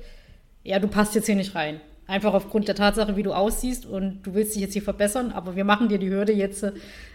ja, 0.66 0.80
du 0.80 0.88
passt 0.88 1.14
jetzt 1.14 1.26
hier 1.26 1.36
nicht 1.36 1.54
rein. 1.54 1.80
Einfach 2.08 2.34
aufgrund 2.34 2.68
der 2.68 2.74
Tatsache, 2.74 3.16
wie 3.16 3.22
du 3.22 3.32
aussiehst 3.32 3.86
und 3.86 4.22
du 4.22 4.34
willst 4.34 4.54
dich 4.54 4.62
jetzt 4.62 4.72
hier 4.72 4.82
verbessern, 4.82 5.32
aber 5.32 5.56
wir 5.56 5.64
machen 5.64 5.88
dir 5.88 5.98
die 5.98 6.10
Hürde 6.10 6.32
jetzt 6.32 6.64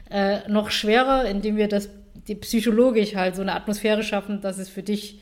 äh, 0.09 0.49
noch 0.49 0.71
schwerer, 0.71 1.25
indem 1.25 1.57
wir 1.57 1.67
das 1.67 1.89
psychologisch 2.41 3.15
halt 3.15 3.35
so 3.35 3.41
eine 3.41 3.53
Atmosphäre 3.53 4.03
schaffen, 4.03 4.41
dass 4.41 4.57
es 4.57 4.69
für 4.69 4.83
dich 4.83 5.21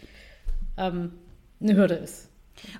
ähm, 0.78 1.14
eine 1.62 1.76
Hürde 1.76 1.96
ist. 1.96 2.30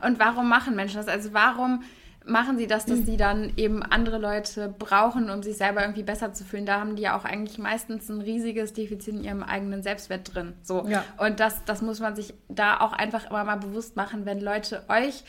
Und 0.06 0.20
warum 0.20 0.50
machen 0.50 0.76
Menschen 0.76 0.98
das? 0.98 1.08
Also 1.08 1.34
warum 1.34 1.84
machen 2.26 2.58
sie 2.58 2.68
das, 2.68 2.86
dass 2.86 3.00
sie 3.00 3.18
dann 3.18 3.54
eben 3.58 3.82
andere 3.82 4.18
Leute 4.18 4.74
brauchen, 4.78 5.30
um 5.30 5.42
sich 5.42 5.58
selber 5.58 5.82
irgendwie 5.82 6.04
besser 6.04 6.34
zu 6.34 6.44
fühlen. 6.44 6.66
Da 6.66 6.80
haben 6.80 6.96
die 6.96 7.04
ja 7.04 7.18
auch 7.18 7.26
eigentlich 7.26 7.58
meistens 7.58 8.10
ein 8.10 8.22
riesiges 8.22 8.74
Defizit 8.74 9.16
in 9.16 9.24
ihrem 9.24 9.44
eigenen 9.44 9.84
Selbstwert 9.84 10.34
drin. 10.34 10.54
So. 10.62 10.86
Ja. 10.88 11.04
Und 11.18 11.40
das, 11.40 11.64
das 11.66 11.82
muss 11.82 12.00
man 12.00 12.16
sich 12.16 12.34
da 12.48 12.80
auch 12.80 12.94
einfach 12.94 13.30
immer 13.30 13.44
mal 13.44 13.58
bewusst 13.58 13.96
machen, 13.96 14.26
wenn 14.26 14.42
Leute 14.42 14.84
euch 14.90 15.24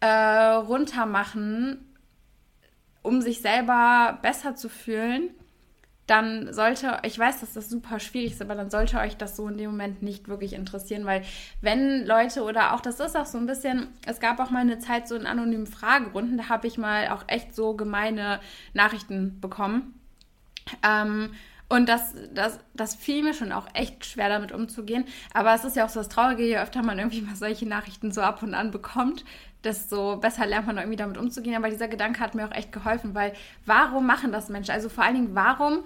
äh, 0.00 0.06
runtermachen, 0.06 1.84
um 3.02 3.22
sich 3.22 3.40
selber 3.40 4.18
besser 4.22 4.56
zu 4.56 4.68
fühlen 4.68 5.30
dann 6.06 6.52
sollte, 6.52 6.98
ich 7.02 7.18
weiß, 7.18 7.40
dass 7.40 7.54
das 7.54 7.68
super 7.68 7.98
schwierig 7.98 8.32
ist, 8.32 8.42
aber 8.42 8.54
dann 8.54 8.70
sollte 8.70 8.98
euch 8.98 9.16
das 9.16 9.36
so 9.36 9.48
in 9.48 9.58
dem 9.58 9.70
Moment 9.70 10.02
nicht 10.02 10.28
wirklich 10.28 10.52
interessieren, 10.52 11.04
weil 11.04 11.22
wenn 11.60 12.06
Leute 12.06 12.44
oder 12.44 12.74
auch, 12.74 12.80
das 12.80 13.00
ist 13.00 13.16
auch 13.16 13.26
so 13.26 13.38
ein 13.38 13.46
bisschen, 13.46 13.88
es 14.06 14.20
gab 14.20 14.38
auch 14.38 14.50
mal 14.50 14.60
eine 14.60 14.78
Zeit 14.78 15.08
so 15.08 15.16
in 15.16 15.26
anonymen 15.26 15.66
Fragerunden, 15.66 16.38
da 16.38 16.48
habe 16.48 16.68
ich 16.68 16.78
mal 16.78 17.08
auch 17.08 17.24
echt 17.26 17.54
so 17.54 17.74
gemeine 17.74 18.40
Nachrichten 18.72 19.40
bekommen. 19.40 19.98
Ähm, 20.84 21.30
und 21.68 21.88
das, 21.88 22.14
das, 22.32 22.60
das 22.74 22.94
fiel 22.94 23.24
mir 23.24 23.34
schon 23.34 23.50
auch 23.50 23.66
echt 23.74 24.06
schwer, 24.06 24.28
damit 24.28 24.52
umzugehen. 24.52 25.04
Aber 25.34 25.52
es 25.52 25.64
ist 25.64 25.74
ja 25.74 25.84
auch 25.84 25.88
so 25.88 25.98
das 25.98 26.08
Traurige, 26.08 26.44
je 26.44 26.58
öfter 26.58 26.82
man 26.82 26.98
irgendwie 26.98 27.22
mal 27.22 27.34
solche 27.34 27.66
Nachrichten 27.66 28.12
so 28.12 28.20
ab 28.20 28.44
und 28.44 28.54
an 28.54 28.70
bekommt, 28.70 29.24
desto 29.64 30.16
besser 30.16 30.46
lernt 30.46 30.66
man 30.66 30.76
irgendwie 30.76 30.96
damit 30.96 31.18
umzugehen. 31.18 31.56
Aber 31.56 31.70
dieser 31.70 31.88
Gedanke 31.88 32.20
hat 32.20 32.34
mir 32.34 32.46
auch 32.46 32.54
echt 32.54 32.72
geholfen, 32.72 33.14
weil 33.14 33.32
warum 33.64 34.06
machen 34.06 34.32
das 34.32 34.48
Menschen? 34.48 34.72
Also 34.72 34.88
vor 34.88 35.04
allen 35.04 35.14
Dingen, 35.14 35.34
warum, 35.34 35.84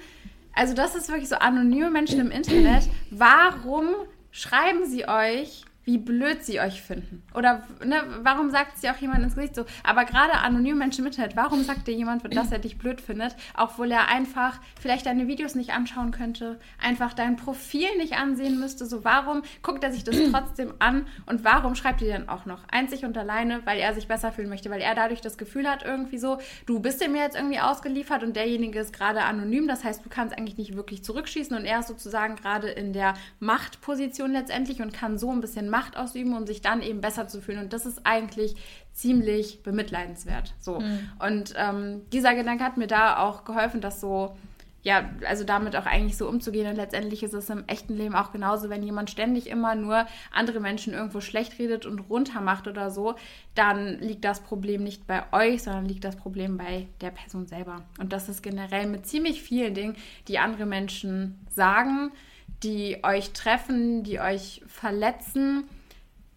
also 0.55 0.75
das 0.75 0.95
ist 0.95 1.09
wirklich 1.09 1.29
so 1.29 1.37
anonyme 1.37 1.91
Menschen 1.91 2.21
im 2.21 2.31
Internet, 2.31 2.89
warum 3.11 3.87
schreiben 4.31 4.87
sie 4.87 5.09
euch 5.09 5.65
wie 5.85 5.99
blöd 5.99 6.45
sie 6.45 6.61
euch 6.61 6.83
finden. 6.83 7.23
Oder 7.35 7.63
ne, 7.85 8.03
warum 8.23 8.51
sagt 8.51 8.75
es 8.77 8.81
dir 8.83 8.93
auch 8.93 8.99
jemand 8.99 9.23
ins 9.23 9.35
Gesicht 9.35 9.55
so? 9.55 9.65
Aber 9.83 10.05
gerade 10.05 10.35
anonym 10.35 10.79
Menschen 10.79 11.01
im 11.01 11.07
Internet, 11.07 11.37
warum 11.37 11.65
sagt 11.65 11.89
dir 11.89 11.95
jemand, 11.95 12.23
dass 12.37 12.53
er 12.53 12.59
dich 12.59 12.79
blöd 12.79 13.01
findet, 13.01 13.35
obwohl 13.57 13.91
er 13.91 14.09
einfach 14.09 14.61
vielleicht 14.79 15.07
deine 15.07 15.27
Videos 15.27 15.55
nicht 15.55 15.71
anschauen 15.71 16.11
könnte, 16.11 16.61
einfach 16.81 17.15
dein 17.15 17.37
Profil 17.37 17.89
nicht 17.97 18.15
ansehen 18.15 18.61
müsste? 18.61 18.85
So, 18.85 19.05
warum 19.05 19.43
guckt 19.63 19.83
er 19.83 19.93
sich 19.93 20.05
das 20.05 20.17
trotzdem 20.31 20.75
an 20.81 21.07
und 21.27 21.45
warum 21.45 21.75
schreibt 21.75 22.03
ihr 22.03 22.13
dann 22.13 22.29
auch 22.29 22.45
noch? 22.45 22.61
Einzig 22.71 23.05
und 23.05 23.17
alleine, 23.17 23.65
weil 23.65 23.79
er 23.79 23.95
sich 23.95 24.07
besser 24.07 24.33
fühlen 24.33 24.51
möchte, 24.51 24.71
weil 24.71 24.83
er 24.83 24.95
dadurch 24.95 25.23
das 25.23 25.39
Gefühl 25.39 25.69
hat, 25.69 25.83
irgendwie 25.83 26.19
so, 26.19 26.39
du 26.67 26.81
bist 26.81 27.03
ihm 27.03 27.17
jetzt 27.17 27.37
irgendwie 27.37 27.61
ausgeliefert 27.61 28.23
und 28.23 28.37
derjenige 28.37 28.81
ist 28.81 28.93
gerade 28.93 29.23
anonym. 29.23 29.67
Das 29.67 29.83
heißt, 29.83 30.05
du 30.05 30.11
kannst 30.11 30.37
eigentlich 30.37 30.59
nicht 30.59 30.77
wirklich 30.77 31.03
zurückschießen 31.05 31.57
und 31.57 31.65
er 31.65 31.81
ist 31.81 31.89
sozusagen 31.89 32.37
gerade 32.37 32.69
in 32.69 32.93
der 32.93 33.15
Machtposition 33.39 34.33
letztendlich 34.33 34.83
und 34.83 34.93
kann 34.93 35.17
so 35.17 35.33
ein 35.33 35.41
bisschen 35.41 35.70
Macht 35.71 35.97
ausüben, 35.97 36.37
um 36.37 36.47
sich 36.47 36.61
dann 36.61 36.83
eben 36.83 37.01
besser 37.01 37.29
zu 37.29 37.41
fühlen. 37.41 37.61
Und 37.61 37.73
das 37.73 37.87
ist 37.87 38.01
eigentlich 38.05 38.57
ziemlich 38.93 39.63
bemitleidenswert. 39.63 40.55
So. 40.59 40.81
Mhm. 40.81 41.11
Und 41.19 41.55
ähm, 41.57 42.03
dieser 42.13 42.35
Gedanke 42.35 42.65
hat 42.65 42.77
mir 42.77 42.87
da 42.87 43.19
auch 43.19 43.45
geholfen, 43.45 43.81
das 43.81 44.01
so 44.01 44.37
ja, 44.83 45.11
also 45.27 45.45
damit 45.45 45.77
auch 45.77 45.87
eigentlich 45.87 46.17
so 46.17 46.29
umzugehen. 46.29 46.69
Und 46.69 46.77
letztendlich 46.77 47.23
ist 47.23 47.35
es 47.35 47.51
im 47.51 47.65
echten 47.67 47.95
Leben 47.95 48.15
auch 48.15 48.33
genauso, 48.33 48.71
wenn 48.71 48.83
jemand 48.83 49.11
ständig 49.11 49.49
immer 49.49 49.75
nur 49.75 50.07
andere 50.33 50.61
Menschen 50.61 50.95
irgendwo 50.95 51.21
schlecht 51.21 51.59
redet 51.59 51.85
und 51.85 52.01
runtermacht 52.01 52.67
oder 52.67 52.91
so, 52.91 53.15
dann 53.55 53.99
liegt 53.99 54.25
das 54.25 54.41
Problem 54.41 54.83
nicht 54.83 55.07
bei 55.07 55.23
euch, 55.33 55.63
sondern 55.63 55.85
liegt 55.85 56.05
das 56.05 56.17
Problem 56.17 56.57
bei 56.57 56.87
der 57.01 57.11
Person 57.11 57.47
selber. 57.47 57.83
Und 57.99 58.13
das 58.13 58.29
ist 58.29 58.43
generell 58.43 58.87
mit 58.87 59.07
ziemlich 59.07 59.43
vielen 59.43 59.75
Dingen, 59.75 59.97
die 60.29 60.39
andere 60.39 60.67
Menschen 60.67 61.39
sagen, 61.51 62.13
die 62.63 62.99
euch 63.03 63.33
treffen, 63.33 64.03
die 64.03 64.21
euch 64.21 64.63
verletzen 64.67 65.65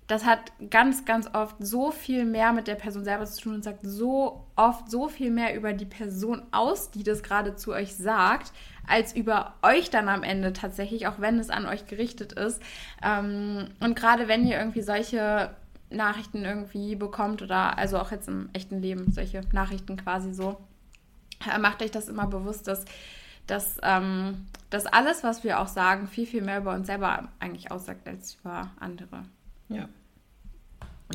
das 0.08 0.26
hat 0.26 0.52
ganz, 0.70 1.06
ganz 1.06 1.30
oft 1.34 1.56
so 1.60 1.92
viel 1.92 2.26
mehr 2.26 2.52
mit 2.52 2.68
der 2.68 2.76
Person 2.76 3.04
selber 3.04 3.26
zu 3.26 3.42
tun 3.42 3.56
und 3.56 3.64
sagt 3.64 3.80
so 3.84 4.46
oft 4.56 4.92
so 4.92 5.08
viel 5.08 5.32
mehr 5.32 5.56
über 5.56 5.74
die 5.74 5.86
Person 5.86 6.42
aus, 6.52 6.92
die 6.92 7.04
das 7.04 7.24
gerade 7.24 7.56
zu 7.56 7.72
euch 7.72 7.96
sagt, 7.96 8.52
als 8.86 9.16
über 9.16 9.54
euch 9.62 9.90
dann 9.90 10.10
am 10.10 10.24
Ende 10.24 10.52
tatsächlich, 10.52 11.08
auch 11.08 11.20
wenn 11.20 11.40
es 11.40 11.50
an 11.50 11.66
euch 11.66 11.88
gerichtet 11.88 12.34
ist. 12.34 12.62
Ähm, 13.02 13.70
und 13.80 13.96
gerade 13.96 14.28
wenn 14.28 14.46
ihr 14.46 14.58
irgendwie 14.58 14.82
solche 14.82 15.52
Nachrichten 15.90 16.44
irgendwie 16.44 16.96
bekommt 16.96 17.42
oder 17.42 17.78
also 17.78 17.98
auch 17.98 18.12
jetzt 18.12 18.28
im 18.28 18.50
echten 18.52 18.82
Leben 18.82 19.12
solche 19.12 19.42
Nachrichten 19.54 19.96
quasi 19.96 20.34
so, 20.34 20.58
äh, 21.50 21.58
macht 21.60 21.82
euch 21.82 21.92
das 21.92 22.10
immer 22.10 22.28
bewusst, 22.28 22.68
dass, 22.68 22.84
dass, 23.48 23.78
ähm, 23.84 24.46
dass 24.70 24.86
alles, 24.86 25.24
was 25.24 25.44
wir 25.44 25.60
auch 25.60 25.68
sagen, 25.68 26.08
viel, 26.08 26.26
viel 26.26 26.42
mehr 26.42 26.60
über 26.60 26.74
uns 26.74 26.88
selber 26.88 27.30
eigentlich 27.40 27.72
aussagt 27.72 28.08
als 28.08 28.36
über 28.36 28.72
andere. 28.80 29.24
Ja. 29.70 29.90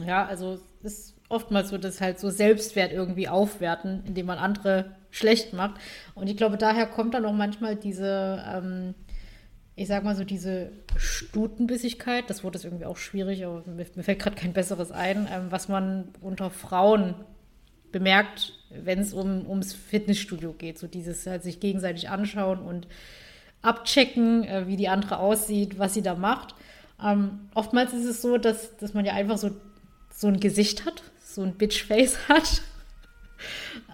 Ja, 0.04 0.26
also 0.26 0.58
es 0.82 0.92
ist 0.92 1.14
oftmals 1.28 1.70
so, 1.70 1.78
dass 1.78 2.00
halt 2.00 2.18
so 2.20 2.30
Selbstwert 2.30 2.92
irgendwie 2.92 3.28
aufwerten, 3.28 4.02
indem 4.06 4.26
man 4.26 4.38
andere 4.38 4.96
schlecht 5.10 5.52
macht. 5.52 5.80
Und 6.14 6.28
ich 6.28 6.36
glaube, 6.36 6.56
daher 6.56 6.86
kommt 6.86 7.14
dann 7.14 7.24
auch 7.24 7.32
manchmal 7.32 7.76
diese, 7.76 8.44
ähm, 8.46 8.94
ich 9.74 9.88
sag 9.88 10.04
mal 10.04 10.14
so, 10.14 10.24
diese 10.24 10.70
Stutenbissigkeit. 10.96 12.28
Das 12.28 12.44
Wort 12.44 12.54
ist 12.54 12.64
irgendwie 12.64 12.84
auch 12.84 12.96
schwierig, 12.96 13.44
aber 13.44 13.62
mir, 13.66 13.86
mir 13.94 14.02
fällt 14.02 14.18
gerade 14.18 14.36
kein 14.36 14.52
besseres 14.52 14.92
ein, 14.92 15.28
ähm, 15.30 15.46
was 15.50 15.68
man 15.68 16.08
unter 16.20 16.50
Frauen 16.50 17.14
bemerkt, 17.92 18.55
wenn 18.70 18.98
es 18.98 19.12
um, 19.12 19.48
ums 19.48 19.74
Fitnessstudio 19.74 20.53
geht. 20.53 20.79
So 20.79 20.87
dieses 20.87 21.27
halt 21.27 21.42
sich 21.42 21.61
gegenseitig 21.61 22.09
anschauen 22.09 22.59
und 22.61 22.87
abchecken, 23.62 24.44
äh, 24.44 24.66
wie 24.66 24.77
die 24.77 24.88
andere 24.88 25.18
aussieht, 25.18 25.79
was 25.79 25.94
sie 25.94 26.03
da 26.03 26.14
macht. 26.14 26.55
Ähm, 27.03 27.48
oftmals 27.55 27.92
ist 27.92 28.05
es 28.05 28.22
so, 28.22 28.38
dass, 28.38 28.77
dass 28.77 28.94
man 28.94 29.05
ja 29.05 29.14
einfach 29.14 29.38
so, 29.38 29.51
so 30.11 30.29
ein 30.29 30.40
Gesicht 30.40 30.85
hat, 30.85 31.03
so 31.22 31.42
ein 31.42 31.55
Bitchface 31.55 32.18
hat. 32.29 32.62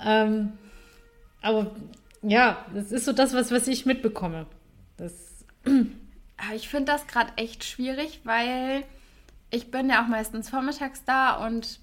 ähm, 0.05 0.53
aber 1.43 1.71
ja, 2.23 2.65
das 2.75 2.91
ist 2.91 3.05
so 3.05 3.13
das, 3.13 3.35
was, 3.35 3.51
was 3.51 3.69
ich 3.69 3.85
mitbekomme. 3.85 4.47
Das 4.97 5.13
ich 6.55 6.69
finde 6.69 6.93
das 6.93 7.07
gerade 7.07 7.33
echt 7.37 7.65
schwierig, 7.65 8.21
weil 8.25 8.85
ich 9.51 9.71
bin 9.71 9.89
ja 9.89 10.03
auch 10.03 10.09
meistens 10.09 10.51
vormittags 10.51 11.05
da 11.05 11.47
und 11.47 11.79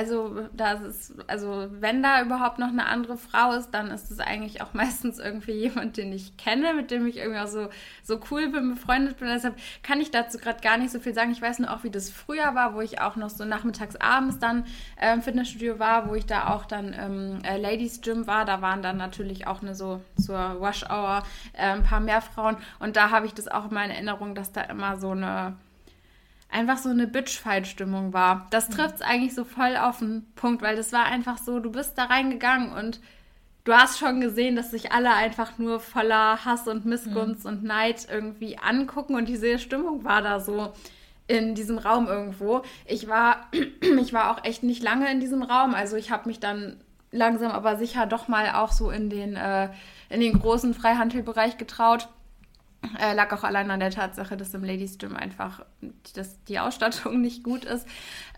also, 0.00 0.48
da 0.54 0.72
ist, 0.72 1.12
also 1.26 1.66
wenn 1.72 2.02
da 2.02 2.22
überhaupt 2.22 2.58
noch 2.58 2.68
eine 2.68 2.86
andere 2.86 3.18
Frau 3.18 3.52
ist, 3.52 3.72
dann 3.72 3.90
ist 3.90 4.10
es 4.10 4.18
eigentlich 4.18 4.62
auch 4.62 4.72
meistens 4.72 5.18
irgendwie 5.18 5.52
jemand, 5.52 5.98
den 5.98 6.10
ich 6.10 6.38
kenne, 6.38 6.72
mit 6.72 6.90
dem 6.90 7.06
ich 7.06 7.18
irgendwie 7.18 7.38
auch 7.38 7.46
so, 7.46 7.68
so 8.02 8.18
cool 8.30 8.48
bin, 8.48 8.70
befreundet 8.70 9.18
bin. 9.18 9.28
Deshalb 9.28 9.56
kann 9.82 10.00
ich 10.00 10.10
dazu 10.10 10.38
gerade 10.38 10.62
gar 10.62 10.78
nicht 10.78 10.90
so 10.90 11.00
viel 11.00 11.12
sagen. 11.12 11.32
Ich 11.32 11.42
weiß 11.42 11.58
nur 11.58 11.70
auch, 11.70 11.84
wie 11.84 11.90
das 11.90 12.08
früher 12.08 12.54
war, 12.54 12.74
wo 12.74 12.80
ich 12.80 13.02
auch 13.02 13.16
noch 13.16 13.28
so 13.28 13.44
nachmittags, 13.44 13.96
abends 13.96 14.38
dann 14.38 14.64
äh, 14.98 15.12
im 15.12 15.20
Fitnessstudio 15.20 15.78
war, 15.78 16.08
wo 16.08 16.14
ich 16.14 16.24
da 16.24 16.48
auch 16.48 16.64
dann 16.64 16.94
im 16.94 17.44
äh, 17.44 17.58
Ladies 17.58 18.00
Gym 18.00 18.26
war. 18.26 18.46
Da 18.46 18.62
waren 18.62 18.80
dann 18.80 18.96
natürlich 18.96 19.46
auch 19.46 19.60
eine 19.60 19.74
so 19.74 20.00
zur 20.18 20.62
Wash 20.62 20.88
Hour 20.88 21.24
äh, 21.52 21.72
ein 21.72 21.82
paar 21.82 22.00
mehr 22.00 22.22
Frauen. 22.22 22.56
Und 22.78 22.96
da 22.96 23.10
habe 23.10 23.26
ich 23.26 23.34
das 23.34 23.48
auch 23.48 23.66
in 23.66 23.74
meiner 23.74 23.92
Erinnerung, 23.92 24.34
dass 24.34 24.50
da 24.50 24.62
immer 24.62 24.96
so 24.96 25.10
eine 25.10 25.56
einfach 26.50 26.78
so 26.78 26.88
eine 26.88 27.06
Bitch-Fight-Stimmung 27.06 28.12
war. 28.12 28.46
Das 28.50 28.68
mhm. 28.68 28.74
trifft 28.74 28.96
es 28.96 29.02
eigentlich 29.02 29.34
so 29.34 29.44
voll 29.44 29.76
auf 29.76 29.98
den 29.98 30.26
Punkt, 30.34 30.62
weil 30.62 30.76
das 30.76 30.92
war 30.92 31.04
einfach 31.04 31.38
so, 31.38 31.60
du 31.60 31.70
bist 31.70 31.96
da 31.96 32.04
reingegangen 32.04 32.72
und 32.72 33.00
du 33.64 33.72
hast 33.72 33.98
schon 33.98 34.20
gesehen, 34.20 34.56
dass 34.56 34.70
sich 34.70 34.92
alle 34.92 35.14
einfach 35.14 35.58
nur 35.58 35.80
voller 35.80 36.44
Hass 36.44 36.66
und 36.66 36.86
Missgunst 36.86 37.44
mhm. 37.44 37.50
und 37.50 37.64
Neid 37.64 38.08
irgendwie 38.10 38.58
angucken 38.58 39.14
und 39.14 39.28
diese 39.28 39.58
Stimmung 39.58 40.04
war 40.04 40.22
da 40.22 40.40
so 40.40 40.72
in 41.26 41.54
diesem 41.54 41.78
Raum 41.78 42.08
irgendwo. 42.08 42.62
Ich 42.86 43.08
war, 43.08 43.48
ich 44.00 44.12
war 44.12 44.32
auch 44.32 44.44
echt 44.44 44.62
nicht 44.62 44.82
lange 44.82 45.10
in 45.10 45.20
diesem 45.20 45.42
Raum, 45.42 45.74
also 45.74 45.96
ich 45.96 46.10
habe 46.10 46.28
mich 46.28 46.40
dann 46.40 46.78
langsam 47.12 47.50
aber 47.50 47.76
sicher 47.76 48.06
doch 48.06 48.28
mal 48.28 48.50
auch 48.54 48.72
so 48.72 48.90
in 48.90 49.10
den, 49.10 49.36
äh, 49.36 49.68
in 50.08 50.20
den 50.20 50.38
großen 50.38 50.74
Freihandelbereich 50.74 51.56
getraut 51.58 52.08
äh, 52.98 53.14
lag 53.14 53.32
auch 53.32 53.44
allein 53.44 53.70
an 53.70 53.80
der 53.80 53.90
Tatsache, 53.90 54.36
dass 54.36 54.54
im 54.54 54.64
Ladies 54.64 54.98
Gym 54.98 55.16
einfach 55.16 55.64
dass 56.14 56.42
die 56.44 56.58
Ausstattung 56.58 57.20
nicht 57.22 57.44
gut 57.44 57.64
ist. 57.64 57.86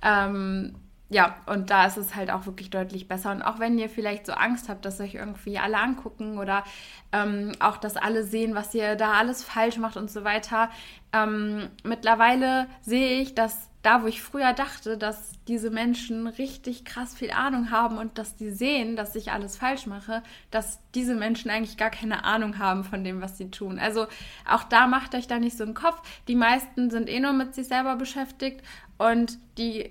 Ähm, 0.02 0.74
ja, 1.12 1.36
und 1.46 1.70
da 1.70 1.86
ist 1.86 1.98
es 1.98 2.14
halt 2.14 2.30
auch 2.30 2.46
wirklich 2.46 2.70
deutlich 2.70 3.06
besser. 3.06 3.32
Und 3.32 3.42
auch 3.42 3.58
wenn 3.58 3.78
ihr 3.78 3.90
vielleicht 3.90 4.24
so 4.26 4.32
Angst 4.32 4.68
habt, 4.68 4.84
dass 4.84 5.00
euch 5.00 5.14
irgendwie 5.14 5.58
alle 5.58 5.78
angucken 5.78 6.38
oder 6.38 6.64
ähm, 7.12 7.52
auch, 7.60 7.76
dass 7.76 7.96
alle 7.96 8.24
sehen, 8.24 8.54
was 8.54 8.74
ihr 8.74 8.96
da 8.96 9.12
alles 9.12 9.44
falsch 9.44 9.76
macht 9.76 9.98
und 9.98 10.10
so 10.10 10.24
weiter, 10.24 10.70
ähm, 11.12 11.68
mittlerweile 11.84 12.66
sehe 12.80 13.20
ich, 13.20 13.34
dass 13.34 13.68
da, 13.82 14.02
wo 14.02 14.06
ich 14.06 14.22
früher 14.22 14.52
dachte, 14.52 14.96
dass 14.96 15.32
diese 15.48 15.68
Menschen 15.68 16.28
richtig 16.28 16.84
krass 16.84 17.14
viel 17.14 17.32
Ahnung 17.32 17.70
haben 17.70 17.98
und 17.98 18.16
dass 18.16 18.36
die 18.36 18.50
sehen, 18.50 18.96
dass 18.96 19.16
ich 19.16 19.32
alles 19.32 19.56
falsch 19.56 19.86
mache, 19.86 20.22
dass 20.50 20.78
diese 20.94 21.16
Menschen 21.16 21.50
eigentlich 21.50 21.76
gar 21.76 21.90
keine 21.90 22.24
Ahnung 22.24 22.58
haben 22.58 22.84
von 22.84 23.02
dem, 23.02 23.20
was 23.20 23.36
sie 23.36 23.50
tun. 23.50 23.78
Also 23.80 24.06
auch 24.48 24.62
da 24.62 24.86
macht 24.86 25.14
euch 25.14 25.26
da 25.26 25.38
nicht 25.38 25.58
so 25.58 25.64
einen 25.64 25.74
Kopf. 25.74 26.00
Die 26.28 26.36
meisten 26.36 26.90
sind 26.90 27.08
eh 27.08 27.20
nur 27.20 27.32
mit 27.32 27.54
sich 27.54 27.66
selber 27.66 27.96
beschäftigt 27.96 28.62
und 28.98 29.36
die 29.58 29.90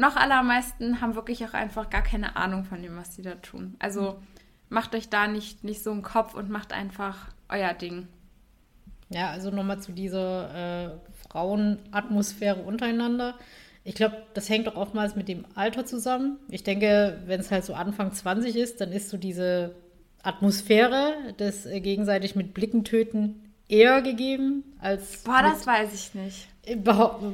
noch 0.00 0.16
allermeisten 0.16 1.00
haben 1.00 1.14
wirklich 1.14 1.44
auch 1.44 1.54
einfach 1.54 1.90
gar 1.90 2.02
keine 2.02 2.36
Ahnung 2.36 2.64
von 2.64 2.82
dem, 2.82 2.96
was 2.96 3.14
sie 3.14 3.22
da 3.22 3.36
tun. 3.36 3.76
Also 3.78 4.20
macht 4.68 4.94
euch 4.94 5.08
da 5.08 5.28
nicht, 5.28 5.62
nicht 5.62 5.82
so 5.82 5.90
einen 5.90 6.02
Kopf 6.02 6.34
und 6.34 6.50
macht 6.50 6.72
einfach 6.72 7.28
euer 7.48 7.74
Ding. 7.74 8.08
Ja, 9.10 9.30
also 9.30 9.50
nochmal 9.50 9.80
zu 9.80 9.92
dieser 9.92 10.94
äh, 10.94 10.98
Frauenatmosphäre 11.28 12.62
untereinander. 12.62 13.34
Ich 13.82 13.94
glaube, 13.94 14.22
das 14.34 14.48
hängt 14.48 14.68
auch 14.68 14.76
oftmals 14.76 15.16
mit 15.16 15.28
dem 15.28 15.44
Alter 15.54 15.84
zusammen. 15.84 16.38
Ich 16.48 16.62
denke, 16.62 17.20
wenn 17.26 17.40
es 17.40 17.50
halt 17.50 17.64
so 17.64 17.74
Anfang 17.74 18.12
20 18.12 18.56
ist, 18.56 18.80
dann 18.80 18.92
ist 18.92 19.10
so 19.10 19.16
diese 19.16 19.74
Atmosphäre 20.22 21.34
des 21.38 21.66
äh, 21.66 21.80
gegenseitig 21.80 22.36
mit 22.36 22.54
Blicken 22.54 22.84
töten 22.84 23.52
eher 23.68 24.02
gegeben 24.02 24.64
als. 24.80 25.22
Boah, 25.24 25.42
das 25.42 25.66
weiß 25.66 25.94
ich 25.94 26.14
nicht. 26.14 26.48
Überhaupt, 26.68 27.24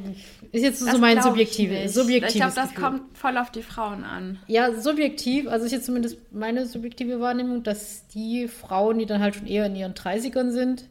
ist 0.53 0.63
jetzt 0.63 0.79
so, 0.79 0.91
so 0.91 0.99
mein 0.99 1.21
subjektives, 1.21 1.95
subjektives 1.95 2.35
Ich 2.35 2.41
glaube, 2.41 2.55
das 2.55 2.69
Gefühl. 2.71 2.85
kommt 2.85 3.19
voll 3.19 3.37
auf 3.39 3.51
die 3.51 3.63
Frauen 3.63 4.05
an. 4.05 4.39
Ja, 4.47 4.73
subjektiv, 4.73 5.49
also 5.49 5.67
ist 5.67 5.73
jetzt 5.73 5.87
zumindest 5.87 6.19
meine 6.33 6.65
subjektive 6.65 7.21
Wahrnehmung, 7.21 7.65
dass 7.65 8.07
die 8.09 8.47
Frauen, 8.47 8.99
die 8.99 9.07
dann 9.07 9.21
halt 9.21 9.35
schon 9.35 9.49
eher 9.49 9.67
in 9.67 9.75
ihren 9.75 9.95
30ern 9.95 10.51
sind, 10.51 10.85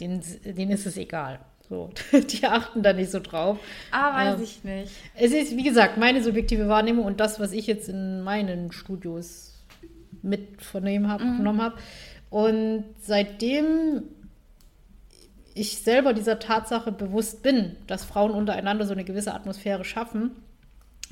denen, 0.00 0.20
denen 0.44 0.72
ist 0.72 0.86
es 0.86 0.96
egal. 0.96 1.38
So, 1.68 1.90
die 2.12 2.44
achten 2.44 2.82
da 2.82 2.92
nicht 2.92 3.10
so 3.10 3.20
drauf. 3.20 3.58
Ah, 3.92 4.14
weiß 4.14 4.36
ähm, 4.36 4.42
ich 4.42 4.64
nicht. 4.64 4.92
Es 5.14 5.32
ist, 5.32 5.56
wie 5.56 5.64
gesagt, 5.64 5.96
meine 5.96 6.22
subjektive 6.22 6.68
Wahrnehmung 6.68 7.04
und 7.04 7.20
das, 7.20 7.38
was 7.38 7.52
ich 7.52 7.66
jetzt 7.66 7.88
in 7.88 8.22
meinen 8.22 8.72
Studios 8.72 9.54
mit 10.22 10.60
vernehmen 10.62 11.08
hab, 11.08 11.20
mhm. 11.20 11.38
genommen 11.38 11.62
habe. 11.62 11.76
Und 12.30 12.84
seitdem 13.00 14.02
ich 15.56 15.78
selber 15.78 16.12
dieser 16.12 16.38
Tatsache 16.38 16.92
bewusst 16.92 17.42
bin, 17.42 17.76
dass 17.86 18.04
Frauen 18.04 18.30
untereinander 18.30 18.86
so 18.86 18.92
eine 18.92 19.04
gewisse 19.04 19.34
Atmosphäre 19.34 19.84
schaffen, 19.84 20.32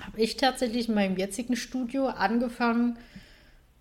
habe 0.00 0.20
ich 0.20 0.36
tatsächlich 0.36 0.88
in 0.88 0.94
meinem 0.94 1.16
jetzigen 1.16 1.56
Studio 1.56 2.08
angefangen, 2.08 2.98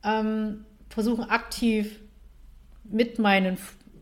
ähm, 0.03 0.65
versuchen 0.89 1.29
aktiv 1.29 1.99
mit 2.83 3.19
meinen 3.19 3.57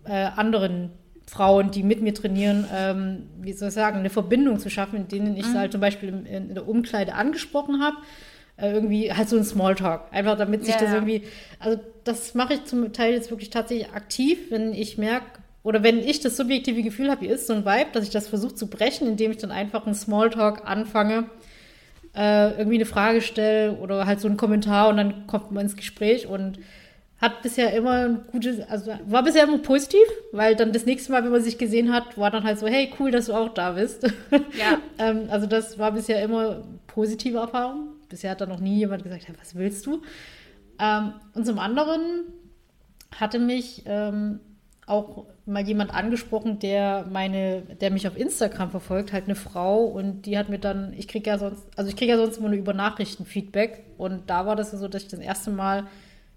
äh, 0.05 0.11
anderen 0.11 0.91
Frauen, 1.25 1.71
die 1.71 1.83
mit 1.83 2.01
mir 2.01 2.13
trainieren, 2.13 2.65
ähm, 2.73 3.29
wie 3.39 3.53
soll 3.53 3.69
ich 3.69 3.73
sagen, 3.73 3.99
eine 3.99 4.09
Verbindung 4.09 4.59
zu 4.59 4.69
schaffen, 4.69 4.97
in 4.97 5.07
denen 5.07 5.37
ich 5.37 5.47
mhm. 5.47 5.57
halt 5.57 5.71
zum 5.71 5.81
Beispiel 5.81 6.09
in, 6.09 6.25
in 6.25 6.53
der 6.53 6.67
Umkleide 6.67 7.13
angesprochen 7.13 7.81
habe. 7.81 7.97
Äh, 8.57 8.73
irgendwie 8.73 9.11
halt 9.11 9.29
so 9.29 9.37
ein 9.37 9.43
Smalltalk. 9.43 10.03
Einfach 10.11 10.37
damit 10.37 10.65
sich 10.65 10.75
ja, 10.75 10.81
das 10.81 10.93
irgendwie. 10.93 11.23
Also, 11.59 11.79
das 12.03 12.35
mache 12.35 12.55
ich 12.55 12.65
zum 12.65 12.91
Teil 12.93 13.13
jetzt 13.13 13.31
wirklich 13.31 13.49
tatsächlich 13.49 13.93
aktiv, 13.93 14.37
wenn 14.49 14.73
ich 14.73 14.97
merke, 14.97 15.40
oder 15.63 15.83
wenn 15.83 15.99
ich 15.99 16.19
das 16.19 16.37
subjektive 16.37 16.81
Gefühl 16.81 17.11
habe, 17.11 17.25
hier 17.25 17.35
ist 17.35 17.47
so 17.47 17.53
ein 17.53 17.65
Vibe, 17.65 17.91
dass 17.93 18.03
ich 18.03 18.09
das 18.09 18.27
versuche 18.27 18.55
zu 18.55 18.67
brechen, 18.67 19.07
indem 19.07 19.31
ich 19.31 19.37
dann 19.37 19.51
einfach 19.51 19.85
einen 19.85 19.95
Smalltalk 19.95 20.67
anfange, 20.67 21.29
äh, 22.15 22.57
irgendwie 22.57 22.77
eine 22.77 22.85
Frage 22.85 23.21
stelle 23.21 23.73
oder 23.73 24.05
halt 24.05 24.19
so 24.19 24.27
einen 24.27 24.37
Kommentar 24.37 24.89
und 24.89 24.97
dann 24.97 25.27
kommt 25.27 25.51
man 25.51 25.63
ins 25.63 25.75
Gespräch 25.75 26.27
und 26.27 26.59
hat 27.21 27.43
bisher 27.43 27.71
immer 27.73 28.07
ein 28.07 28.25
gutes, 28.31 28.67
also 28.67 28.91
war 29.05 29.23
bisher 29.23 29.43
immer 29.43 29.59
positiv, 29.59 30.01
weil 30.31 30.55
dann 30.55 30.73
das 30.73 30.87
nächste 30.87 31.11
Mal, 31.11 31.23
wenn 31.23 31.31
man 31.31 31.43
sich 31.43 31.59
gesehen 31.59 31.93
hat, 31.93 32.17
war 32.17 32.31
dann 32.31 32.43
halt 32.43 32.57
so, 32.57 32.65
hey, 32.65 32.91
cool, 32.99 33.11
dass 33.11 33.27
du 33.27 33.33
auch 33.33 33.53
da 33.53 33.73
bist. 33.73 34.03
Ja. 34.31 34.79
ähm, 34.97 35.27
also 35.29 35.45
das 35.45 35.77
war 35.77 35.91
bisher 35.91 36.21
immer 36.23 36.63
positive 36.87 37.37
Erfahrung. 37.37 37.89
Bisher 38.09 38.31
hat 38.31 38.41
da 38.41 38.47
noch 38.47 38.59
nie 38.59 38.77
jemand 38.77 39.03
gesagt, 39.03 39.27
hey, 39.27 39.35
was 39.39 39.55
willst 39.55 39.85
du? 39.85 40.01
Ähm, 40.79 41.13
und 41.35 41.45
zum 41.45 41.59
anderen 41.59 42.01
hatte 43.15 43.37
mich 43.37 43.83
ähm, 43.85 44.39
auch 44.91 45.25
mal 45.45 45.65
jemand 45.65 45.93
angesprochen, 45.93 46.59
der 46.59 47.05
meine, 47.09 47.61
der 47.61 47.91
mich 47.91 48.07
auf 48.07 48.17
Instagram 48.17 48.69
verfolgt, 48.69 49.11
halt 49.11 49.25
eine 49.25 49.35
Frau 49.35 49.83
und 49.83 50.23
die 50.27 50.37
hat 50.37 50.49
mir 50.49 50.59
dann, 50.59 50.93
ich 50.93 51.07
kriege 51.07 51.29
ja 51.29 51.37
sonst, 51.37 51.63
also 51.75 51.89
ich 51.89 51.95
kriege 51.95 52.11
ja 52.11 52.17
sonst 52.17 52.37
immer 52.37 52.49
nur 52.49 52.57
über 52.57 52.73
Nachrichten 52.73 53.25
Feedback 53.25 53.83
und 53.97 54.29
da 54.29 54.45
war 54.45 54.55
das 54.55 54.71
so, 54.71 54.87
dass 54.87 55.03
ich 55.03 55.07
das 55.09 55.19
erste 55.19 55.51
Mal 55.51 55.87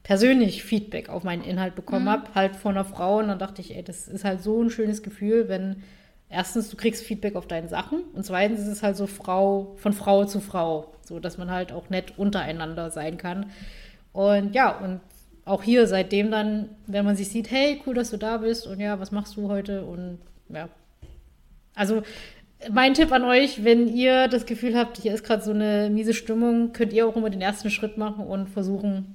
persönlich 0.03 0.63
Feedback 0.63 1.09
auf 1.09 1.25
meinen 1.25 1.43
Inhalt 1.43 1.75
bekommen 1.75 2.05
mhm. 2.05 2.11
habe, 2.11 2.35
halt 2.35 2.57
von 2.57 2.77
einer 2.77 2.85
Frau. 2.85 3.19
Und 3.19 3.29
dann 3.29 3.39
dachte 3.39 3.63
ich, 3.63 3.75
ey, 3.75 3.83
das 3.83 4.07
ist 4.07 4.25
halt 4.25 4.43
so 4.43 4.63
ein 4.63 4.71
schönes 4.71 5.03
Gefühl, 5.03 5.49
wenn 5.49 5.83
erstens 6.29 6.69
du 6.69 6.77
kriegst 6.77 7.03
Feedback 7.03 7.37
auf 7.37 7.47
deine 7.47 7.69
Sachen 7.69 8.01
und 8.13 8.25
zweitens 8.25 8.61
ist 8.61 8.69
es 8.69 8.83
halt 8.83 8.97
so 8.97 9.07
Frau 9.07 9.75
von 9.77 9.93
Frau 9.93 10.25
zu 10.25 10.41
Frau, 10.41 10.95
so 11.03 11.21
dass 11.21 11.39
man 11.39 11.51
halt 11.51 11.73
auch 11.73 11.91
nett 11.91 12.19
untereinander 12.19 12.91
sein 12.91 13.19
kann. 13.19 13.51
Und 14.13 14.55
ja, 14.55 14.71
und 14.79 15.01
auch 15.45 15.63
hier 15.63 15.87
seitdem 15.87 16.31
dann, 16.31 16.71
wenn 16.87 17.05
man 17.05 17.17
sich 17.17 17.29
sieht, 17.29 17.51
hey, 17.51 17.81
cool, 17.87 17.95
dass 17.95 18.11
du 18.11 18.17
da 18.17 18.39
bist 18.39 18.67
und 18.67 18.81
ja, 18.81 18.99
was 18.99 19.13
machst 19.13 19.37
du 19.37 19.49
heute 19.49 19.85
und 19.85 20.19
ja. 20.49 20.69
Also 21.75 22.03
mein 22.71 22.95
Tipp 22.95 23.13
an 23.13 23.25
euch, 23.25 23.65
wenn 23.65 23.89
ihr 23.89 24.29
das 24.29 24.47
Gefühl 24.47 24.77
habt, 24.77 24.99
hier 24.99 25.13
ist 25.13 25.25
gerade 25.25 25.43
so 25.43 25.51
eine 25.51 25.91
miese 25.91 26.15
Stimmung, 26.15 26.73
könnt 26.73 26.93
ihr 26.93 27.07
auch 27.07 27.17
immer 27.17 27.31
den 27.31 27.41
ersten 27.41 27.71
Schritt 27.71 27.99
machen 27.99 28.25
und 28.25 28.49
versuchen, 28.49 29.15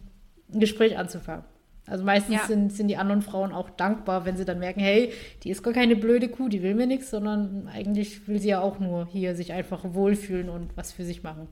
ein 0.53 0.59
Gespräch 0.59 0.97
anzufangen. 0.97 1.45
Also 1.87 2.03
meistens 2.03 2.35
ja. 2.35 2.45
sind, 2.45 2.71
sind 2.71 2.87
die 2.87 2.97
anderen 2.97 3.23
Frauen 3.23 3.51
auch 3.51 3.69
dankbar, 3.71 4.25
wenn 4.25 4.37
sie 4.37 4.45
dann 4.45 4.59
merken, 4.59 4.79
hey, 4.79 5.11
die 5.43 5.49
ist 5.49 5.63
gar 5.63 5.73
keine 5.73 5.95
blöde 5.95 6.29
Kuh, 6.29 6.47
die 6.47 6.61
will 6.61 6.75
mir 6.75 6.85
nichts, 6.85 7.09
sondern 7.09 7.67
eigentlich 7.73 8.27
will 8.27 8.39
sie 8.39 8.49
ja 8.49 8.61
auch 8.61 8.79
nur 8.79 9.07
hier 9.07 9.33
sich 9.35 9.53
einfach 9.53 9.83
wohlfühlen 9.83 10.49
und 10.49 10.77
was 10.77 10.91
für 10.91 11.03
sich 11.03 11.23
machen. 11.23 11.47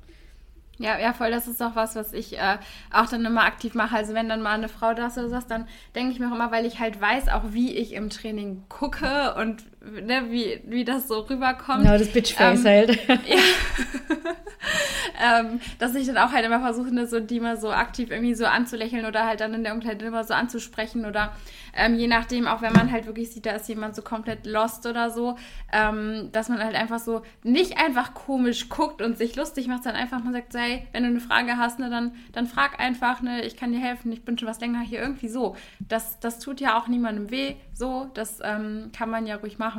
Ja, 0.80 1.00
ja, 1.00 1.12
voll, 1.14 1.32
das 1.32 1.48
ist 1.48 1.62
auch 1.64 1.76
was, 1.76 1.96
was 1.96 2.14
ich 2.14 2.38
äh, 2.38 2.60
auch 2.94 3.08
dann 3.08 3.26
immer 3.26 3.44
aktiv 3.46 3.74
mache. 3.74 3.96
Also 3.96 4.14
wenn 4.14 4.30
dann 4.30 4.44
mal 4.44 4.54
eine 4.54 4.70
Frau 4.70 4.94
da 4.94 5.08
ist 5.08 5.18
oder 5.18 5.30
so, 5.30 5.48
dann 5.48 5.68
denke 5.96 6.12
ich 6.14 6.20
mir 6.20 6.28
auch 6.28 6.36
immer, 6.36 6.52
weil 6.52 6.68
ich 6.68 6.80
halt 6.80 7.02
weiß, 7.02 7.30
auch 7.30 7.46
wie 7.50 7.76
ich 7.76 7.94
im 7.94 8.12
Training 8.12 8.64
gucke 8.70 9.34
und 9.36 9.64
ne, 9.82 10.26
wie, 10.30 10.62
wie 10.66 10.86
das 10.86 11.08
so 11.08 11.20
rüberkommt. 11.20 11.86
Ja, 11.86 11.98
das 11.98 12.10
Bitchface 12.10 12.60
ähm, 12.60 12.66
halt. 12.66 13.00
Ja. 13.28 13.38
ähm, 15.40 15.60
dass 15.80 15.96
ich 15.96 16.08
dann 16.08 16.18
auch 16.18 16.32
halt 16.32 16.46
immer 16.46 16.60
versuche, 16.60 16.94
ne, 16.94 17.08
so 17.08 17.20
die 17.20 17.40
mal 17.40 17.58
so 17.58 17.72
aktiv 17.72 18.12
irgendwie 18.12 18.36
so 18.36 18.46
anzulächeln 18.46 19.06
oder 19.06 19.26
halt 19.26 19.42
dann 19.42 19.54
in 19.54 19.64
der 19.64 19.74
Umkleide 19.74 20.06
immer 20.06 20.24
so 20.24 20.34
anzusprechen 20.34 21.06
oder 21.06 21.34
ähm, 21.76 21.96
je 21.96 22.08
nachdem, 22.08 22.48
auch 22.48 22.62
wenn 22.62 22.74
man 22.74 22.92
halt 22.92 23.06
wirklich 23.06 23.32
sieht, 23.32 23.46
da 23.46 23.52
ist 23.52 23.70
jemand 23.70 23.96
so 23.96 24.02
komplett 24.02 24.46
lost 24.46 24.86
oder 24.86 25.12
so, 25.12 25.38
ähm, 25.72 26.30
dass 26.32 26.50
man 26.50 26.64
halt 26.64 26.76
einfach 26.76 27.00
so 27.00 27.22
nicht 27.44 27.78
einfach 27.78 28.14
komisch 28.14 28.70
guckt 28.70 29.02
und 29.02 29.18
sich 29.18 29.36
lustig 29.36 29.68
macht, 29.68 29.84
sondern 29.84 30.02
einfach 30.02 30.24
mal 30.24 30.34
sagt, 30.34 30.54
sei, 30.54 30.88
wenn 30.92 31.04
du 31.04 31.10
eine 31.10 31.20
Frage 31.20 31.58
hast, 31.58 31.80
ne, 31.80 31.90
dann, 31.90 32.14
dann 32.32 32.48
frag 32.48 32.80
einfach, 32.80 33.22
ne, 33.22 33.46
ich 33.46 33.58
kann 33.58 33.72
dir 33.72 33.80
helfen, 33.80 34.12
ich 34.12 34.26
bin 34.26 34.38
schon 34.38 34.48
was 34.48 34.60
länger 34.60 34.82
hier, 34.82 35.00
irgendwie 35.00 35.30
so. 35.30 35.56
Das, 35.80 36.20
das 36.20 36.40
tut 36.40 36.60
ja 36.60 36.78
auch 36.78 36.88
niemandem 36.88 37.30
weh, 37.30 37.56
so, 37.74 38.10
das 38.14 38.40
ähm, 38.44 38.92
kann 38.96 39.10
man 39.10 39.28
ja 39.28 39.36
ruhig 39.36 39.60
machen. 39.60 39.77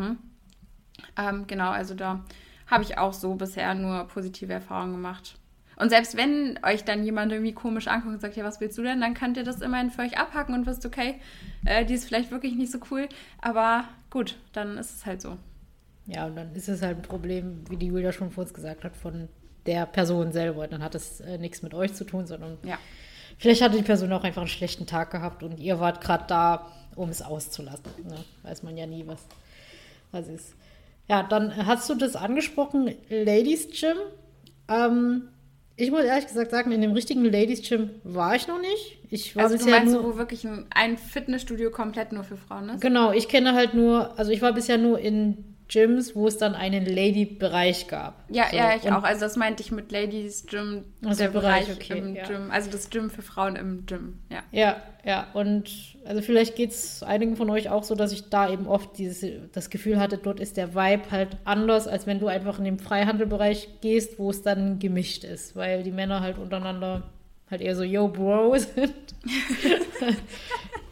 Ähm, 1.16 1.46
genau, 1.46 1.70
also 1.70 1.94
da 1.94 2.24
habe 2.66 2.84
ich 2.84 2.98
auch 2.98 3.12
so 3.12 3.34
bisher 3.34 3.74
nur 3.74 4.04
positive 4.04 4.52
Erfahrungen 4.52 4.92
gemacht. 4.92 5.38
Und 5.76 5.90
selbst 5.90 6.16
wenn 6.16 6.58
euch 6.64 6.84
dann 6.84 7.04
jemand 7.04 7.30
irgendwie 7.30 7.52
komisch 7.52 7.86
anguckt 7.86 8.14
und 8.14 8.20
sagt, 8.20 8.36
ja, 8.36 8.44
was 8.44 8.60
willst 8.60 8.76
du 8.78 8.82
denn, 8.82 9.00
dann 9.00 9.14
könnt 9.14 9.36
ihr 9.36 9.44
das 9.44 9.60
immerhin 9.60 9.90
für 9.90 10.02
euch 10.02 10.18
abhacken 10.18 10.54
und 10.54 10.66
wisst, 10.66 10.84
okay, 10.84 11.20
äh, 11.64 11.84
die 11.84 11.94
ist 11.94 12.04
vielleicht 12.04 12.32
wirklich 12.32 12.56
nicht 12.56 12.72
so 12.72 12.78
cool, 12.90 13.08
aber 13.40 13.84
gut, 14.10 14.36
dann 14.52 14.76
ist 14.76 14.96
es 14.96 15.06
halt 15.06 15.22
so. 15.22 15.36
Ja, 16.06 16.26
und 16.26 16.36
dann 16.36 16.52
ist 16.54 16.68
es 16.68 16.82
halt 16.82 16.96
ein 16.96 17.02
Problem, 17.02 17.64
wie 17.68 17.76
die 17.76 17.86
Julia 17.86 18.12
schon 18.12 18.30
vor 18.30 18.42
uns 18.42 18.54
gesagt 18.54 18.82
hat, 18.82 18.96
von 18.96 19.28
der 19.66 19.86
Person 19.86 20.32
selber. 20.32 20.66
Dann 20.66 20.82
hat 20.82 20.94
es 20.94 21.20
äh, 21.20 21.38
nichts 21.38 21.62
mit 21.62 21.74
euch 21.74 21.94
zu 21.94 22.04
tun, 22.04 22.26
sondern 22.26 22.56
ja. 22.64 22.78
vielleicht 23.38 23.62
hatte 23.62 23.76
die 23.76 23.82
Person 23.82 24.12
auch 24.12 24.24
einfach 24.24 24.42
einen 24.42 24.48
schlechten 24.48 24.86
Tag 24.86 25.10
gehabt 25.10 25.42
und 25.42 25.60
ihr 25.60 25.78
wart 25.78 26.00
gerade 26.00 26.24
da, 26.26 26.72
um 26.96 27.10
es 27.10 27.22
auszulassen. 27.22 27.84
Ne? 28.04 28.24
Weiß 28.42 28.62
man 28.62 28.76
ja 28.76 28.86
nie, 28.86 29.06
was, 29.06 29.26
was 30.12 30.28
ist. 30.28 30.54
Ja, 31.08 31.22
dann 31.22 31.66
hast 31.66 31.88
du 31.88 31.94
das 31.94 32.16
angesprochen, 32.16 32.94
Ladies 33.08 33.68
Gym. 33.70 33.96
Ähm, 34.68 35.28
ich 35.76 35.90
muss 35.90 36.02
ehrlich 36.02 36.26
gesagt 36.26 36.50
sagen, 36.50 36.72
in 36.72 36.80
dem 36.82 36.92
richtigen 36.92 37.24
Ladies 37.24 37.66
Gym 37.66 37.90
war 38.04 38.34
ich 38.34 38.48
noch 38.48 38.60
nicht. 38.60 38.98
Ich 39.10 39.36
war 39.36 39.44
also 39.44 39.56
bisher 39.56 39.72
du 39.72 39.78
meinst, 39.78 39.94
nur, 39.94 40.04
wo 40.04 40.18
wirklich 40.18 40.46
ein 40.70 40.98
Fitnessstudio 40.98 41.70
komplett 41.70 42.12
nur 42.12 42.24
für 42.24 42.36
Frauen 42.36 42.68
ist? 42.70 42.80
Genau, 42.80 43.12
ich 43.12 43.28
kenne 43.28 43.54
halt 43.54 43.74
nur, 43.74 44.18
also 44.18 44.30
ich 44.32 44.42
war 44.42 44.52
bisher 44.52 44.76
nur 44.76 44.98
in 44.98 45.56
Gyms, 45.68 46.16
wo 46.16 46.26
es 46.26 46.38
dann 46.38 46.54
einen 46.54 46.86
Lady-Bereich 46.86 47.88
gab. 47.88 48.24
Ja, 48.30 48.48
so. 48.50 48.56
ja, 48.56 48.74
ich 48.74 48.84
und 48.84 48.92
auch. 48.92 49.02
Also 49.02 49.20
das 49.20 49.36
meinte 49.36 49.62
ich 49.62 49.70
mit 49.70 49.92
Ladies 49.92 50.46
Gym, 50.46 50.84
also 51.04 51.22
der 51.22 51.30
Bereich, 51.30 51.66
Bereich 51.66 51.76
okay, 51.76 51.98
im 51.98 52.14
ja. 52.16 52.24
Gym. 52.24 52.50
Also 52.50 52.70
das 52.70 52.88
Gym 52.88 53.10
für 53.10 53.22
Frauen 53.22 53.56
im 53.56 53.84
Gym, 53.84 54.18
ja. 54.30 54.42
Ja, 54.50 54.82
ja. 55.04 55.26
Und 55.34 55.96
also 56.06 56.22
vielleicht 56.22 56.56
geht 56.56 56.70
es 56.70 57.02
einigen 57.02 57.36
von 57.36 57.50
euch 57.50 57.68
auch 57.68 57.84
so, 57.84 57.94
dass 57.94 58.12
ich 58.12 58.30
da 58.30 58.50
eben 58.50 58.66
oft 58.66 58.96
dieses, 58.96 59.24
das 59.52 59.68
Gefühl 59.68 60.00
hatte, 60.00 60.16
dort 60.16 60.40
ist 60.40 60.56
der 60.56 60.74
Vibe 60.74 61.10
halt 61.10 61.36
anders, 61.44 61.86
als 61.86 62.06
wenn 62.06 62.18
du 62.18 62.28
einfach 62.28 62.58
in 62.58 62.64
den 62.64 62.78
Freihandelbereich 62.78 63.80
gehst, 63.82 64.18
wo 64.18 64.30
es 64.30 64.42
dann 64.42 64.78
gemischt 64.78 65.24
ist, 65.24 65.54
weil 65.54 65.82
die 65.82 65.92
Männer 65.92 66.20
halt 66.20 66.38
untereinander 66.38 67.10
halt 67.50 67.60
eher 67.60 67.76
so 67.76 67.82
Yo, 67.82 68.08
Bro 68.08 68.56
sind. 68.58 68.94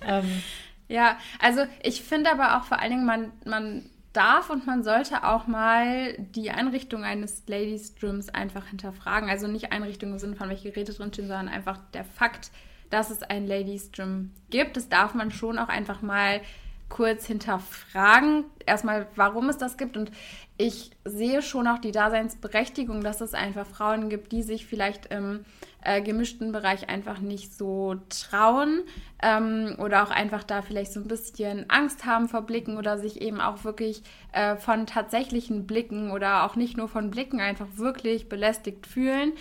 ähm, 0.06 0.42
ja, 0.88 1.18
also 1.40 1.62
ich 1.82 2.02
finde 2.02 2.30
aber 2.30 2.58
auch 2.58 2.64
vor 2.64 2.78
allen 2.78 2.90
Dingen, 2.90 3.06
man, 3.06 3.32
man 3.44 3.90
darf 4.16 4.50
und 4.50 4.66
man 4.66 4.82
sollte 4.82 5.24
auch 5.24 5.46
mal 5.46 6.14
die 6.18 6.50
Einrichtung 6.50 7.04
eines 7.04 7.42
Ladies 7.46 7.94
Gyms 7.94 8.28
einfach 8.30 8.66
hinterfragen. 8.66 9.28
Also 9.28 9.46
nicht 9.46 9.72
Einrichtung 9.72 10.12
im 10.12 10.18
Sinne 10.18 10.36
von, 10.36 10.48
welche 10.48 10.70
Geräte 10.70 10.92
drinstehen, 10.92 11.28
sondern 11.28 11.48
einfach 11.48 11.78
der 11.92 12.04
Fakt, 12.04 12.50
dass 12.90 13.10
es 13.10 13.22
ein 13.22 13.46
Ladies 13.46 13.92
Gym 13.92 14.32
gibt. 14.50 14.76
Das 14.76 14.88
darf 14.88 15.14
man 15.14 15.30
schon 15.30 15.58
auch 15.58 15.68
einfach 15.68 16.02
mal 16.02 16.40
kurz 16.88 17.26
hinterfragen. 17.26 18.44
Erstmal, 18.64 19.06
warum 19.16 19.48
es 19.48 19.58
das 19.58 19.76
gibt. 19.76 19.96
Und 19.96 20.10
ich 20.56 20.92
sehe 21.04 21.42
schon 21.42 21.66
auch 21.66 21.78
die 21.78 21.92
Daseinsberechtigung, 21.92 23.02
dass 23.02 23.20
es 23.20 23.34
einfach 23.34 23.66
Frauen 23.66 24.08
gibt, 24.08 24.32
die 24.32 24.42
sich 24.42 24.66
vielleicht 24.66 25.06
im 25.06 25.44
äh, 25.84 26.00
gemischten 26.00 26.52
Bereich 26.52 26.88
einfach 26.88 27.18
nicht 27.18 27.52
so 27.52 27.96
trauen 28.08 28.82
ähm, 29.22 29.76
oder 29.78 30.02
auch 30.02 30.10
einfach 30.10 30.44
da 30.44 30.62
vielleicht 30.62 30.92
so 30.92 31.00
ein 31.00 31.08
bisschen 31.08 31.68
Angst 31.68 32.06
haben 32.06 32.28
vor 32.28 32.42
Blicken 32.42 32.78
oder 32.78 32.98
sich 32.98 33.20
eben 33.20 33.40
auch 33.40 33.64
wirklich 33.64 34.02
äh, 34.32 34.56
von 34.56 34.86
tatsächlichen 34.86 35.66
Blicken 35.66 36.10
oder 36.10 36.44
auch 36.44 36.56
nicht 36.56 36.76
nur 36.76 36.88
von 36.88 37.10
Blicken 37.10 37.40
einfach 37.40 37.66
wirklich 37.76 38.28
belästigt 38.28 38.86
fühlen. 38.86 39.32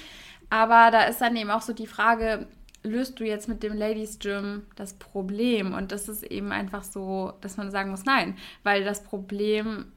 Aber 0.50 0.92
da 0.92 1.04
ist 1.04 1.22
dann 1.22 1.36
eben 1.36 1.50
auch 1.50 1.62
so 1.62 1.74
die 1.74 1.88
Frage, 1.88 2.48
löst 2.86 3.20
du 3.20 3.26
jetzt 3.26 3.48
mit 3.48 3.64
dem 3.64 3.74
Ladies 3.74 4.20
Gym 4.20 4.64
das 4.76 4.94
Problem? 4.94 5.74
Und 5.74 5.92
das 5.92 6.08
ist 6.08 6.24
eben 6.24 6.52
einfach 6.52 6.84
so, 6.84 7.34
dass 7.42 7.58
man 7.58 7.72
sagen 7.72 7.92
muss, 7.92 8.06
nein, 8.06 8.38
weil 8.64 8.84
das 8.84 9.04
Problem 9.04 9.92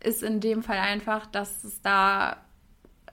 ist 0.00 0.22
in 0.22 0.40
dem 0.40 0.62
Fall 0.62 0.78
einfach, 0.78 1.26
dass 1.26 1.64
es 1.64 1.82
da 1.82 2.36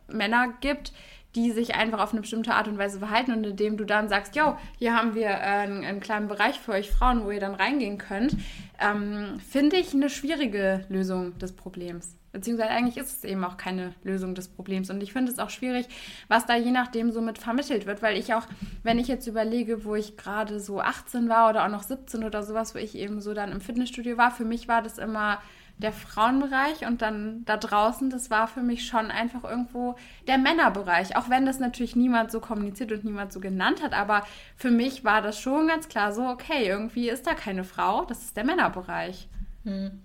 Männer 0.07 0.53
gibt, 0.61 0.93
die 1.35 1.51
sich 1.51 1.75
einfach 1.75 1.99
auf 1.99 2.11
eine 2.11 2.21
bestimmte 2.21 2.53
Art 2.53 2.67
und 2.67 2.77
Weise 2.77 2.99
verhalten 2.99 3.33
und 3.33 3.45
indem 3.45 3.75
du 3.75 3.83
dann 3.83 4.07
sagst, 4.07 4.35
yo, 4.35 4.57
hier 4.77 4.95
haben 4.95 5.15
wir 5.15 5.27
äh, 5.27 5.33
einen, 5.33 5.83
einen, 5.83 5.99
kleinen 5.99 6.27
Bereich 6.27 6.59
für 6.59 6.71
euch 6.71 6.91
Frauen, 6.91 7.25
wo 7.25 7.31
ihr 7.31 7.41
dann 7.41 7.55
reingehen 7.55 7.97
könnt, 7.97 8.37
ähm, 8.79 9.39
finde 9.39 9.75
ich 9.75 9.93
eine 9.93 10.09
schwierige 10.09 10.85
Lösung 10.87 11.37
des 11.39 11.51
Problems. 11.51 12.15
Beziehungsweise 12.35 12.69
eigentlich 12.69 12.97
ist 12.97 13.17
es 13.17 13.23
eben 13.23 13.43
auch 13.45 13.55
keine 13.55 13.93
Lösung 14.03 14.35
des 14.35 14.49
Problems. 14.49 14.89
Und 14.89 15.01
ich 15.01 15.13
finde 15.13 15.31
es 15.31 15.39
auch 15.39 15.49
schwierig, 15.49 15.87
was 16.27 16.45
da 16.45 16.55
je 16.57 16.71
nachdem 16.71 17.11
so 17.11 17.21
mit 17.21 17.37
vermittelt 17.37 17.85
wird, 17.85 18.01
weil 18.01 18.17
ich 18.17 18.33
auch, 18.33 18.45
wenn 18.83 18.99
ich 18.99 19.07
jetzt 19.07 19.25
überlege, 19.25 19.85
wo 19.85 19.95
ich 19.95 20.17
gerade 20.17 20.59
so 20.59 20.81
18 20.81 21.29
war 21.29 21.49
oder 21.49 21.63
auch 21.63 21.69
noch 21.69 21.83
17 21.83 22.25
oder 22.25 22.43
sowas, 22.43 22.75
wo 22.75 22.79
ich 22.79 22.95
eben 22.95 23.21
so 23.21 23.33
dann 23.33 23.53
im 23.53 23.61
Fitnessstudio 23.61 24.17
war, 24.17 24.31
für 24.31 24.43
mich 24.43 24.67
war 24.67 24.81
das 24.81 24.97
immer 24.97 25.39
der 25.77 25.93
Frauenbereich 25.93 26.85
und 26.85 27.01
dann 27.01 27.43
da 27.45 27.55
draußen, 27.55 28.09
das 28.09 28.29
war 28.29 28.47
für 28.47 28.61
mich 28.61 28.85
schon 28.85 29.11
einfach 29.11 29.43
irgendwo 29.43 29.95
der 30.27 30.37
Männerbereich. 30.37 31.15
Auch 31.15 31.29
wenn 31.29 31.45
das 31.45 31.59
natürlich 31.59 31.95
niemand 31.95 32.31
so 32.31 32.41
kommuniziert 32.41 32.91
und 32.91 33.05
niemand 33.05 33.31
so 33.31 33.39
genannt 33.39 33.81
hat, 33.81 33.93
aber 33.93 34.25
für 34.57 34.71
mich 34.71 35.05
war 35.05 35.21
das 35.21 35.39
schon 35.39 35.67
ganz 35.67 35.87
klar 35.87 36.11
so, 36.11 36.23
okay, 36.23 36.67
irgendwie 36.67 37.09
ist 37.09 37.27
da 37.27 37.33
keine 37.33 37.63
Frau, 37.63 38.03
das 38.05 38.23
ist 38.23 38.35
der 38.37 38.45
Männerbereich. 38.45 39.29
Hm. 39.63 40.01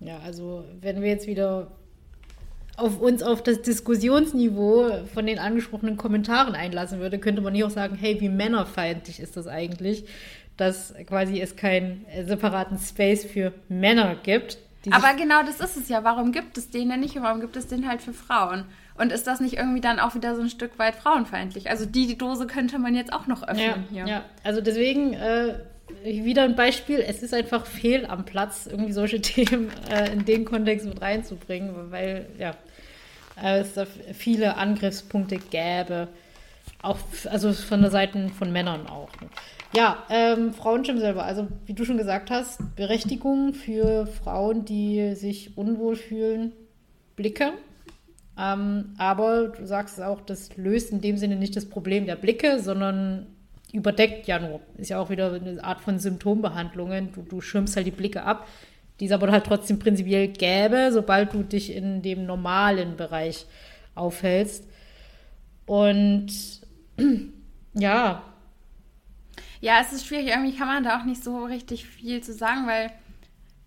Ja, 0.00 0.18
also 0.24 0.64
wenn 0.80 1.02
wir 1.02 1.08
jetzt 1.08 1.26
wieder 1.26 1.72
auf 2.76 3.00
uns 3.00 3.22
auf 3.22 3.42
das 3.42 3.60
Diskussionsniveau 3.62 5.04
von 5.12 5.26
den 5.26 5.38
angesprochenen 5.40 5.96
Kommentaren 5.96 6.54
einlassen 6.54 7.00
würde, 7.00 7.18
könnte 7.18 7.42
man 7.42 7.54
hier 7.54 7.66
auch 7.66 7.70
sagen, 7.70 7.96
hey, 7.96 8.20
wie 8.20 8.28
männerfeindlich 8.28 9.18
ist 9.18 9.36
das 9.36 9.48
eigentlich, 9.48 10.04
dass 10.56 10.94
quasi 11.06 11.40
es 11.40 11.56
keinen 11.56 12.06
separaten 12.24 12.78
Space 12.78 13.24
für 13.24 13.52
Männer 13.68 14.14
gibt. 14.22 14.58
Aber 14.90 15.14
genau 15.14 15.42
das 15.42 15.60
ist 15.60 15.76
es 15.76 15.88
ja. 15.88 16.04
Warum 16.04 16.30
gibt 16.30 16.56
es 16.56 16.70
den 16.70 16.88
denn 16.88 17.00
nicht 17.00 17.16
und 17.16 17.22
warum 17.22 17.40
gibt 17.40 17.56
es 17.56 17.66
den 17.66 17.88
halt 17.88 18.00
für 18.00 18.12
Frauen? 18.12 18.64
Und 18.96 19.12
ist 19.12 19.26
das 19.26 19.40
nicht 19.40 19.56
irgendwie 19.56 19.80
dann 19.80 19.98
auch 19.98 20.14
wieder 20.14 20.34
so 20.36 20.42
ein 20.42 20.48
Stück 20.48 20.78
weit 20.78 20.94
frauenfeindlich? 20.94 21.70
Also 21.70 21.84
die, 21.84 22.06
die 22.06 22.16
Dose 22.16 22.46
könnte 22.46 22.78
man 22.78 22.94
jetzt 22.94 23.12
auch 23.12 23.26
noch 23.26 23.42
öffnen 23.42 23.60
ja, 23.60 23.76
hier. 23.90 24.06
Ja, 24.06 24.24
also 24.44 24.60
deswegen 24.60 25.14
äh, 25.14 25.54
wieder 26.24 26.44
ein 26.44 26.56
Beispiel. 26.56 27.00
Es 27.06 27.22
ist 27.22 27.34
einfach 27.34 27.66
fehl 27.66 28.06
am 28.06 28.24
Platz, 28.24 28.66
irgendwie 28.66 28.92
solche 28.92 29.20
Themen 29.22 29.70
äh, 29.90 30.12
in 30.12 30.24
den 30.24 30.44
Kontext 30.44 30.86
mit 30.86 31.00
reinzubringen, 31.00 31.90
weil 31.90 32.26
ja, 32.38 32.54
äh, 33.42 33.60
es 33.60 33.74
da 33.74 33.86
viele 34.14 34.56
Angriffspunkte 34.56 35.36
gäbe. 35.36 36.08
Auch 36.82 36.98
also 37.24 37.52
von 37.52 37.80
der 37.80 37.90
Seite 37.90 38.28
von 38.28 38.52
Männern 38.52 38.86
auch. 38.86 39.10
Ne? 39.20 39.28
Ja, 39.74 40.04
ähm, 40.08 40.54
Frauengym 40.54 40.98
selber. 40.98 41.24
Also, 41.24 41.48
wie 41.66 41.74
du 41.74 41.84
schon 41.84 41.98
gesagt 41.98 42.30
hast, 42.30 42.60
Berechtigung 42.76 43.52
für 43.52 44.06
Frauen, 44.06 44.64
die 44.64 45.14
sich 45.14 45.56
unwohl 45.58 45.96
fühlen, 45.96 46.52
Blicke. 47.16 47.52
Ähm, 48.38 48.94
aber 48.96 49.48
du 49.48 49.66
sagst 49.66 50.00
auch, 50.00 50.20
das 50.20 50.56
löst 50.56 50.92
in 50.92 51.00
dem 51.00 51.16
Sinne 51.16 51.36
nicht 51.36 51.56
das 51.56 51.66
Problem 51.66 52.06
der 52.06 52.16
Blicke, 52.16 52.60
sondern 52.60 53.26
überdeckt 53.72 54.26
ja 54.26 54.38
nur. 54.38 54.60
Ist 54.76 54.90
ja 54.90 54.98
auch 54.98 55.10
wieder 55.10 55.32
eine 55.32 55.62
Art 55.62 55.80
von 55.80 55.98
Symptombehandlungen. 55.98 57.12
Du, 57.12 57.22
du 57.22 57.40
schirmst 57.40 57.76
halt 57.76 57.86
die 57.86 57.92
Blicke 57.92 58.22
ab, 58.22 58.48
die 59.00 59.06
es 59.06 59.12
aber 59.12 59.30
halt 59.30 59.44
trotzdem 59.44 59.78
prinzipiell 59.78 60.28
gäbe, 60.28 60.90
sobald 60.92 61.34
du 61.34 61.42
dich 61.42 61.74
in 61.74 62.02
dem 62.02 62.26
normalen 62.26 62.96
Bereich 62.96 63.46
aufhältst. 63.94 64.64
Und 65.66 66.30
ja, 67.74 68.22
ja, 69.60 69.80
es 69.80 69.92
ist 69.92 70.06
schwierig. 70.06 70.28
Irgendwie 70.28 70.56
kann 70.56 70.68
man 70.68 70.84
da 70.84 71.00
auch 71.00 71.04
nicht 71.04 71.22
so 71.22 71.44
richtig 71.44 71.86
viel 71.86 72.22
zu 72.22 72.32
sagen, 72.32 72.66
weil 72.66 72.92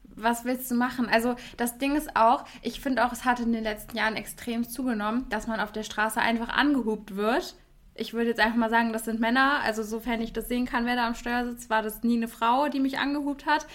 was 0.04 0.46
willst 0.46 0.70
du 0.70 0.76
machen? 0.76 1.08
Also 1.10 1.36
das 1.58 1.78
Ding 1.78 1.96
ist 1.96 2.16
auch, 2.16 2.46
ich 2.62 2.80
finde 2.80 3.06
auch, 3.06 3.12
es 3.12 3.26
hat 3.26 3.40
in 3.40 3.54
den 3.54 3.64
letzten 3.64 3.98
Jahren 3.98 4.16
extrem 4.16 4.68
zugenommen, 4.68 5.26
dass 5.30 5.48
man 5.48 5.60
auf 5.60 5.72
der 5.72 5.84
Straße 5.84 6.20
einfach 6.20 6.50
angehupt 6.50 7.16
wird. 7.16 7.56
Ich 7.96 8.14
würde 8.14 8.30
jetzt 8.30 8.40
einfach 8.40 8.58
mal 8.58 8.70
sagen, 8.70 8.94
das 8.94 9.06
sind 9.06 9.20
Männer. 9.20 9.62
Also 9.64 9.84
sofern 9.84 10.22
ich 10.22 10.34
das 10.34 10.48
sehen 10.48 10.66
kann, 10.66 10.86
wer 10.86 10.96
da 10.96 11.08
am 11.08 11.16
Steuer 11.16 11.46
sitzt, 11.46 11.70
war 11.70 11.82
das 11.82 12.04
nie 12.04 12.18
eine 12.18 12.28
Frau, 12.28 12.70
die 12.70 12.80
mich 12.80 12.98
angehupt 12.98 13.46
hat. 13.46 13.66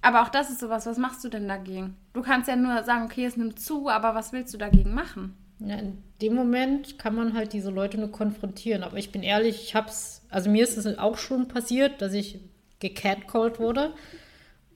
Aber 0.00 0.22
auch 0.22 0.28
das 0.28 0.50
ist 0.50 0.60
sowas, 0.60 0.86
was 0.86 0.96
machst 0.96 1.24
du 1.24 1.28
denn 1.28 1.48
dagegen? 1.48 1.96
Du 2.12 2.22
kannst 2.22 2.48
ja 2.48 2.56
nur 2.56 2.82
sagen, 2.84 3.04
okay, 3.04 3.24
es 3.24 3.36
nimmt 3.36 3.60
zu, 3.60 3.88
aber 3.88 4.14
was 4.14 4.32
willst 4.32 4.54
du 4.54 4.58
dagegen 4.58 4.94
machen? 4.94 5.34
Ja, 5.58 5.76
in 5.76 5.98
dem 6.22 6.34
Moment 6.34 6.98
kann 6.98 7.16
man 7.16 7.34
halt 7.34 7.52
diese 7.52 7.70
Leute 7.70 7.98
nur 7.98 8.12
konfrontieren. 8.12 8.84
Aber 8.84 8.96
ich 8.96 9.10
bin 9.10 9.24
ehrlich, 9.24 9.62
ich 9.62 9.74
hab's, 9.74 10.22
also 10.30 10.50
mir 10.50 10.62
ist 10.62 10.76
es 10.76 10.98
auch 10.98 11.18
schon 11.18 11.48
passiert, 11.48 12.00
dass 12.00 12.12
ich 12.12 12.40
gecatcalled 12.78 13.58
wurde. 13.58 13.92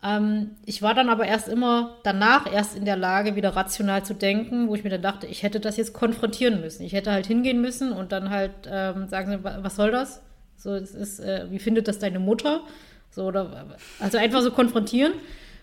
Ähm, 0.02 0.50
ich 0.66 0.82
war 0.82 0.94
dann 0.94 1.08
aber 1.08 1.26
erst 1.26 1.48
immer 1.48 1.96
danach 2.02 2.52
erst 2.52 2.76
in 2.76 2.84
der 2.84 2.96
Lage, 2.96 3.36
wieder 3.36 3.50
rational 3.50 4.04
zu 4.04 4.14
denken, 4.14 4.68
wo 4.68 4.74
ich 4.74 4.84
mir 4.84 4.90
dann 4.90 5.02
dachte, 5.02 5.26
ich 5.26 5.42
hätte 5.42 5.60
das 5.60 5.76
jetzt 5.76 5.92
konfrontieren 5.92 6.60
müssen. 6.60 6.82
Ich 6.82 6.92
hätte 6.92 7.12
halt 7.12 7.26
hingehen 7.26 7.60
müssen 7.60 7.92
und 7.92 8.12
dann 8.12 8.30
halt 8.30 8.52
ähm, 8.66 9.08
sagen, 9.08 9.40
was 9.42 9.76
soll 9.76 9.92
das? 9.92 10.22
So, 10.56 10.74
es 10.74 10.94
ist, 10.94 11.20
äh, 11.20 11.46
wie 11.50 11.58
findet 11.58 11.88
das 11.88 11.98
deine 11.98 12.18
Mutter? 12.18 12.62
So, 13.10 13.24
oder, 13.24 13.66
also 14.00 14.18
einfach 14.18 14.42
so 14.42 14.50
konfrontieren. 14.50 15.12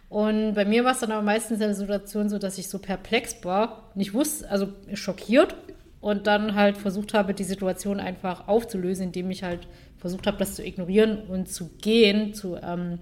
Und 0.09 0.55
bei 0.55 0.65
mir 0.65 0.83
war 0.83 0.93
es 0.93 0.99
dann 0.99 1.11
aber 1.11 1.21
meistens 1.21 1.59
in 1.59 1.67
der 1.67 1.75
Situation 1.75 2.29
so, 2.29 2.39
dass 2.39 2.57
ich 2.57 2.67
so 2.67 2.79
perplex 2.79 3.43
war, 3.43 3.91
nicht 3.93 4.13
wusste, 4.13 4.49
also 4.49 4.69
schockiert 4.93 5.55
und 6.01 6.27
dann 6.27 6.55
halt 6.55 6.77
versucht 6.77 7.13
habe, 7.13 7.33
die 7.33 7.43
Situation 7.43 7.99
einfach 7.99 8.47
aufzulösen, 8.47 9.07
indem 9.07 9.29
ich 9.29 9.43
halt 9.43 9.67
versucht 9.97 10.25
habe, 10.27 10.37
das 10.37 10.55
zu 10.55 10.65
ignorieren 10.65 11.19
und 11.27 11.49
zu 11.49 11.69
gehen, 11.81 12.33
zu, 12.33 12.55
ähm, 12.55 12.99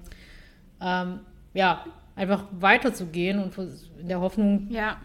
ähm, 0.82 1.20
ja, 1.54 1.86
einfach 2.16 2.46
weiterzugehen 2.52 3.40
und 3.40 3.54
in 4.00 4.08
der 4.08 4.20
Hoffnung, 4.20 4.68
ja. 4.70 4.98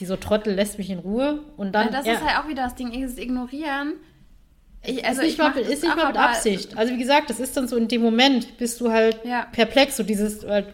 dieser 0.00 0.20
Trottel 0.20 0.54
lässt 0.54 0.78
mich 0.78 0.90
in 0.90 0.98
Ruhe. 0.98 1.40
Und 1.56 1.72
dann, 1.74 1.86
ja, 1.86 1.92
das 1.92 2.06
ist 2.06 2.24
halt 2.24 2.38
auch 2.38 2.48
wieder 2.48 2.64
das 2.64 2.74
Ding, 2.74 2.90
dieses 2.90 3.18
Ignorieren. 3.18 3.94
Ich, 4.86 5.04
also 5.06 5.22
ist 5.22 5.26
nicht, 5.26 5.38
mal, 5.38 5.56
ist 5.56 5.82
nicht 5.82 5.96
mal 5.96 6.08
mit 6.08 6.18
Absicht. 6.18 6.76
Also 6.76 6.92
wie 6.92 6.98
gesagt, 6.98 7.30
das 7.30 7.40
ist 7.40 7.56
dann 7.56 7.68
so 7.68 7.76
in 7.76 7.88
dem 7.88 8.02
Moment, 8.02 8.58
bist 8.58 8.80
du 8.80 8.90
halt 8.90 9.18
ja. 9.24 9.46
perplex, 9.50 9.96
so 9.96 10.02
dieses, 10.02 10.46
halt, 10.46 10.66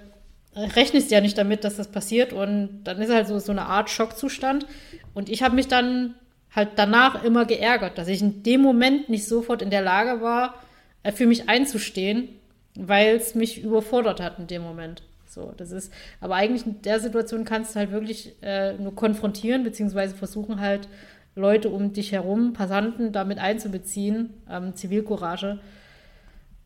rechnest 0.56 1.10
ja 1.10 1.20
nicht 1.20 1.38
damit, 1.38 1.64
dass 1.64 1.76
das 1.76 1.88
passiert 1.88 2.32
und 2.32 2.82
dann 2.84 3.00
ist 3.00 3.12
halt 3.12 3.28
so, 3.28 3.38
so 3.38 3.52
eine 3.52 3.66
Art 3.66 3.90
Schockzustand. 3.90 4.66
Und 5.14 5.28
ich 5.28 5.42
habe 5.42 5.54
mich 5.54 5.68
dann 5.68 6.14
halt 6.54 6.70
danach 6.76 7.22
immer 7.22 7.44
geärgert, 7.44 7.98
dass 7.98 8.08
ich 8.08 8.20
in 8.20 8.42
dem 8.42 8.60
Moment 8.60 9.08
nicht 9.08 9.26
sofort 9.26 9.62
in 9.62 9.70
der 9.70 9.82
Lage 9.82 10.20
war, 10.20 10.54
äh, 11.02 11.12
für 11.12 11.26
mich 11.26 11.48
einzustehen, 11.48 12.39
weil 12.76 13.16
es 13.16 13.34
mich 13.34 13.62
überfordert 13.62 14.20
hat 14.20 14.38
in 14.38 14.46
dem 14.46 14.62
Moment. 14.62 15.02
So, 15.26 15.52
das 15.56 15.70
ist, 15.70 15.92
aber 16.20 16.34
eigentlich 16.34 16.66
in 16.66 16.82
der 16.82 16.98
Situation 16.98 17.44
kannst 17.44 17.74
du 17.74 17.78
halt 17.78 17.92
wirklich 17.92 18.34
äh, 18.42 18.74
nur 18.74 18.94
konfrontieren, 18.94 19.62
beziehungsweise 19.62 20.14
versuchen 20.14 20.60
halt 20.60 20.88
Leute 21.36 21.68
um 21.68 21.92
dich 21.92 22.10
herum, 22.12 22.52
Passanten 22.52 23.12
damit 23.12 23.38
einzubeziehen, 23.38 24.34
ähm, 24.50 24.74
Zivilcourage. 24.74 25.60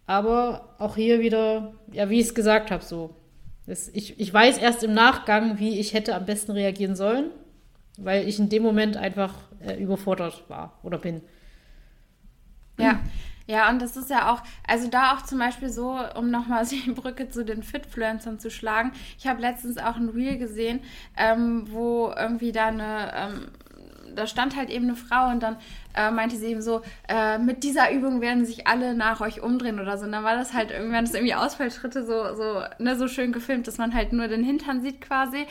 Aber 0.06 0.74
auch 0.78 0.96
hier 0.96 1.20
wieder, 1.20 1.74
ja, 1.92 2.08
wie 2.08 2.20
ich 2.20 2.26
es 2.26 2.34
gesagt 2.34 2.70
habe, 2.70 2.82
so. 2.82 3.14
Das, 3.66 3.88
ich, 3.88 4.20
ich 4.20 4.32
weiß 4.32 4.58
erst 4.58 4.82
im 4.82 4.92
Nachgang, 4.92 5.58
wie 5.58 5.78
ich 5.78 5.94
hätte 5.94 6.14
am 6.14 6.26
besten 6.26 6.52
reagieren 6.52 6.96
sollen, 6.96 7.30
weil 7.96 8.28
ich 8.28 8.38
in 8.38 8.50
dem 8.50 8.62
Moment 8.62 8.96
einfach 8.96 9.34
äh, 9.60 9.74
überfordert 9.76 10.44
war 10.48 10.78
oder 10.82 10.98
bin. 10.98 11.22
Ja. 12.78 13.00
Ja, 13.46 13.68
und 13.68 13.82
das 13.82 13.96
ist 13.96 14.08
ja 14.08 14.32
auch, 14.32 14.42
also 14.66 14.88
da 14.88 15.12
auch 15.12 15.22
zum 15.22 15.38
Beispiel 15.38 15.68
so, 15.68 15.98
um 16.16 16.30
nochmal 16.30 16.66
die 16.70 16.90
Brücke 16.92 17.28
zu 17.28 17.44
den 17.44 17.62
Fitfluencern 17.62 18.38
zu 18.38 18.50
schlagen. 18.50 18.92
Ich 19.18 19.26
habe 19.26 19.40
letztens 19.40 19.78
auch 19.78 19.96
ein 19.96 20.08
Reel 20.08 20.38
gesehen, 20.38 20.80
ähm, 21.16 21.64
wo 21.70 22.12
irgendwie 22.16 22.52
da 22.52 22.68
eine, 22.68 23.12
ähm, 23.14 23.46
da 24.14 24.26
stand 24.26 24.56
halt 24.56 24.70
eben 24.70 24.84
eine 24.84 24.96
Frau 24.96 25.28
und 25.30 25.42
dann 25.42 25.56
äh, 25.94 26.10
meinte 26.10 26.36
sie 26.36 26.46
eben 26.46 26.62
so, 26.62 26.82
äh, 27.08 27.38
mit 27.38 27.62
dieser 27.64 27.92
Übung 27.92 28.20
werden 28.20 28.44
sich 28.44 28.66
alle 28.66 28.94
nach 28.94 29.20
euch 29.20 29.42
umdrehen 29.42 29.80
oder 29.80 29.98
so. 29.98 30.06
Und 30.06 30.12
dann 30.12 30.24
war 30.24 30.36
das 30.36 30.52
halt 30.52 30.70
irgendwann 30.70 31.04
das 31.04 31.14
irgendwie 31.14 31.34
Ausfallschritte 31.34 32.04
so, 32.04 32.34
so, 32.34 32.62
ne, 32.78 32.96
so 32.96 33.08
schön 33.08 33.32
gefilmt, 33.32 33.66
dass 33.66 33.78
man 33.78 33.94
halt 33.94 34.12
nur 34.12 34.28
den 34.28 34.44
Hintern 34.44 34.82
sieht 34.82 35.00
quasi. 35.00 35.46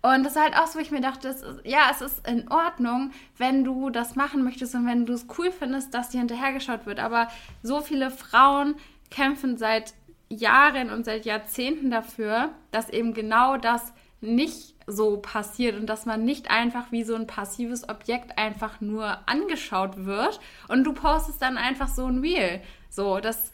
Und 0.00 0.22
das 0.24 0.36
war 0.36 0.44
halt 0.44 0.56
auch 0.56 0.66
so, 0.66 0.78
wo 0.78 0.82
ich 0.82 0.92
mir 0.92 1.00
dachte, 1.00 1.28
ist, 1.28 1.44
ja, 1.64 1.88
es 1.90 2.00
ist 2.00 2.26
in 2.26 2.48
Ordnung, 2.50 3.10
wenn 3.36 3.64
du 3.64 3.90
das 3.90 4.14
machen 4.14 4.44
möchtest 4.44 4.74
und 4.74 4.86
wenn 4.86 5.06
du 5.06 5.12
es 5.12 5.26
cool 5.36 5.50
findest, 5.50 5.92
dass 5.92 6.10
dir 6.10 6.18
hinterhergeschaut 6.18 6.86
wird. 6.86 7.00
Aber 7.00 7.28
so 7.62 7.80
viele 7.80 8.10
Frauen 8.10 8.76
kämpfen 9.10 9.56
seit 9.56 9.94
Jahren 10.28 10.90
und 10.90 11.04
seit 11.04 11.24
Jahrzehnten 11.24 11.90
dafür, 11.90 12.50
dass 12.70 12.90
eben 12.90 13.12
genau 13.12 13.56
das 13.56 13.92
nicht 14.20 14.74
so 14.86 15.18
passiert 15.18 15.76
und 15.76 15.86
dass 15.86 16.06
man 16.06 16.24
nicht 16.24 16.50
einfach 16.50 16.90
wie 16.92 17.04
so 17.04 17.14
ein 17.14 17.26
passives 17.26 17.88
Objekt 17.88 18.38
einfach 18.38 18.80
nur 18.80 19.18
angeschaut 19.28 20.04
wird 20.04 20.40
und 20.68 20.84
du 20.84 20.92
postest 20.92 21.42
dann 21.42 21.56
einfach 21.56 21.88
so 21.88 22.06
ein 22.06 22.18
Reel. 22.18 22.60
So, 22.88 23.20
das, 23.20 23.52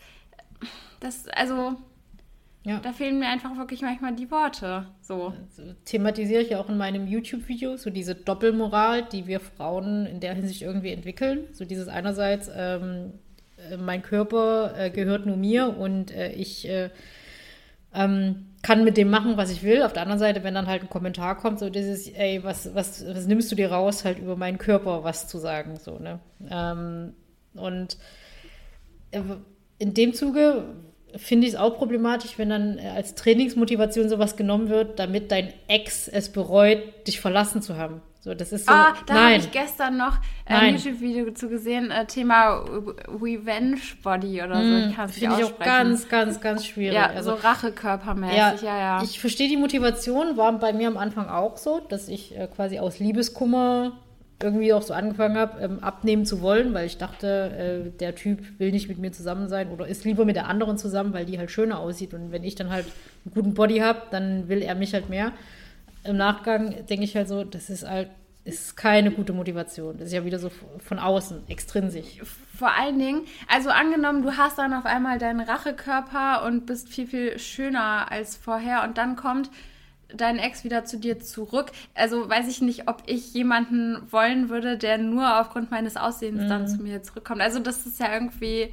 das, 1.00 1.26
also 1.28 1.76
ja. 2.64 2.80
Da 2.80 2.92
fehlen 2.92 3.18
mir 3.18 3.28
einfach 3.28 3.56
wirklich 3.58 3.82
manchmal 3.82 4.14
die 4.14 4.30
Worte. 4.30 4.86
So. 5.02 5.34
Also, 5.38 5.74
thematisiere 5.84 6.42
ich 6.42 6.50
ja 6.50 6.60
auch 6.60 6.70
in 6.70 6.78
meinem 6.78 7.06
YouTube-Video, 7.06 7.76
so 7.76 7.90
diese 7.90 8.14
Doppelmoral, 8.14 9.04
die 9.04 9.26
wir 9.26 9.40
Frauen 9.40 10.06
in 10.06 10.20
der 10.20 10.34
Hinsicht 10.34 10.62
irgendwie 10.62 10.90
entwickeln. 10.90 11.48
So 11.52 11.66
dieses 11.66 11.88
einerseits, 11.88 12.50
ähm, 12.54 13.12
äh, 13.70 13.76
mein 13.76 14.02
Körper 14.02 14.74
äh, 14.78 14.90
gehört 14.90 15.26
nur 15.26 15.36
mir 15.36 15.76
und 15.76 16.10
äh, 16.10 16.32
ich 16.32 16.66
äh, 16.68 16.88
ähm, 17.94 18.46
kann 18.62 18.82
mit 18.82 18.96
dem 18.96 19.10
machen, 19.10 19.36
was 19.36 19.50
ich 19.50 19.62
will. 19.62 19.82
Auf 19.82 19.92
der 19.92 20.02
anderen 20.02 20.18
Seite, 20.18 20.42
wenn 20.42 20.54
dann 20.54 20.66
halt 20.66 20.82
ein 20.82 20.88
Kommentar 20.88 21.36
kommt, 21.36 21.58
so 21.58 21.68
dieses, 21.68 22.08
ey, 22.08 22.42
was, 22.42 22.74
was, 22.74 23.06
was 23.06 23.26
nimmst 23.26 23.52
du 23.52 23.56
dir 23.56 23.70
raus, 23.70 24.06
halt 24.06 24.18
über 24.18 24.36
meinen 24.36 24.56
Körper 24.56 25.04
was 25.04 25.28
zu 25.28 25.36
sagen, 25.36 25.76
so, 25.76 25.98
ne? 25.98 26.18
Ähm, 26.50 27.12
und 27.54 27.98
äh, 29.10 29.20
in 29.78 29.92
dem 29.92 30.14
Zuge 30.14 30.64
finde 31.16 31.46
ich 31.46 31.54
es 31.54 31.58
auch 31.58 31.76
problematisch, 31.76 32.38
wenn 32.38 32.50
dann 32.50 32.78
äh, 32.78 32.88
als 32.88 33.14
Trainingsmotivation 33.14 34.08
sowas 34.08 34.36
genommen 34.36 34.68
wird, 34.68 34.98
damit 34.98 35.30
dein 35.30 35.52
Ex 35.68 36.08
es 36.08 36.30
bereut, 36.30 37.06
dich 37.06 37.20
verlassen 37.20 37.62
zu 37.62 37.76
haben. 37.76 38.00
So, 38.24 38.32
das 38.32 38.52
ist 38.52 38.66
so. 38.66 38.72
Ah, 38.72 38.94
da 39.04 39.14
habe 39.14 39.34
ich 39.34 39.50
gestern 39.50 39.98
noch 39.98 40.16
ein 40.46 40.76
YouTube-Video 40.76 41.30
zu 41.32 41.50
gesehen, 41.50 41.90
äh, 41.90 42.06
Thema 42.06 42.64
Revenge 43.06 43.80
Body 44.02 44.42
oder 44.42 44.56
so. 44.56 44.62
Mm, 44.62 44.88
ich 44.88 44.96
kann 44.96 45.04
es 45.10 45.20
nicht 45.20 45.28
Finde 45.28 45.40
ich 45.40 45.44
auch 45.44 45.58
ganz, 45.58 46.08
ganz, 46.08 46.40
ganz 46.40 46.64
schwierig. 46.64 46.94
Ja, 46.94 47.08
also, 47.08 47.32
so 47.32 47.42
Rachekörpermäßig, 47.42 48.36
ja, 48.38 48.54
ja, 48.62 48.78
ja. 48.78 49.02
Ich 49.02 49.20
verstehe 49.20 49.50
die 49.50 49.58
Motivation, 49.58 50.38
war 50.38 50.52
bei 50.58 50.72
mir 50.72 50.88
am 50.88 50.96
Anfang 50.96 51.28
auch 51.28 51.58
so, 51.58 51.80
dass 51.80 52.08
ich 52.08 52.34
äh, 52.34 52.46
quasi 52.46 52.78
aus 52.78 52.98
Liebeskummer 52.98 53.92
irgendwie 54.44 54.72
auch 54.72 54.82
so 54.82 54.94
angefangen 54.94 55.36
habe, 55.36 55.60
ähm, 55.60 55.78
abnehmen 55.80 56.26
zu 56.26 56.40
wollen, 56.42 56.74
weil 56.74 56.86
ich 56.86 56.98
dachte, 56.98 57.86
äh, 57.86 57.98
der 57.98 58.14
Typ 58.14 58.60
will 58.60 58.70
nicht 58.70 58.88
mit 58.88 58.98
mir 58.98 59.10
zusammen 59.10 59.48
sein 59.48 59.70
oder 59.70 59.88
ist 59.88 60.04
lieber 60.04 60.24
mit 60.24 60.36
der 60.36 60.46
anderen 60.46 60.78
zusammen, 60.78 61.12
weil 61.14 61.24
die 61.24 61.38
halt 61.38 61.50
schöner 61.50 61.78
aussieht. 61.80 62.14
Und 62.14 62.30
wenn 62.30 62.44
ich 62.44 62.54
dann 62.54 62.70
halt 62.70 62.86
einen 63.24 63.34
guten 63.34 63.54
Body 63.54 63.78
habe, 63.78 64.02
dann 64.10 64.48
will 64.48 64.62
er 64.62 64.74
mich 64.74 64.92
halt 64.92 65.08
mehr. 65.08 65.32
Im 66.04 66.16
Nachgang 66.18 66.86
denke 66.86 67.04
ich 67.04 67.16
halt 67.16 67.28
so, 67.28 67.42
das 67.42 67.70
ist 67.70 67.88
halt 67.88 68.10
ist 68.44 68.76
keine 68.76 69.10
gute 69.10 69.32
Motivation. 69.32 69.96
Das 69.96 70.08
ist 70.08 70.12
ja 70.12 70.24
wieder 70.24 70.38
so 70.38 70.50
von 70.78 70.98
außen, 70.98 71.48
extrinsisch. 71.48 72.20
Vor 72.54 72.70
allen 72.78 72.98
Dingen, 72.98 73.22
also 73.48 73.70
angenommen, 73.70 74.22
du 74.22 74.36
hast 74.36 74.58
dann 74.58 74.74
auf 74.74 74.84
einmal 74.84 75.18
deinen 75.18 75.40
Rachekörper 75.40 76.44
und 76.44 76.66
bist 76.66 76.90
viel, 76.90 77.06
viel 77.06 77.38
schöner 77.38 78.12
als 78.12 78.36
vorher 78.36 78.84
und 78.84 78.98
dann 78.98 79.16
kommt 79.16 79.50
dein 80.12 80.38
Ex 80.38 80.64
wieder 80.64 80.84
zu 80.84 80.98
dir 80.98 81.20
zurück. 81.20 81.72
Also 81.94 82.28
weiß 82.28 82.48
ich 82.48 82.60
nicht, 82.60 82.88
ob 82.88 83.02
ich 83.06 83.32
jemanden 83.34 84.00
wollen 84.10 84.48
würde, 84.48 84.76
der 84.76 84.98
nur 84.98 85.40
aufgrund 85.40 85.70
meines 85.70 85.96
Aussehens 85.96 86.42
mhm. 86.42 86.48
dann 86.48 86.68
zu 86.68 86.82
mir 86.82 87.02
zurückkommt. 87.02 87.40
Also 87.40 87.58
das 87.58 87.86
ist 87.86 88.00
ja 88.00 88.12
irgendwie 88.12 88.70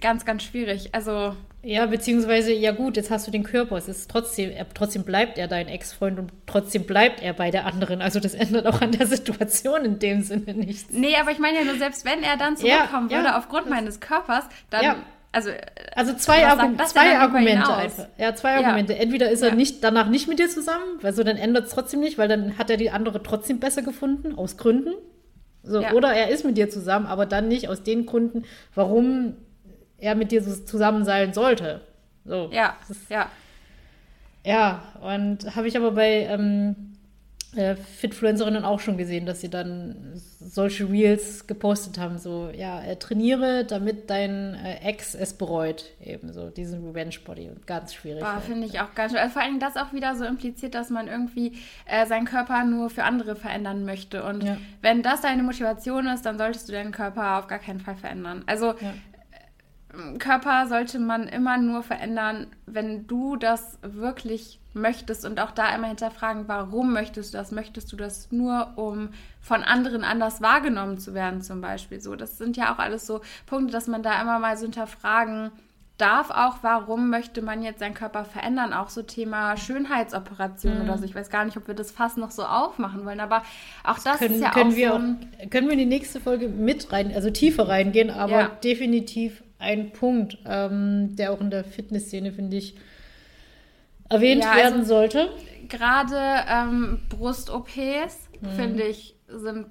ganz, 0.00 0.24
ganz 0.24 0.42
schwierig. 0.42 0.94
Also 0.94 1.34
ja, 1.62 1.86
beziehungsweise, 1.86 2.52
ja 2.52 2.70
gut, 2.70 2.96
jetzt 2.96 3.10
hast 3.10 3.26
du 3.26 3.32
den 3.32 3.42
Körper. 3.42 3.76
Es 3.76 3.88
ist 3.88 4.08
trotzdem, 4.08 4.50
er, 4.50 4.68
trotzdem 4.72 5.02
bleibt 5.02 5.38
er 5.38 5.48
dein 5.48 5.66
Ex-Freund 5.66 6.18
und 6.18 6.32
trotzdem 6.46 6.84
bleibt 6.84 7.20
er 7.20 7.32
bei 7.32 7.50
der 7.50 7.66
anderen. 7.66 8.00
Also 8.00 8.20
das 8.20 8.34
ändert 8.34 8.66
auch 8.66 8.80
an 8.80 8.92
der 8.92 9.06
Situation 9.06 9.84
in 9.84 9.98
dem 9.98 10.22
Sinne 10.22 10.54
nichts. 10.54 10.92
Nee, 10.92 11.16
aber 11.16 11.32
ich 11.32 11.40
meine 11.40 11.58
ja 11.58 11.64
nur, 11.64 11.76
selbst 11.76 12.04
wenn 12.04 12.22
er 12.22 12.36
dann 12.36 12.56
zurückkommen 12.56 13.10
ja, 13.10 13.18
würde 13.18 13.28
ja, 13.30 13.38
aufgrund 13.38 13.68
meines 13.68 13.98
Körpers, 13.98 14.44
dann 14.70 14.84
ja. 14.84 14.96
Also, 15.30 15.50
also 15.94 16.14
zwei, 16.14 16.46
Argu 16.46 16.74
zwei 16.84 17.18
Argumente 17.18 17.74
einfach. 17.74 18.06
Ja, 18.16 18.34
zwei 18.34 18.56
Argumente. 18.56 18.94
Ja. 18.94 19.00
Entweder 19.00 19.30
ist 19.30 19.42
er 19.42 19.50
ja. 19.50 19.54
nicht, 19.54 19.84
danach 19.84 20.08
nicht 20.08 20.26
mit 20.26 20.38
dir 20.38 20.48
zusammen, 20.48 20.98
weil 21.02 21.12
so 21.12 21.22
dann 21.22 21.36
ändert 21.36 21.66
es 21.66 21.72
trotzdem 21.72 22.00
nicht, 22.00 22.16
weil 22.16 22.28
dann 22.28 22.56
hat 22.56 22.70
er 22.70 22.78
die 22.78 22.90
andere 22.90 23.22
trotzdem 23.22 23.60
besser 23.60 23.82
gefunden, 23.82 24.36
aus 24.36 24.56
Gründen. 24.56 24.94
So, 25.62 25.82
ja. 25.82 25.92
Oder 25.92 26.14
er 26.14 26.30
ist 26.30 26.44
mit 26.44 26.56
dir 26.56 26.70
zusammen, 26.70 27.06
aber 27.06 27.26
dann 27.26 27.48
nicht 27.48 27.68
aus 27.68 27.82
den 27.82 28.06
Gründen, 28.06 28.44
warum 28.74 29.36
er 29.98 30.14
mit 30.14 30.32
dir 30.32 30.42
so 30.42 30.64
zusammen 30.64 31.04
sein 31.04 31.34
sollte. 31.34 31.82
So, 32.24 32.48
ja, 32.52 32.76
ist, 32.88 33.10
ja. 33.10 33.30
Ja, 34.44 34.82
und 35.02 35.54
habe 35.56 35.68
ich 35.68 35.76
aber 35.76 35.90
bei, 35.90 36.26
ähm, 36.30 36.87
äh, 37.56 37.76
Fitfluencerinnen 37.76 38.62
auch 38.64 38.78
schon 38.78 38.98
gesehen, 38.98 39.24
dass 39.24 39.40
sie 39.40 39.48
dann 39.48 40.20
solche 40.38 40.88
Reels 40.88 41.46
gepostet 41.46 41.98
haben, 41.98 42.18
so, 42.18 42.50
ja, 42.54 42.82
äh, 42.82 42.96
trainiere, 42.96 43.64
damit 43.64 44.10
dein 44.10 44.54
äh, 44.54 44.86
Ex 44.86 45.14
es 45.14 45.32
bereut, 45.32 45.86
eben 46.04 46.32
so, 46.32 46.50
diesen 46.50 46.86
Revenge-Body, 46.86 47.50
ganz 47.64 47.94
schwierig. 47.94 48.22
Halt, 48.22 48.44
finde 48.44 48.66
ich 48.66 48.80
auch 48.80 48.94
ganz 48.94 49.12
schwierig. 49.12 49.24
Also 49.24 49.32
vor 49.32 49.42
allem 49.42 49.60
das 49.60 49.76
auch 49.76 49.94
wieder 49.94 50.14
so 50.14 50.24
impliziert, 50.24 50.74
dass 50.74 50.90
man 50.90 51.08
irgendwie 51.08 51.58
äh, 51.86 52.04
seinen 52.06 52.26
Körper 52.26 52.64
nur 52.64 52.90
für 52.90 53.04
andere 53.04 53.34
verändern 53.34 53.86
möchte 53.86 54.24
und 54.24 54.44
ja. 54.44 54.58
wenn 54.82 55.02
das 55.02 55.22
deine 55.22 55.42
Motivation 55.42 56.06
ist, 56.06 56.26
dann 56.26 56.36
solltest 56.36 56.68
du 56.68 56.72
deinen 56.72 56.92
Körper 56.92 57.38
auf 57.38 57.46
gar 57.46 57.58
keinen 57.58 57.80
Fall 57.80 57.96
verändern. 57.96 58.42
Also, 58.46 58.74
ja. 58.80 58.92
Körper 60.18 60.66
sollte 60.66 60.98
man 60.98 61.28
immer 61.28 61.56
nur 61.56 61.82
verändern, 61.82 62.48
wenn 62.66 63.06
du 63.06 63.36
das 63.36 63.78
wirklich 63.82 64.60
möchtest 64.74 65.24
und 65.24 65.40
auch 65.40 65.50
da 65.50 65.74
immer 65.74 65.88
hinterfragen, 65.88 66.46
warum 66.46 66.92
möchtest 66.92 67.32
du 67.32 67.38
das? 67.38 67.52
Möchtest 67.52 67.90
du 67.92 67.96
das 67.96 68.30
nur, 68.30 68.72
um 68.76 69.10
von 69.40 69.62
anderen 69.62 70.04
anders 70.04 70.42
wahrgenommen 70.42 70.98
zu 70.98 71.14
werden, 71.14 71.40
zum 71.40 71.60
Beispiel? 71.60 72.00
So, 72.00 72.16
das 72.16 72.36
sind 72.36 72.56
ja 72.56 72.74
auch 72.74 72.78
alles 72.78 73.06
so 73.06 73.22
Punkte, 73.46 73.72
dass 73.72 73.86
man 73.86 74.02
da 74.02 74.20
immer 74.20 74.38
mal 74.38 74.56
so 74.56 74.64
hinterfragen 74.64 75.50
darf 75.96 76.30
auch, 76.30 76.58
warum 76.62 77.10
möchte 77.10 77.42
man 77.42 77.62
jetzt 77.62 77.80
seinen 77.80 77.94
Körper 77.94 78.24
verändern? 78.24 78.72
Auch 78.72 78.88
so 78.88 79.02
Thema 79.02 79.56
Schönheitsoperation 79.56 80.76
mhm. 80.76 80.84
oder 80.84 80.98
so. 80.98 81.04
Ich 81.04 81.14
weiß 81.14 81.28
gar 81.28 81.44
nicht, 81.44 81.56
ob 81.56 81.66
wir 81.66 81.74
das 81.74 81.90
fast 81.90 82.18
noch 82.18 82.30
so 82.30 82.44
aufmachen 82.44 83.04
wollen, 83.04 83.20
aber 83.20 83.42
auch 83.82 83.98
das 83.98 84.18
können, 84.18 84.34
ist 84.34 84.42
ja 84.42 84.50
können 84.50 84.72
auch 84.72 84.76
wir 84.76 84.88
so 84.90 84.94
auch, 84.94 85.50
Können 85.50 85.66
wir 85.66 85.72
in 85.72 85.78
die 85.78 85.86
nächste 85.86 86.20
Folge 86.20 86.48
mit 86.48 86.92
rein, 86.92 87.12
also 87.12 87.30
tiefer 87.30 87.68
reingehen, 87.68 88.10
aber 88.10 88.30
ja. 88.30 88.48
definitiv 88.62 89.42
ein 89.58 89.92
Punkt, 89.92 90.38
ähm, 90.46 91.16
der 91.16 91.32
auch 91.32 91.40
in 91.40 91.50
der 91.50 91.64
Fitnessszene, 91.64 92.32
finde 92.32 92.56
ich, 92.56 92.76
erwähnt 94.08 94.44
ja, 94.44 94.56
werden 94.56 94.80
also, 94.80 94.94
sollte. 94.94 95.30
Gerade 95.68 96.18
ähm, 96.48 97.00
Brust-OPs, 97.08 98.30
mhm. 98.40 98.48
finde 98.56 98.84
ich, 98.84 99.14
sind 99.26 99.66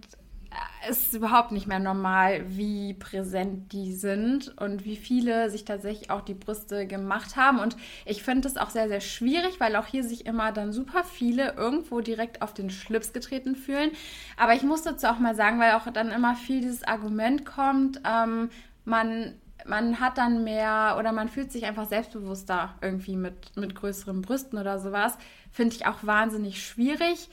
äh, 0.52 0.90
ist 0.90 1.14
überhaupt 1.14 1.52
nicht 1.52 1.68
mehr 1.68 1.80
normal, 1.80 2.44
wie 2.48 2.94
präsent 2.94 3.72
die 3.74 3.94
sind 3.94 4.58
und 4.58 4.86
wie 4.86 4.96
viele 4.96 5.50
sich 5.50 5.66
tatsächlich 5.66 6.12
auch 6.12 6.22
die 6.22 6.34
Brüste 6.34 6.86
gemacht 6.86 7.36
haben. 7.36 7.60
Und 7.60 7.76
ich 8.06 8.24
finde 8.24 8.48
es 8.48 8.58
auch 8.58 8.70
sehr, 8.70 8.88
sehr 8.88 9.02
schwierig, 9.02 9.60
weil 9.60 9.76
auch 9.76 9.86
hier 9.88 10.04
sich 10.04 10.26
immer 10.26 10.52
dann 10.52 10.72
super 10.72 11.04
viele 11.04 11.54
irgendwo 11.54 12.02
direkt 12.02 12.42
auf 12.42 12.54
den 12.54 12.70
Schlips 12.70 13.12
getreten 13.12 13.56
fühlen. 13.56 13.92
Aber 14.38 14.54
ich 14.54 14.64
muss 14.64 14.84
dazu 14.84 15.08
auch 15.08 15.20
mal 15.20 15.36
sagen, 15.36 15.60
weil 15.60 15.74
auch 15.74 15.92
dann 15.92 16.12
immer 16.12 16.36
viel 16.36 16.62
dieses 16.62 16.84
Argument 16.84 17.46
kommt, 17.46 18.02
ähm, 18.06 18.50
man 18.86 19.34
man 19.66 19.99
hat 19.99 20.18
dann 20.18 20.43
mehr 20.43 20.95
oder 20.99 21.12
man 21.12 21.30
fühlt 21.30 21.51
sich 21.51 21.66
einfach 21.66 21.88
selbstbewusster 21.88 22.76
irgendwie 22.82 23.16
mit, 23.16 23.55
mit 23.58 23.76
größeren 23.76 24.22
Brüsten 24.22 24.58
oder 24.58 24.80
sowas. 24.80 25.18
Finde 25.51 25.76
ich 25.76 25.86
auch 25.86 25.97
wahnsinnig 26.01 26.64
schwierig, 26.66 27.30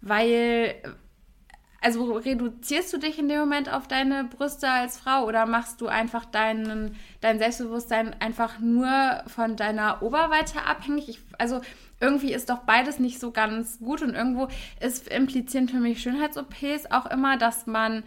weil, 0.00 0.74
also 1.80 2.14
reduzierst 2.14 2.92
du 2.92 2.98
dich 2.98 3.18
in 3.18 3.28
dem 3.28 3.40
Moment 3.40 3.72
auf 3.72 3.86
deine 3.86 4.24
Brüste 4.24 4.70
als 4.70 4.98
Frau 4.98 5.26
oder 5.26 5.46
machst 5.46 5.80
du 5.80 5.86
einfach 5.86 6.24
deinen, 6.24 6.96
dein 7.20 7.38
Selbstbewusstsein 7.38 8.14
einfach 8.20 8.58
nur 8.58 9.22
von 9.26 9.56
deiner 9.56 10.02
Oberweite 10.02 10.62
abhängig? 10.62 11.08
Ich, 11.08 11.20
also 11.38 11.60
irgendwie 12.00 12.32
ist 12.32 12.50
doch 12.50 12.58
beides 12.58 12.98
nicht 12.98 13.20
so 13.20 13.30
ganz 13.30 13.78
gut 13.78 14.02
und 14.02 14.14
irgendwo 14.14 14.48
ist 14.80 15.08
implizieren 15.08 15.68
für 15.68 15.80
mich 15.80 16.02
Schönheits-OPs 16.02 16.90
auch 16.90 17.06
immer, 17.06 17.36
dass 17.38 17.66
man 17.66 18.02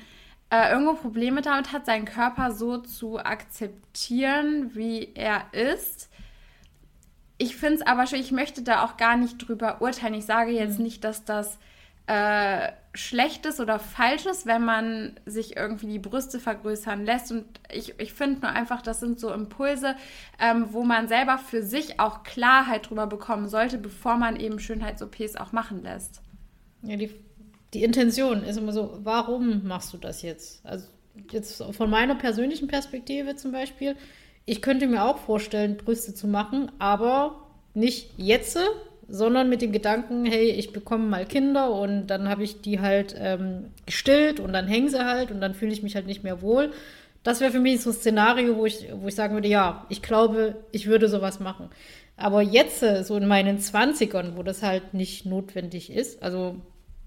äh, 0.49 0.71
irgendwo 0.71 0.93
Probleme 0.93 1.41
damit 1.41 1.71
hat, 1.71 1.85
seinen 1.85 2.05
Körper 2.05 2.51
so 2.51 2.77
zu 2.77 3.19
akzeptieren, 3.19 4.75
wie 4.75 5.13
er 5.13 5.53
ist. 5.53 6.09
Ich 7.37 7.55
finde 7.55 7.75
es 7.75 7.81
aber 7.87 8.07
schon, 8.07 8.19
ich 8.19 8.31
möchte 8.31 8.63
da 8.63 8.83
auch 8.83 8.97
gar 8.97 9.15
nicht 9.15 9.37
drüber 9.37 9.81
urteilen. 9.81 10.15
Ich 10.15 10.25
sage 10.25 10.51
jetzt 10.51 10.77
mhm. 10.77 10.85
nicht, 10.85 11.03
dass 11.03 11.23
das 11.23 11.59
äh, 12.07 12.71
schlecht 12.95 13.45
ist 13.45 13.59
oder 13.59 13.77
falsch 13.77 14.25
ist, 14.25 14.47
wenn 14.47 14.65
man 14.65 15.19
sich 15.27 15.55
irgendwie 15.55 15.85
die 15.85 15.99
Brüste 15.99 16.39
vergrößern 16.39 17.05
lässt. 17.05 17.31
Und 17.31 17.45
ich, 17.71 17.99
ich 17.99 18.13
finde 18.13 18.41
nur 18.41 18.49
einfach, 18.49 18.81
das 18.81 18.99
sind 18.99 19.19
so 19.19 19.31
Impulse, 19.31 19.95
ähm, 20.39 20.69
wo 20.71 20.83
man 20.83 21.07
selber 21.07 21.37
für 21.37 21.61
sich 21.61 21.99
auch 21.99 22.23
Klarheit 22.23 22.89
drüber 22.89 23.05
bekommen 23.05 23.47
sollte, 23.47 23.77
bevor 23.77 24.17
man 24.17 24.37
eben 24.37 24.59
Schönheits-OPs 24.59 25.35
auch 25.35 25.51
machen 25.51 25.83
lässt. 25.83 26.23
Ja, 26.81 26.97
die 26.97 27.13
die 27.73 27.83
Intention 27.83 28.43
ist 28.43 28.57
immer 28.57 28.73
so, 28.73 28.99
warum 29.03 29.67
machst 29.67 29.93
du 29.93 29.97
das 29.97 30.21
jetzt? 30.21 30.65
Also 30.65 30.85
jetzt 31.31 31.63
von 31.71 31.89
meiner 31.89 32.15
persönlichen 32.15 32.67
Perspektive 32.67 33.35
zum 33.35 33.51
Beispiel, 33.51 33.95
ich 34.45 34.61
könnte 34.61 34.87
mir 34.87 35.03
auch 35.03 35.17
vorstellen, 35.17 35.77
Brüste 35.77 36.13
zu 36.13 36.27
machen, 36.27 36.71
aber 36.79 37.47
nicht 37.73 38.11
jetzt, 38.17 38.57
sondern 39.07 39.49
mit 39.49 39.61
dem 39.61 39.71
Gedanken, 39.71 40.25
hey, 40.25 40.49
ich 40.49 40.71
bekomme 40.71 41.05
mal 41.05 41.25
Kinder 41.25 41.71
und 41.71 42.07
dann 42.07 42.29
habe 42.29 42.43
ich 42.43 42.61
die 42.61 42.79
halt 42.79 43.15
ähm, 43.17 43.65
gestillt 43.85 44.39
und 44.39 44.53
dann 44.53 44.67
hängen 44.67 44.89
sie 44.89 45.03
halt 45.03 45.31
und 45.31 45.41
dann 45.41 45.53
fühle 45.53 45.71
ich 45.71 45.83
mich 45.83 45.95
halt 45.95 46.07
nicht 46.07 46.23
mehr 46.23 46.41
wohl. 46.41 46.71
Das 47.23 47.41
wäre 47.41 47.51
für 47.51 47.59
mich 47.59 47.81
so 47.81 47.89
ein 47.89 47.93
Szenario, 47.93 48.55
wo 48.55 48.65
ich, 48.65 48.87
wo 48.93 49.07
ich 49.07 49.15
sagen 49.15 49.33
würde, 49.33 49.47
ja, 49.47 49.85
ich 49.89 50.01
glaube, 50.01 50.55
ich 50.71 50.87
würde 50.87 51.09
sowas 51.09 51.39
machen. 51.39 51.69
Aber 52.17 52.41
jetzt, 52.41 52.79
so 52.79 53.17
in 53.17 53.27
meinen 53.27 53.59
Zwanzigern, 53.59 54.33
wo 54.35 54.43
das 54.43 54.63
halt 54.63 54.93
nicht 54.93 55.25
notwendig 55.25 55.91
ist, 55.91 56.21
also 56.21 56.55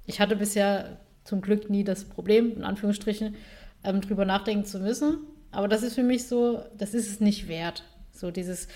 ich 0.06 0.20
hatte 0.20 0.36
bisher 0.36 0.98
zum 1.24 1.40
Glück 1.40 1.70
nie 1.70 1.84
das 1.84 2.04
Problem, 2.04 2.56
in 2.56 2.64
Anführungsstrichen, 2.64 3.36
ähm, 3.84 4.00
drüber 4.00 4.24
nachdenken 4.24 4.64
zu 4.64 4.78
müssen. 4.78 5.18
Aber 5.50 5.68
das 5.68 5.82
ist 5.82 5.94
für 5.94 6.02
mich 6.02 6.26
so, 6.26 6.62
das 6.76 6.94
ist 6.94 7.08
es 7.10 7.20
nicht 7.20 7.48
wert. 7.48 7.84
So 8.12 8.30
dieses, 8.30 8.68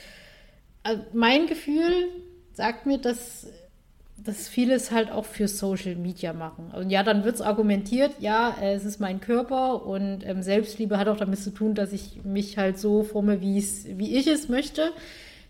also 0.83 1.03
mein 1.13 1.47
Gefühl 1.47 2.09
sagt 2.53 2.87
mir, 2.87 2.99
dass, 2.99 3.49
dass 4.17 4.49
viele 4.49 4.75
es 4.75 4.91
halt 4.91 5.11
auch 5.11 5.25
für 5.25 5.49
Social 5.49 5.97
Media 5.97 6.33
machen. 6.33 6.71
Und 6.71 6.91
ja, 6.91 7.03
dann 7.03 7.25
wird 7.25 7.37
es 7.37 7.41
argumentiert, 7.41 8.13
ja, 8.21 8.55
es 8.63 8.85
ist 8.85 9.01
mein 9.01 9.21
Körper 9.21 9.85
und 9.85 10.25
ähm, 10.25 10.43
Selbstliebe 10.43 10.99
hat 10.99 11.09
auch 11.09 11.17
damit 11.17 11.41
zu 11.41 11.51
tun, 11.51 11.75
dass 11.75 11.93
ich 11.93 12.25
mich 12.25 12.59
halt 12.59 12.79
so 12.79 13.03
forme, 13.03 13.41
wie 13.41 13.59
ich 13.59 14.27
es 14.27 14.49
möchte. 14.49 14.93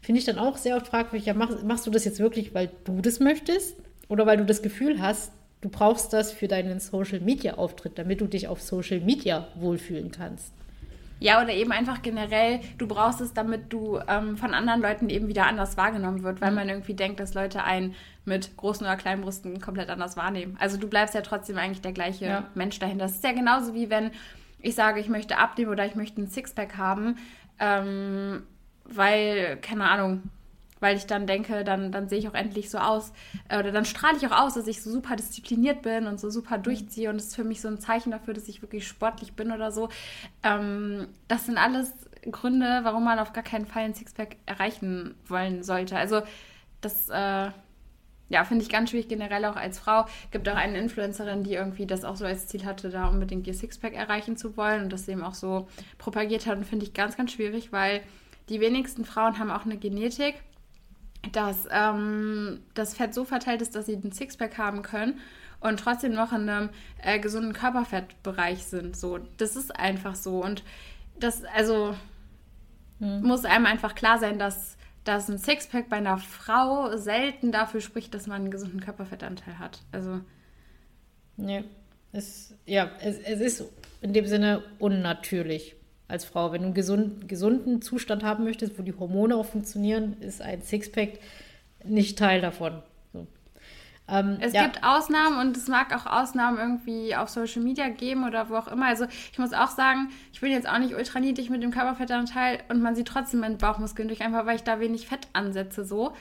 Finde 0.01 0.21
ich 0.21 0.25
dann 0.25 0.39
auch 0.39 0.57
sehr 0.57 0.77
oft 0.77 0.87
fragwürdig, 0.87 1.27
ja, 1.27 1.35
mach, 1.35 1.63
machst 1.63 1.87
du 1.87 1.91
das 1.91 2.05
jetzt 2.05 2.21
wirklich, 2.21 2.55
weil 2.55 2.71
du 2.85 3.01
das 3.01 3.21
möchtest? 3.21 3.77
Oder 4.09 4.25
weil 4.27 4.37
du 4.37 4.45
das 4.45 4.63
Gefühl 4.63 5.01
hast, 5.01 5.33
Du 5.67 5.73
brauchst 5.73 6.13
das 6.13 6.31
für 6.31 6.47
deinen 6.47 6.79
Social 6.79 7.19
Media 7.19 7.55
Auftritt, 7.55 7.99
damit 7.99 8.21
du 8.21 8.29
dich 8.29 8.47
auf 8.47 8.63
Social 8.63 9.01
Media 9.01 9.49
wohlfühlen 9.57 10.13
kannst. 10.13 10.53
Ja, 11.19 11.43
oder 11.43 11.53
eben 11.53 11.73
einfach 11.73 12.03
generell, 12.03 12.61
du 12.79 12.87
brauchst 12.87 13.21
es, 13.21 13.35
damit 13.35 13.73
du 13.73 13.99
ähm, 14.07 14.37
von 14.37 14.55
anderen 14.55 14.81
Leuten 14.81 15.09
eben 15.09 15.27
wieder 15.27 15.49
anders 15.49 15.77
wahrgenommen 15.77 16.23
wird, 16.23 16.41
weil 16.41 16.51
mhm. 16.51 16.55
man 16.55 16.69
irgendwie 16.69 16.95
denkt, 16.95 17.19
dass 17.19 17.35
Leute 17.35 17.65
einen 17.65 17.97
mit 18.25 18.57
großen 18.57 18.87
oder 18.87 18.95
kleinen 18.95 19.23
Brüsten 19.23 19.61
komplett 19.61 19.89
anders 19.89 20.17
wahrnehmen. 20.17 20.57
Also 20.61 20.77
du 20.77 20.87
bleibst 20.87 21.17
ja 21.17 21.23
trotzdem 21.23 21.59
eigentlich 21.59 21.81
der 21.81 21.93
gleiche 21.93 22.27
ja. 22.27 22.45
Mensch 22.55 22.79
dahinter. 22.79 23.07
Das 23.07 23.17
ist 23.17 23.25
ja 23.25 23.33
genauso 23.33 23.75
wie 23.75 23.91
wenn 23.91 24.13
ich 24.63 24.77
sage, 24.77 25.01
ich 25.01 25.09
möchte 25.09 25.37
abnehmen 25.37 25.73
oder 25.73 25.85
ich 25.85 25.97
möchte 25.97 26.23
ein 26.23 26.29
Sixpack 26.29 26.77
haben, 26.77 27.17
ähm, 27.59 28.45
weil, 28.85 29.57
keine 29.57 29.91
Ahnung, 29.91 30.23
weil 30.81 30.97
ich 30.97 31.07
dann 31.07 31.27
denke, 31.27 31.65
dann, 31.65 31.93
dann 31.93 32.09
sehe 32.09 32.19
ich 32.19 32.29
auch 32.29 32.35
endlich 32.35 32.71
so 32.71 32.79
aus, 32.79 33.13
äh, 33.49 33.59
oder 33.59 33.73
dann 33.73 33.85
strahle 33.85 34.17
ich 34.17 34.27
auch 34.27 34.39
aus, 34.39 34.55
dass 34.55 34.67
ich 34.67 34.83
so 34.83 34.91
super 34.91 35.17
diszipliniert 35.17 35.83
bin 35.83 36.07
und 36.07 36.21
so 36.21 36.31
super 36.31 36.59
durchziehe 36.59 37.11
und 37.11 37.17
das 37.17 37.29
ist 37.29 37.37
für 37.37 37.45
mich 37.45 37.61
so 37.61 37.69
ein 37.69 37.81
Zeichen 37.81 38.11
dafür, 38.11 38.35
dass 38.35 38.49
ich 38.49 38.63
wirklich 38.63 38.87
sportlich 38.87 39.35
bin 39.35 39.53
oder 39.53 39.73
so. 39.73 39.89
Ähm, 40.43 41.09
das 41.29 41.47
sind 41.47 41.59
alles 41.59 41.93
Gründe, 42.31 42.81
warum 42.83 43.05
man 43.05 43.19
auf 43.19 43.33
gar 43.33 43.45
keinen 43.45 43.67
Fall 43.67 43.85
ein 43.85 43.95
Sixpack 43.95 44.37
erreichen 44.47 45.15
wollen 45.27 45.63
sollte. 45.63 45.97
Also 45.97 46.23
das, 46.81 47.09
äh, 47.09 47.51
ja, 48.29 48.45
finde 48.45 48.65
ich 48.65 48.71
ganz 48.71 48.91
schwierig 48.91 49.09
generell 49.09 49.45
auch 49.45 49.57
als 49.57 49.79
Frau. 49.79 50.07
Gibt 50.33 50.49
auch 50.49 50.57
eine 50.57 50.79
Influencerin, 50.79 51.45
die 51.45 51.55
irgendwie 51.55 51.87
das 51.87 52.05
auch 52.05 52.17
so 52.17 52.25
als 52.25 52.49
Ziel 52.49 52.65
hatte, 52.65 52.91
da 52.91 53.07
unbedingt 53.07 53.47
ihr 53.47 53.55
Sixpack 53.55 53.95
erreichen 53.95 54.37
zu 54.37 54.57
wollen 54.57 54.83
und 54.83 54.93
das 54.93 55.07
eben 55.09 55.23
auch 55.23 55.35
so 55.35 55.69
propagiert 55.99 56.47
hat 56.47 56.59
und 56.59 56.65
finde 56.65 56.85
ich 56.85 56.93
ganz, 56.93 57.17
ganz 57.17 57.33
schwierig, 57.33 57.73
weil 57.73 58.03
die 58.49 58.61
wenigsten 58.61 59.05
Frauen 59.05 59.39
haben 59.39 59.51
auch 59.51 59.65
eine 59.65 59.77
Genetik, 59.77 60.35
dass 61.33 61.67
ähm, 61.71 62.61
das 62.75 62.95
Fett 62.95 63.15
so 63.15 63.25
verteilt 63.25 63.63
ist, 63.63 63.75
dass 63.75 63.87
sie 63.87 63.97
den 63.97 64.13
Sixpack 64.13 64.59
haben 64.59 64.83
können 64.83 65.21
und 65.61 65.81
trotzdem 65.81 66.13
noch 66.13 66.33
in 66.33 66.49
einem 66.49 66.71
äh, 67.03 67.19
gesunden 67.19 67.53
Körperfettbereich 67.53 68.65
sind. 68.65 68.97
So, 68.97 69.19
das 69.37 69.57
ist 69.57 69.75
einfach 69.75 70.15
so. 70.15 70.43
Und 70.43 70.63
das, 71.19 71.45
also, 71.45 71.95
hm. 72.99 73.23
muss 73.23 73.45
einem 73.45 73.67
einfach 73.67 73.95
klar 73.95 74.19
sein, 74.19 74.39
dass, 74.39 74.77
dass 75.05 75.29
ein 75.29 75.39
Sixpack 75.39 75.89
bei 75.89 75.97
einer 75.97 76.19
Frau 76.19 76.97
selten 76.97 77.53
dafür 77.53 77.81
spricht, 77.81 78.15
dass 78.15 78.27
man 78.27 78.43
einen 78.43 78.51
gesunden 78.51 78.81
Körperfettanteil 78.81 79.59
hat. 79.59 79.81
Also. 79.93 80.21
Ja, 81.39 81.63
es, 82.13 82.55
ja, 82.65 82.91
es, 83.01 83.19
es 83.19 83.41
ist 83.41 83.65
in 84.01 84.13
dem 84.13 84.27
Sinne 84.27 84.63
unnatürlich 84.79 85.76
als 86.09 86.25
Frau. 86.25 86.53
Wenn 86.53 86.61
du 86.61 86.67
einen 86.67 86.75
gesund, 86.75 87.29
gesunden 87.29 87.83
Zustand 87.83 88.23
haben 88.23 88.45
möchtest, 88.45 88.79
wo 88.79 88.83
die 88.83 88.95
Hormone 88.95 89.37
auch 89.37 89.47
funktionieren, 89.47 90.17
ist 90.21 90.43
ein 90.43 90.63
Sixpack 90.63 91.19
nicht 91.85 92.19
Teil 92.19 92.41
davon. 92.41 92.83
So. 93.13 93.27
Ähm, 94.09 94.39
es 94.41 94.53
ja. 94.53 94.65
gibt 94.65 94.85
Ausnahmen 94.85 95.39
und 95.39 95.57
es 95.57 95.69
mag 95.69 95.95
auch 95.95 96.07
Ausnahmen 96.07 96.59
irgendwie 96.59 97.17
auf 97.17 97.29
Social 97.29 97.63
Media 97.63 97.89
geben 97.89 98.25
oder 98.25 98.49
wo 98.49 98.57
auch 98.57 98.69
immer. 98.69 98.87
Also 98.87 99.07
ich 99.33 99.39
muss 99.39 99.53
auch 99.53 99.71
sagen, 99.71 100.11
ich 100.33 100.41
bin 100.41 100.53
jetzt 100.53 100.69
auch 100.69 100.79
nicht 100.79 100.95
ultra 100.95 101.21
niedrig 101.21 101.51
mit 101.51 101.63
dem 101.63 101.73
Körperfettanteil 101.73 102.61
und 102.69 102.81
man 102.81 102.95
sieht 102.95 103.09
trotzdem 103.09 103.41
meinen 103.41 103.59
Bauchmuskeln 103.59 104.09
durch, 104.09 104.23
einfach 104.23 104.47
weil 104.47 104.57
ich 104.57 104.63
da 104.63 104.81
wenig 104.81 105.09
Fett 105.09 105.29
ansetze 105.33 105.85
so. 105.85 106.13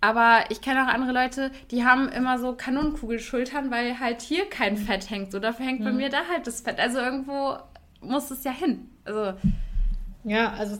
Aber 0.00 0.44
ich 0.50 0.60
kenne 0.60 0.84
auch 0.84 0.88
andere 0.88 1.10
Leute, 1.10 1.50
die 1.72 1.84
haben 1.84 2.08
immer 2.08 2.38
so 2.38 2.52
Kanonenkugelschultern, 2.52 3.72
weil 3.72 3.98
halt 3.98 4.22
hier 4.22 4.48
kein 4.48 4.76
Fett 4.76 5.10
hängt. 5.10 5.32
So, 5.32 5.40
dafür 5.40 5.66
hängt 5.66 5.82
bei 5.82 5.90
mir 5.90 6.08
da 6.08 6.18
halt 6.30 6.46
das 6.46 6.60
Fett. 6.60 6.78
Also 6.78 6.98
irgendwo 6.98 7.58
muss 8.00 8.30
es 8.30 8.44
ja 8.44 8.52
hin. 8.52 8.86
Also. 9.04 9.34
Ja, 10.24 10.52
also, 10.52 10.78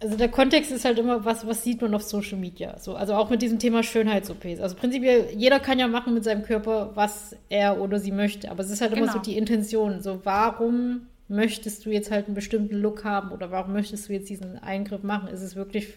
also 0.00 0.16
der 0.16 0.28
Kontext 0.28 0.70
ist 0.70 0.84
halt 0.84 0.98
immer, 0.98 1.24
was, 1.24 1.46
was 1.46 1.62
sieht 1.64 1.80
man 1.82 1.94
auf 1.94 2.02
Social 2.02 2.38
Media? 2.38 2.78
So, 2.78 2.94
also 2.94 3.14
auch 3.14 3.30
mit 3.30 3.42
diesem 3.42 3.58
Thema 3.58 3.82
Schönheits-OPs. 3.82 4.60
Also 4.60 4.76
prinzipiell, 4.76 5.28
jeder 5.36 5.58
kann 5.60 5.78
ja 5.78 5.88
machen 5.88 6.14
mit 6.14 6.24
seinem 6.24 6.42
Körper, 6.42 6.92
was 6.94 7.36
er 7.48 7.80
oder 7.80 7.98
sie 7.98 8.12
möchte. 8.12 8.50
Aber 8.50 8.62
es 8.62 8.70
ist 8.70 8.80
halt 8.80 8.92
immer 8.92 9.02
Genau. 9.02 9.12
so 9.12 9.18
die 9.18 9.36
Intention. 9.36 10.00
So, 10.02 10.20
warum 10.24 11.02
möchtest 11.28 11.84
du 11.84 11.90
jetzt 11.90 12.10
halt 12.10 12.26
einen 12.26 12.34
bestimmten 12.34 12.76
Look 12.76 13.04
haben 13.04 13.30
oder 13.32 13.50
warum 13.50 13.72
möchtest 13.72 14.08
du 14.08 14.12
jetzt 14.12 14.28
diesen 14.28 14.58
Eingriff 14.58 15.02
machen? 15.02 15.28
Ist 15.28 15.42
es 15.42 15.56
wirklich, 15.56 15.88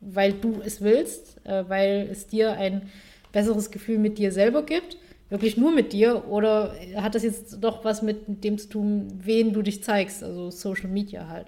weil 0.00 0.32
du 0.34 0.60
es 0.64 0.82
willst, 0.82 1.44
äh, 1.46 1.64
weil 1.68 2.08
es 2.10 2.26
dir 2.26 2.52
ein 2.52 2.90
besseres 3.32 3.70
Gefühl 3.70 3.98
mit 3.98 4.18
dir 4.18 4.30
selber 4.30 4.62
gibt? 4.64 4.98
Wirklich 5.30 5.56
nur 5.56 5.72
mit 5.72 5.92
dir? 5.92 6.28
Oder 6.28 6.74
hat 6.96 7.14
das 7.14 7.22
jetzt 7.22 7.58
doch 7.62 7.84
was 7.84 8.02
mit 8.02 8.44
dem 8.44 8.58
zu 8.58 8.68
tun, 8.68 9.08
wen 9.22 9.52
du 9.52 9.62
dich 9.62 9.82
zeigst? 9.82 10.22
Also 10.22 10.50
Social 10.50 10.88
Media 10.88 11.28
halt. 11.28 11.46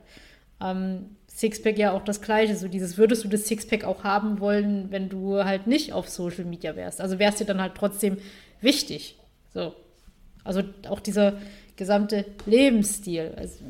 Ähm, 0.61 1.17
Sixpack 1.29 1.77
ja 1.77 1.93
auch 1.93 2.03
das 2.03 2.23
Gleiche. 2.23 2.57
So 2.57 2.69
dieses, 2.69 2.97
würdest 2.97 3.23
du 3.25 3.29
das 3.29 3.47
Sixpack 3.47 3.85
auch 3.85 4.05
haben 4.05 4.41
wollen, 4.41 4.91
wenn 4.91 5.09
du 5.11 5.45
halt 5.45 5.67
nicht 5.67 5.93
auf 5.93 6.09
Social 6.09 6.45
Media 6.47 6.75
wärst? 6.77 7.01
Also 7.01 7.19
wärst 7.19 7.41
dir 7.41 7.45
dann 7.45 7.61
halt 7.61 7.75
trotzdem 7.75 8.17
wichtig. 8.63 9.19
So. 9.53 9.75
Also 10.45 10.63
auch 10.89 11.01
dieser 11.01 11.35
gesamte 11.77 12.25
Lebensstil. 12.47 13.35
Also 13.37 13.65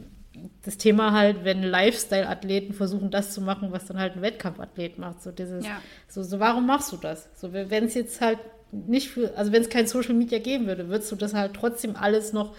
das 0.62 0.76
Thema 0.76 1.12
halt, 1.12 1.44
wenn 1.44 1.62
Lifestyle-Athleten 1.62 2.72
versuchen, 2.74 3.10
das 3.10 3.32
zu 3.32 3.40
machen, 3.40 3.72
was 3.72 3.86
dann 3.86 3.98
halt 3.98 4.14
ein 4.14 4.22
Wettkampfathlet 4.22 4.98
macht. 4.98 5.22
So 5.22 5.32
dieses, 5.32 5.64
Ja. 5.64 5.80
so, 6.08 6.22
so 6.22 6.38
warum 6.38 6.66
machst 6.66 6.92
du 6.92 6.96
das? 6.96 7.28
So, 7.34 7.52
wenn 7.52 7.84
es 7.84 7.94
jetzt 7.94 8.20
halt 8.20 8.38
nicht 8.72 9.10
für, 9.10 9.36
also 9.36 9.52
wenn 9.52 9.62
es 9.62 9.68
kein 9.68 9.86
Social 9.86 10.14
Media 10.14 10.38
geben 10.38 10.66
würde, 10.66 10.88
würdest 10.88 11.10
du 11.12 11.16
das 11.16 11.34
halt 11.34 11.54
trotzdem 11.54 11.96
alles 11.96 12.32
noch 12.32 12.54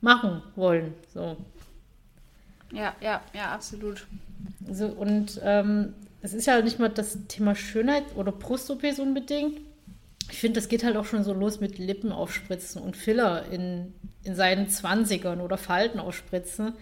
machen 0.00 0.42
wollen. 0.56 0.94
So. 1.12 1.36
Ja, 2.72 2.94
ja, 3.00 3.20
ja, 3.34 3.52
absolut. 3.52 4.06
So, 4.70 4.86
und 4.86 5.40
ähm, 5.42 5.94
es 6.22 6.34
ist 6.34 6.46
ja 6.46 6.60
nicht 6.62 6.78
mal 6.78 6.88
das 6.88 7.18
Thema 7.28 7.54
Schönheit 7.54 8.04
oder 8.16 8.32
Brust-OPs 8.32 8.98
unbedingt. 8.98 9.60
Ich 10.30 10.38
finde, 10.38 10.60
das 10.60 10.68
geht 10.68 10.84
halt 10.84 10.96
auch 10.96 11.04
schon 11.04 11.24
so 11.24 11.32
los 11.32 11.60
mit 11.60 11.78
Lippen 11.78 12.12
aufspritzen 12.12 12.80
und 12.80 12.96
Filler 12.96 13.44
in, 13.50 13.92
in 14.24 14.34
seinen 14.34 14.68
Zwanzigern 14.68 15.40
oder 15.40 15.58
Falten 15.58 15.98
aufspritzen. 15.98 16.74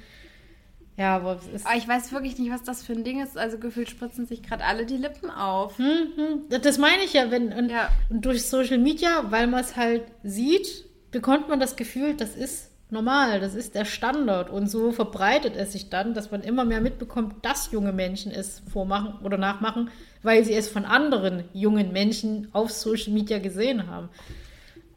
Ja, 1.01 1.17
aber 1.17 1.37
es 1.37 1.47
ist. 1.47 1.67
Aber 1.67 1.77
ich 1.77 1.89
weiß 1.89 2.13
wirklich 2.13 2.39
nicht, 2.39 2.53
was 2.53 2.63
das 2.63 2.83
für 2.83 2.93
ein 2.93 3.05
Ding 3.05 3.23
ist. 3.23 3.39
Also 3.39 3.57
gefühlt 3.59 3.89
spritzen 3.89 4.27
sich 4.27 4.43
gerade 4.43 4.65
alle 4.65 4.85
die 4.85 4.99
Lippen 4.99 5.31
auf. 5.31 5.79
Mhm, 5.79 6.43
Das 6.63 6.77
meine 6.77 7.03
ich 7.05 7.15
ja, 7.15 7.31
wenn 7.31 7.53
und, 7.55 7.71
Ja. 7.71 7.89
und 8.11 8.23
durch 8.27 8.47
Social 8.47 8.77
Media, 8.79 9.25
weil 9.31 9.47
man 9.47 9.61
es 9.61 9.77
halt 9.77 10.03
sieht, 10.23 10.85
bekommt 11.11 11.49
man 11.49 11.59
das 11.59 11.77
Gefühl, 11.77 12.15
das 12.15 12.37
ist 12.37 12.71
normal, 12.91 13.41
das 13.41 13.55
ist 13.55 13.75
der 13.77 13.85
Standard 13.87 14.51
und 14.51 14.69
so 14.69 14.93
verbreitet 14.93 15.55
es 15.57 15.73
sich 15.73 15.89
dann, 15.91 16.13
dass 16.13 16.31
man 16.33 16.43
immer 16.43 16.65
mehr 16.67 16.81
mitbekommt, 16.83 17.37
dass 17.47 17.71
junge 17.73 17.93
Menschen 17.93 18.31
es 18.33 18.63
vormachen 18.71 19.25
oder 19.25 19.39
nachmachen, 19.39 19.91
weil 20.23 20.45
sie 20.45 20.53
es 20.55 20.69
von 20.69 20.85
anderen 20.85 21.45
jungen 21.55 21.93
Menschen 21.93 22.49
auf 22.53 22.71
Social 22.73 23.13
Media 23.15 23.39
gesehen 23.39 23.87
haben. 23.87 24.09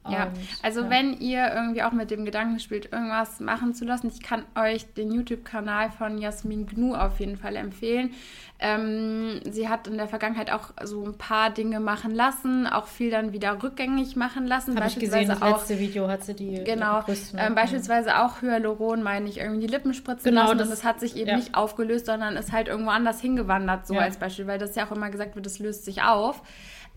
Ja, 0.10 0.26
Und, 0.26 0.34
also 0.62 0.82
ja. 0.82 0.90
wenn 0.90 1.14
ihr 1.20 1.52
irgendwie 1.54 1.82
auch 1.84 1.94
mit 1.94 2.12
dem 2.12 2.26
Gedanken 2.26 2.60
spielt, 2.60 2.92
irgendwas 2.92 3.40
machen 3.40 3.74
zu 3.74 3.86
lassen, 3.86 4.08
ich 4.14 4.22
kann 4.22 4.44
euch 4.56 4.86
den 4.96 5.12
YouTube-Kanal 5.12 5.92
von 5.92 6.18
Jasmin 6.18 6.68
Gnu 6.68 6.94
auf 6.96 7.20
jeden 7.22 7.38
Fall 7.38 7.56
empfehlen. 7.56 8.12
Ähm, 8.60 9.42
sie 9.50 9.68
hat 9.68 9.88
in 9.88 9.98
der 9.98 10.08
Vergangenheit 10.08 10.52
auch 10.52 10.70
so 10.84 11.04
ein 11.06 11.18
paar 11.18 11.50
Dinge 11.50 11.80
machen 11.82 12.14
lassen, 12.16 12.66
auch 12.68 12.88
viel 12.88 13.12
dann 13.12 13.34
wieder 13.34 13.62
rückgängig 13.62 14.16
machen 14.16 14.48
lassen. 14.48 14.76
habe 14.78 14.88
ich 14.88 15.00
gesehen, 15.00 15.28
das 15.28 15.42
auch 15.42 15.58
letzte 15.58 15.80
Video 15.80 16.08
hat 16.08 16.24
sie 16.24 16.34
die 16.34 16.64
Genau, 16.64 16.96
ihre 16.98 17.04
Brüste, 17.04 17.36
ne? 17.36 17.48
ähm, 17.48 17.56
beispielsweise 17.56 18.20
auch 18.22 18.42
Hyaluron, 18.42 19.04
meine 19.04 19.28
ich, 19.28 19.40
irgendwie 19.40 19.62
die 19.68 19.72
Lippen 19.72 19.94
spritzen 19.94 20.30
Genau, 20.30 20.44
lassen 20.46 20.58
das- 20.60 20.68
und 20.68 20.72
das 20.74 20.84
hat 20.86 21.00
sich 21.02 21.18
eben 21.18 21.30
ja. 21.30 21.36
nicht 21.36 21.56
aufgelöst, 21.56 22.06
sondern 22.06 22.38
ist 22.38 22.52
halt 22.54 22.68
irgendwo 22.70 22.92
anders 22.92 23.20
hingewandert, 23.20 23.86
so 23.88 23.96
Ja. 23.96 24.02
als 24.02 24.18
Beispiel, 24.18 24.48
weil 24.48 24.60
das 24.60 24.76
ja 24.76 24.86
auch 24.88 24.92
immer 24.92 25.10
gesagt 25.10 25.36
wird, 25.36 25.46
das 25.46 25.60
löst 25.60 25.84
sich 25.84 26.04
auf. 26.04 26.42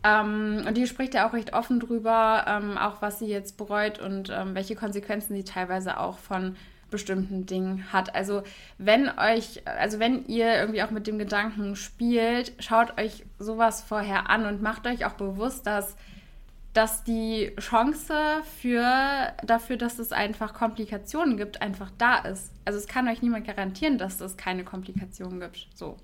Ähm, 0.02 0.64
und 0.66 0.76
die 0.76 0.86
spricht 0.86 1.14
ja 1.14 1.28
auch 1.28 1.32
recht 1.32 1.52
offen 1.52 1.80
drüber, 1.80 2.44
ähm, 2.46 2.78
auch 2.78 3.02
was 3.02 3.18
sie 3.18 3.26
jetzt 3.26 3.56
bereut 3.56 3.98
und 3.98 4.30
ähm, 4.30 4.54
welche 4.54 4.76
Konsequenzen 4.76 5.34
sie 5.34 5.44
teilweise 5.44 5.98
auch 5.98 6.18
von 6.18 6.56
bestimmten 6.90 7.46
Dingen 7.46 7.92
hat. 7.92 8.14
Also 8.14 8.42
wenn 8.78 9.08
euch, 9.18 9.62
also 9.66 9.98
wenn 9.98 10.24
ihr 10.26 10.54
irgendwie 10.54 10.82
auch 10.82 10.90
mit 10.90 11.06
dem 11.06 11.18
Gedanken 11.18 11.74
spielt, 11.74 12.52
schaut 12.60 12.98
euch 13.00 13.24
sowas 13.38 13.82
vorher 13.82 14.30
an 14.30 14.46
und 14.46 14.62
macht 14.62 14.86
euch 14.86 15.04
auch 15.04 15.14
bewusst, 15.14 15.66
dass 15.66 15.96
dass 16.76 17.04
die 17.04 17.54
Chance 17.58 18.42
für, 18.60 19.32
dafür, 19.46 19.78
dass 19.78 19.98
es 19.98 20.12
einfach 20.12 20.52
Komplikationen 20.52 21.38
gibt, 21.38 21.62
einfach 21.62 21.90
da 21.96 22.18
ist. 22.18 22.52
Also 22.66 22.78
es 22.78 22.86
kann 22.86 23.08
euch 23.08 23.22
niemand 23.22 23.46
garantieren, 23.46 23.96
dass 23.96 24.20
es 24.20 24.36
keine 24.36 24.62
Komplikationen 24.62 25.40
gibt. 25.40 25.68
So. 25.74 25.96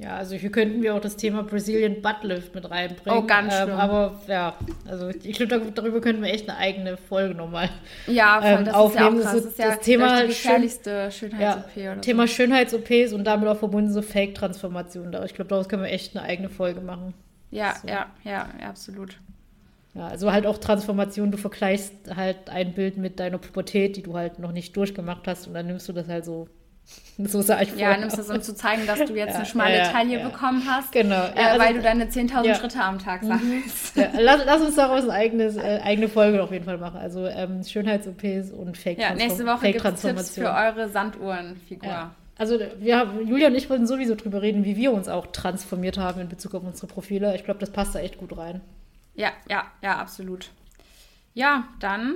Ja, 0.00 0.16
also 0.16 0.36
hier 0.36 0.52
könnten 0.52 0.80
wir 0.80 0.94
auch 0.94 1.00
das 1.00 1.16
Thema 1.16 1.42
Brazilian 1.42 2.00
Buttlift 2.00 2.54
mit 2.54 2.70
reinbringen. 2.70 3.18
Oh, 3.18 3.26
ganz 3.26 3.52
ähm, 3.52 3.62
schlimm. 3.64 3.76
Aber 3.78 4.20
ja, 4.28 4.54
also 4.88 5.08
ich 5.08 5.36
glaube, 5.36 5.72
darüber 5.74 6.00
könnten 6.00 6.22
wir 6.22 6.30
echt 6.32 6.48
eine 6.48 6.56
eigene 6.56 6.96
Folge 6.96 7.34
nochmal 7.34 7.68
Ja, 8.06 8.40
voll, 8.40 8.50
Ähm, 8.60 8.64
das 8.64 8.74
aufnehmen. 8.74 9.16
ist 9.18 9.24
ja 9.24 9.30
auch 9.30 9.32
Das 9.32 9.32
krass. 9.32 9.34
ist 9.34 9.44
Das 9.44 9.52
ist 9.52 9.58
ja 9.58 9.68
das 9.70 9.80
Thema 9.80 10.06
die 10.12 10.18
schön- 10.20 10.28
gefährlichste 10.28 10.90
ja, 10.90 11.10
Schönheits-OP 11.10 11.76
oder 11.76 12.00
Thema 12.00 12.26
so. 12.28 12.32
Schönheits-OPs 12.32 13.12
und 13.12 13.24
damit 13.24 13.48
auch 13.48 13.56
verbunden 13.58 13.92
so 13.92 14.00
Fake-Transformationen. 14.02 15.24
Ich 15.24 15.34
glaube, 15.34 15.48
daraus 15.48 15.68
können 15.68 15.82
wir 15.82 15.90
echt 15.90 16.16
eine 16.16 16.24
eigene 16.24 16.48
Folge 16.48 16.80
machen. 16.80 17.14
Ja, 17.50 17.74
so. 17.82 17.88
ja, 17.88 18.06
ja, 18.22 18.48
ja, 18.60 18.68
absolut. 18.68 19.18
Ja, 19.94 20.06
also 20.06 20.30
halt 20.30 20.46
auch 20.46 20.58
Transformation, 20.58 21.32
du 21.32 21.38
vergleichst 21.38 21.92
halt 22.14 22.50
ein 22.50 22.72
Bild 22.72 22.98
mit 22.98 23.18
deiner 23.18 23.38
Pubertät, 23.38 23.96
die 23.96 24.02
du 24.04 24.14
halt 24.16 24.38
noch 24.38 24.52
nicht 24.52 24.76
durchgemacht 24.76 25.26
hast 25.26 25.48
und 25.48 25.54
dann 25.54 25.66
nimmst 25.66 25.88
du 25.88 25.92
das 25.92 26.06
halt 26.06 26.24
so, 26.24 26.46
so 27.18 27.42
sag 27.42 27.62
ich 27.62 27.74
Ja, 27.76 27.90
vor. 27.90 27.98
nimmst 27.98 28.16
du 28.16 28.22
es, 28.22 28.30
um 28.30 28.40
zu 28.40 28.54
zeigen, 28.54 28.86
dass 28.86 28.98
du 28.98 29.14
jetzt 29.14 29.30
Ja, 29.30 29.36
eine 29.36 29.46
schmale 29.46 29.76
ja, 29.76 29.84
ja, 29.84 29.90
Taille 29.90 30.18
ja. 30.20 30.28
bekommen 30.28 30.62
hast. 30.66 30.92
Genau. 30.92 31.14
Äh, 31.24 31.32
Ja, 31.36 31.46
also- 31.48 31.60
weil 31.64 31.74
du 31.74 31.82
deine 31.82 32.08
10.000 32.08 32.44
ja. 32.46 32.54
Schritte 32.54 32.80
am 32.80 32.98
Tag 32.98 33.22
sammelst. 33.24 33.96
Ja, 33.96 34.10
lass, 34.20 34.42
lass 34.46 34.60
uns 34.62 34.76
daraus 34.76 35.02
eine 35.02 35.12
eigenes, 35.12 35.56
äh, 35.56 35.80
eigene 35.82 36.08
Folge 36.08 36.42
auf 36.42 36.52
jeden 36.52 36.64
Fall 36.64 36.78
machen. 36.78 36.98
Also 36.98 37.26
ähm, 37.26 37.62
Schönheits-OPs 37.64 38.52
und 38.52 38.78
Fake 38.78 38.98
Ja, 38.98 39.14
nächste 39.14 39.44
Woche 39.46 39.72
gibt 39.72 39.76
es 39.76 39.82
Tipps 39.82 40.02
Fake-Transformation. 40.02 40.46
für 40.46 40.52
eure 40.52 40.88
Sanduhrenfigur. 40.88 41.88
Ja. 41.88 42.14
Also 42.36 42.58
wir, 42.78 42.96
haben- 42.98 43.26
Julia 43.26 43.48
und 43.48 43.56
ich 43.56 43.68
wollten 43.68 43.86
sowieso 43.88 44.14
drüber 44.14 44.40
reden, 44.42 44.64
wie 44.64 44.76
wir 44.76 44.92
uns 44.92 45.08
auch 45.08 45.26
transformiert 45.26 45.98
haben 45.98 46.20
in 46.20 46.28
Bezug 46.28 46.54
auf 46.54 46.62
unsere 46.62 46.86
Profile. 46.86 47.34
Ich 47.34 47.42
glaube, 47.44 47.58
das 47.58 47.70
passt 47.70 47.96
da 47.96 47.98
echt 47.98 48.18
gut 48.18 48.36
rein. 48.38 48.60
Ja, 49.16 49.30
ja, 49.50 49.64
ja, 49.82 49.98
absolut. 49.98 50.50
Ja, 51.34 51.64
dann 51.80 52.14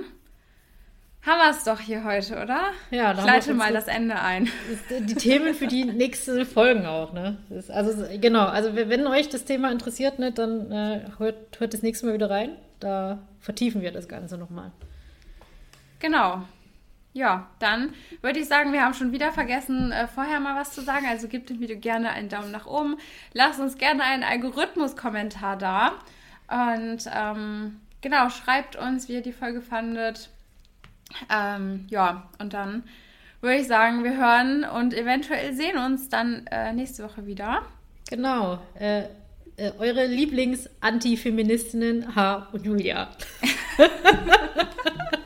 haben 1.25 1.39
wir 1.39 1.49
es 1.49 1.63
doch 1.63 1.79
hier 1.79 2.03
heute, 2.03 2.41
oder? 2.41 2.71
Ja, 2.91 3.13
da 3.13 3.13
ich 3.13 3.17
haben 3.19 3.25
wir 3.25 3.33
leite 3.33 3.53
mal 3.53 3.73
das 3.73 3.87
Ende 3.87 4.19
ein. 4.19 4.49
Die 4.89 5.15
Themen 5.15 5.53
für 5.53 5.67
die 5.67 5.85
nächsten 5.85 6.45
Folgen 6.45 6.85
auch, 6.85 7.13
ne? 7.13 7.37
Also 7.69 8.05
genau, 8.19 8.45
also 8.45 8.75
wenn 8.75 9.07
euch 9.07 9.29
das 9.29 9.45
Thema 9.45 9.71
interessiert, 9.71 10.19
ne, 10.19 10.31
dann 10.31 10.71
äh, 10.71 11.01
hört, 11.17 11.59
hört 11.59 11.73
das 11.73 11.81
nächste 11.81 12.05
Mal 12.05 12.13
wieder 12.13 12.29
rein. 12.29 12.57
Da 12.79 13.19
vertiefen 13.39 13.81
wir 13.81 13.91
das 13.93 14.09
Ganze 14.09 14.37
nochmal. 14.37 14.71
Genau. 15.99 16.43
Ja, 17.13 17.47
dann 17.59 17.93
würde 18.21 18.39
ich 18.39 18.47
sagen, 18.47 18.73
wir 18.73 18.83
haben 18.83 18.95
schon 18.95 19.13
wieder 19.13 19.31
vergessen, 19.31 19.91
äh, 19.91 20.07
vorher 20.07 20.41
mal 20.41 20.59
was 20.59 20.73
zu 20.73 20.81
sagen. 20.81 21.05
Also 21.07 21.29
gebt 21.29 21.49
dem 21.49 21.61
Video 21.61 21.77
gerne 21.77 22.09
einen 22.09 22.27
Daumen 22.27 22.51
nach 22.51 22.65
oben. 22.65 22.97
Lasst 23.31 23.61
uns 23.61 23.77
gerne 23.77 24.03
einen 24.03 24.23
Algorithmus-Kommentar 24.23 25.57
da. 25.57 25.93
Und 26.49 27.09
ähm, 27.15 27.79
genau, 28.01 28.29
schreibt 28.29 28.75
uns, 28.75 29.07
wie 29.07 29.13
ihr 29.13 29.21
die 29.21 29.31
Folge 29.31 29.61
fandet. 29.61 30.29
Ähm, 31.29 31.85
ja, 31.89 32.29
und 32.39 32.53
dann 32.53 32.83
würde 33.41 33.57
ich 33.57 33.67
sagen, 33.67 34.03
wir 34.03 34.17
hören 34.17 34.63
und 34.63 34.93
eventuell 34.93 35.53
sehen 35.53 35.77
uns 35.77 36.09
dann 36.09 36.47
äh, 36.51 36.73
nächste 36.73 37.03
Woche 37.03 37.25
wieder. 37.25 37.63
Genau. 38.09 38.59
Äh, 38.79 39.03
äh, 39.57 39.71
eure 39.77 40.05
Lieblings-Antifeministinnen 40.05 42.15
H 42.15 42.47
und 42.53 42.65
Julia. 42.65 43.09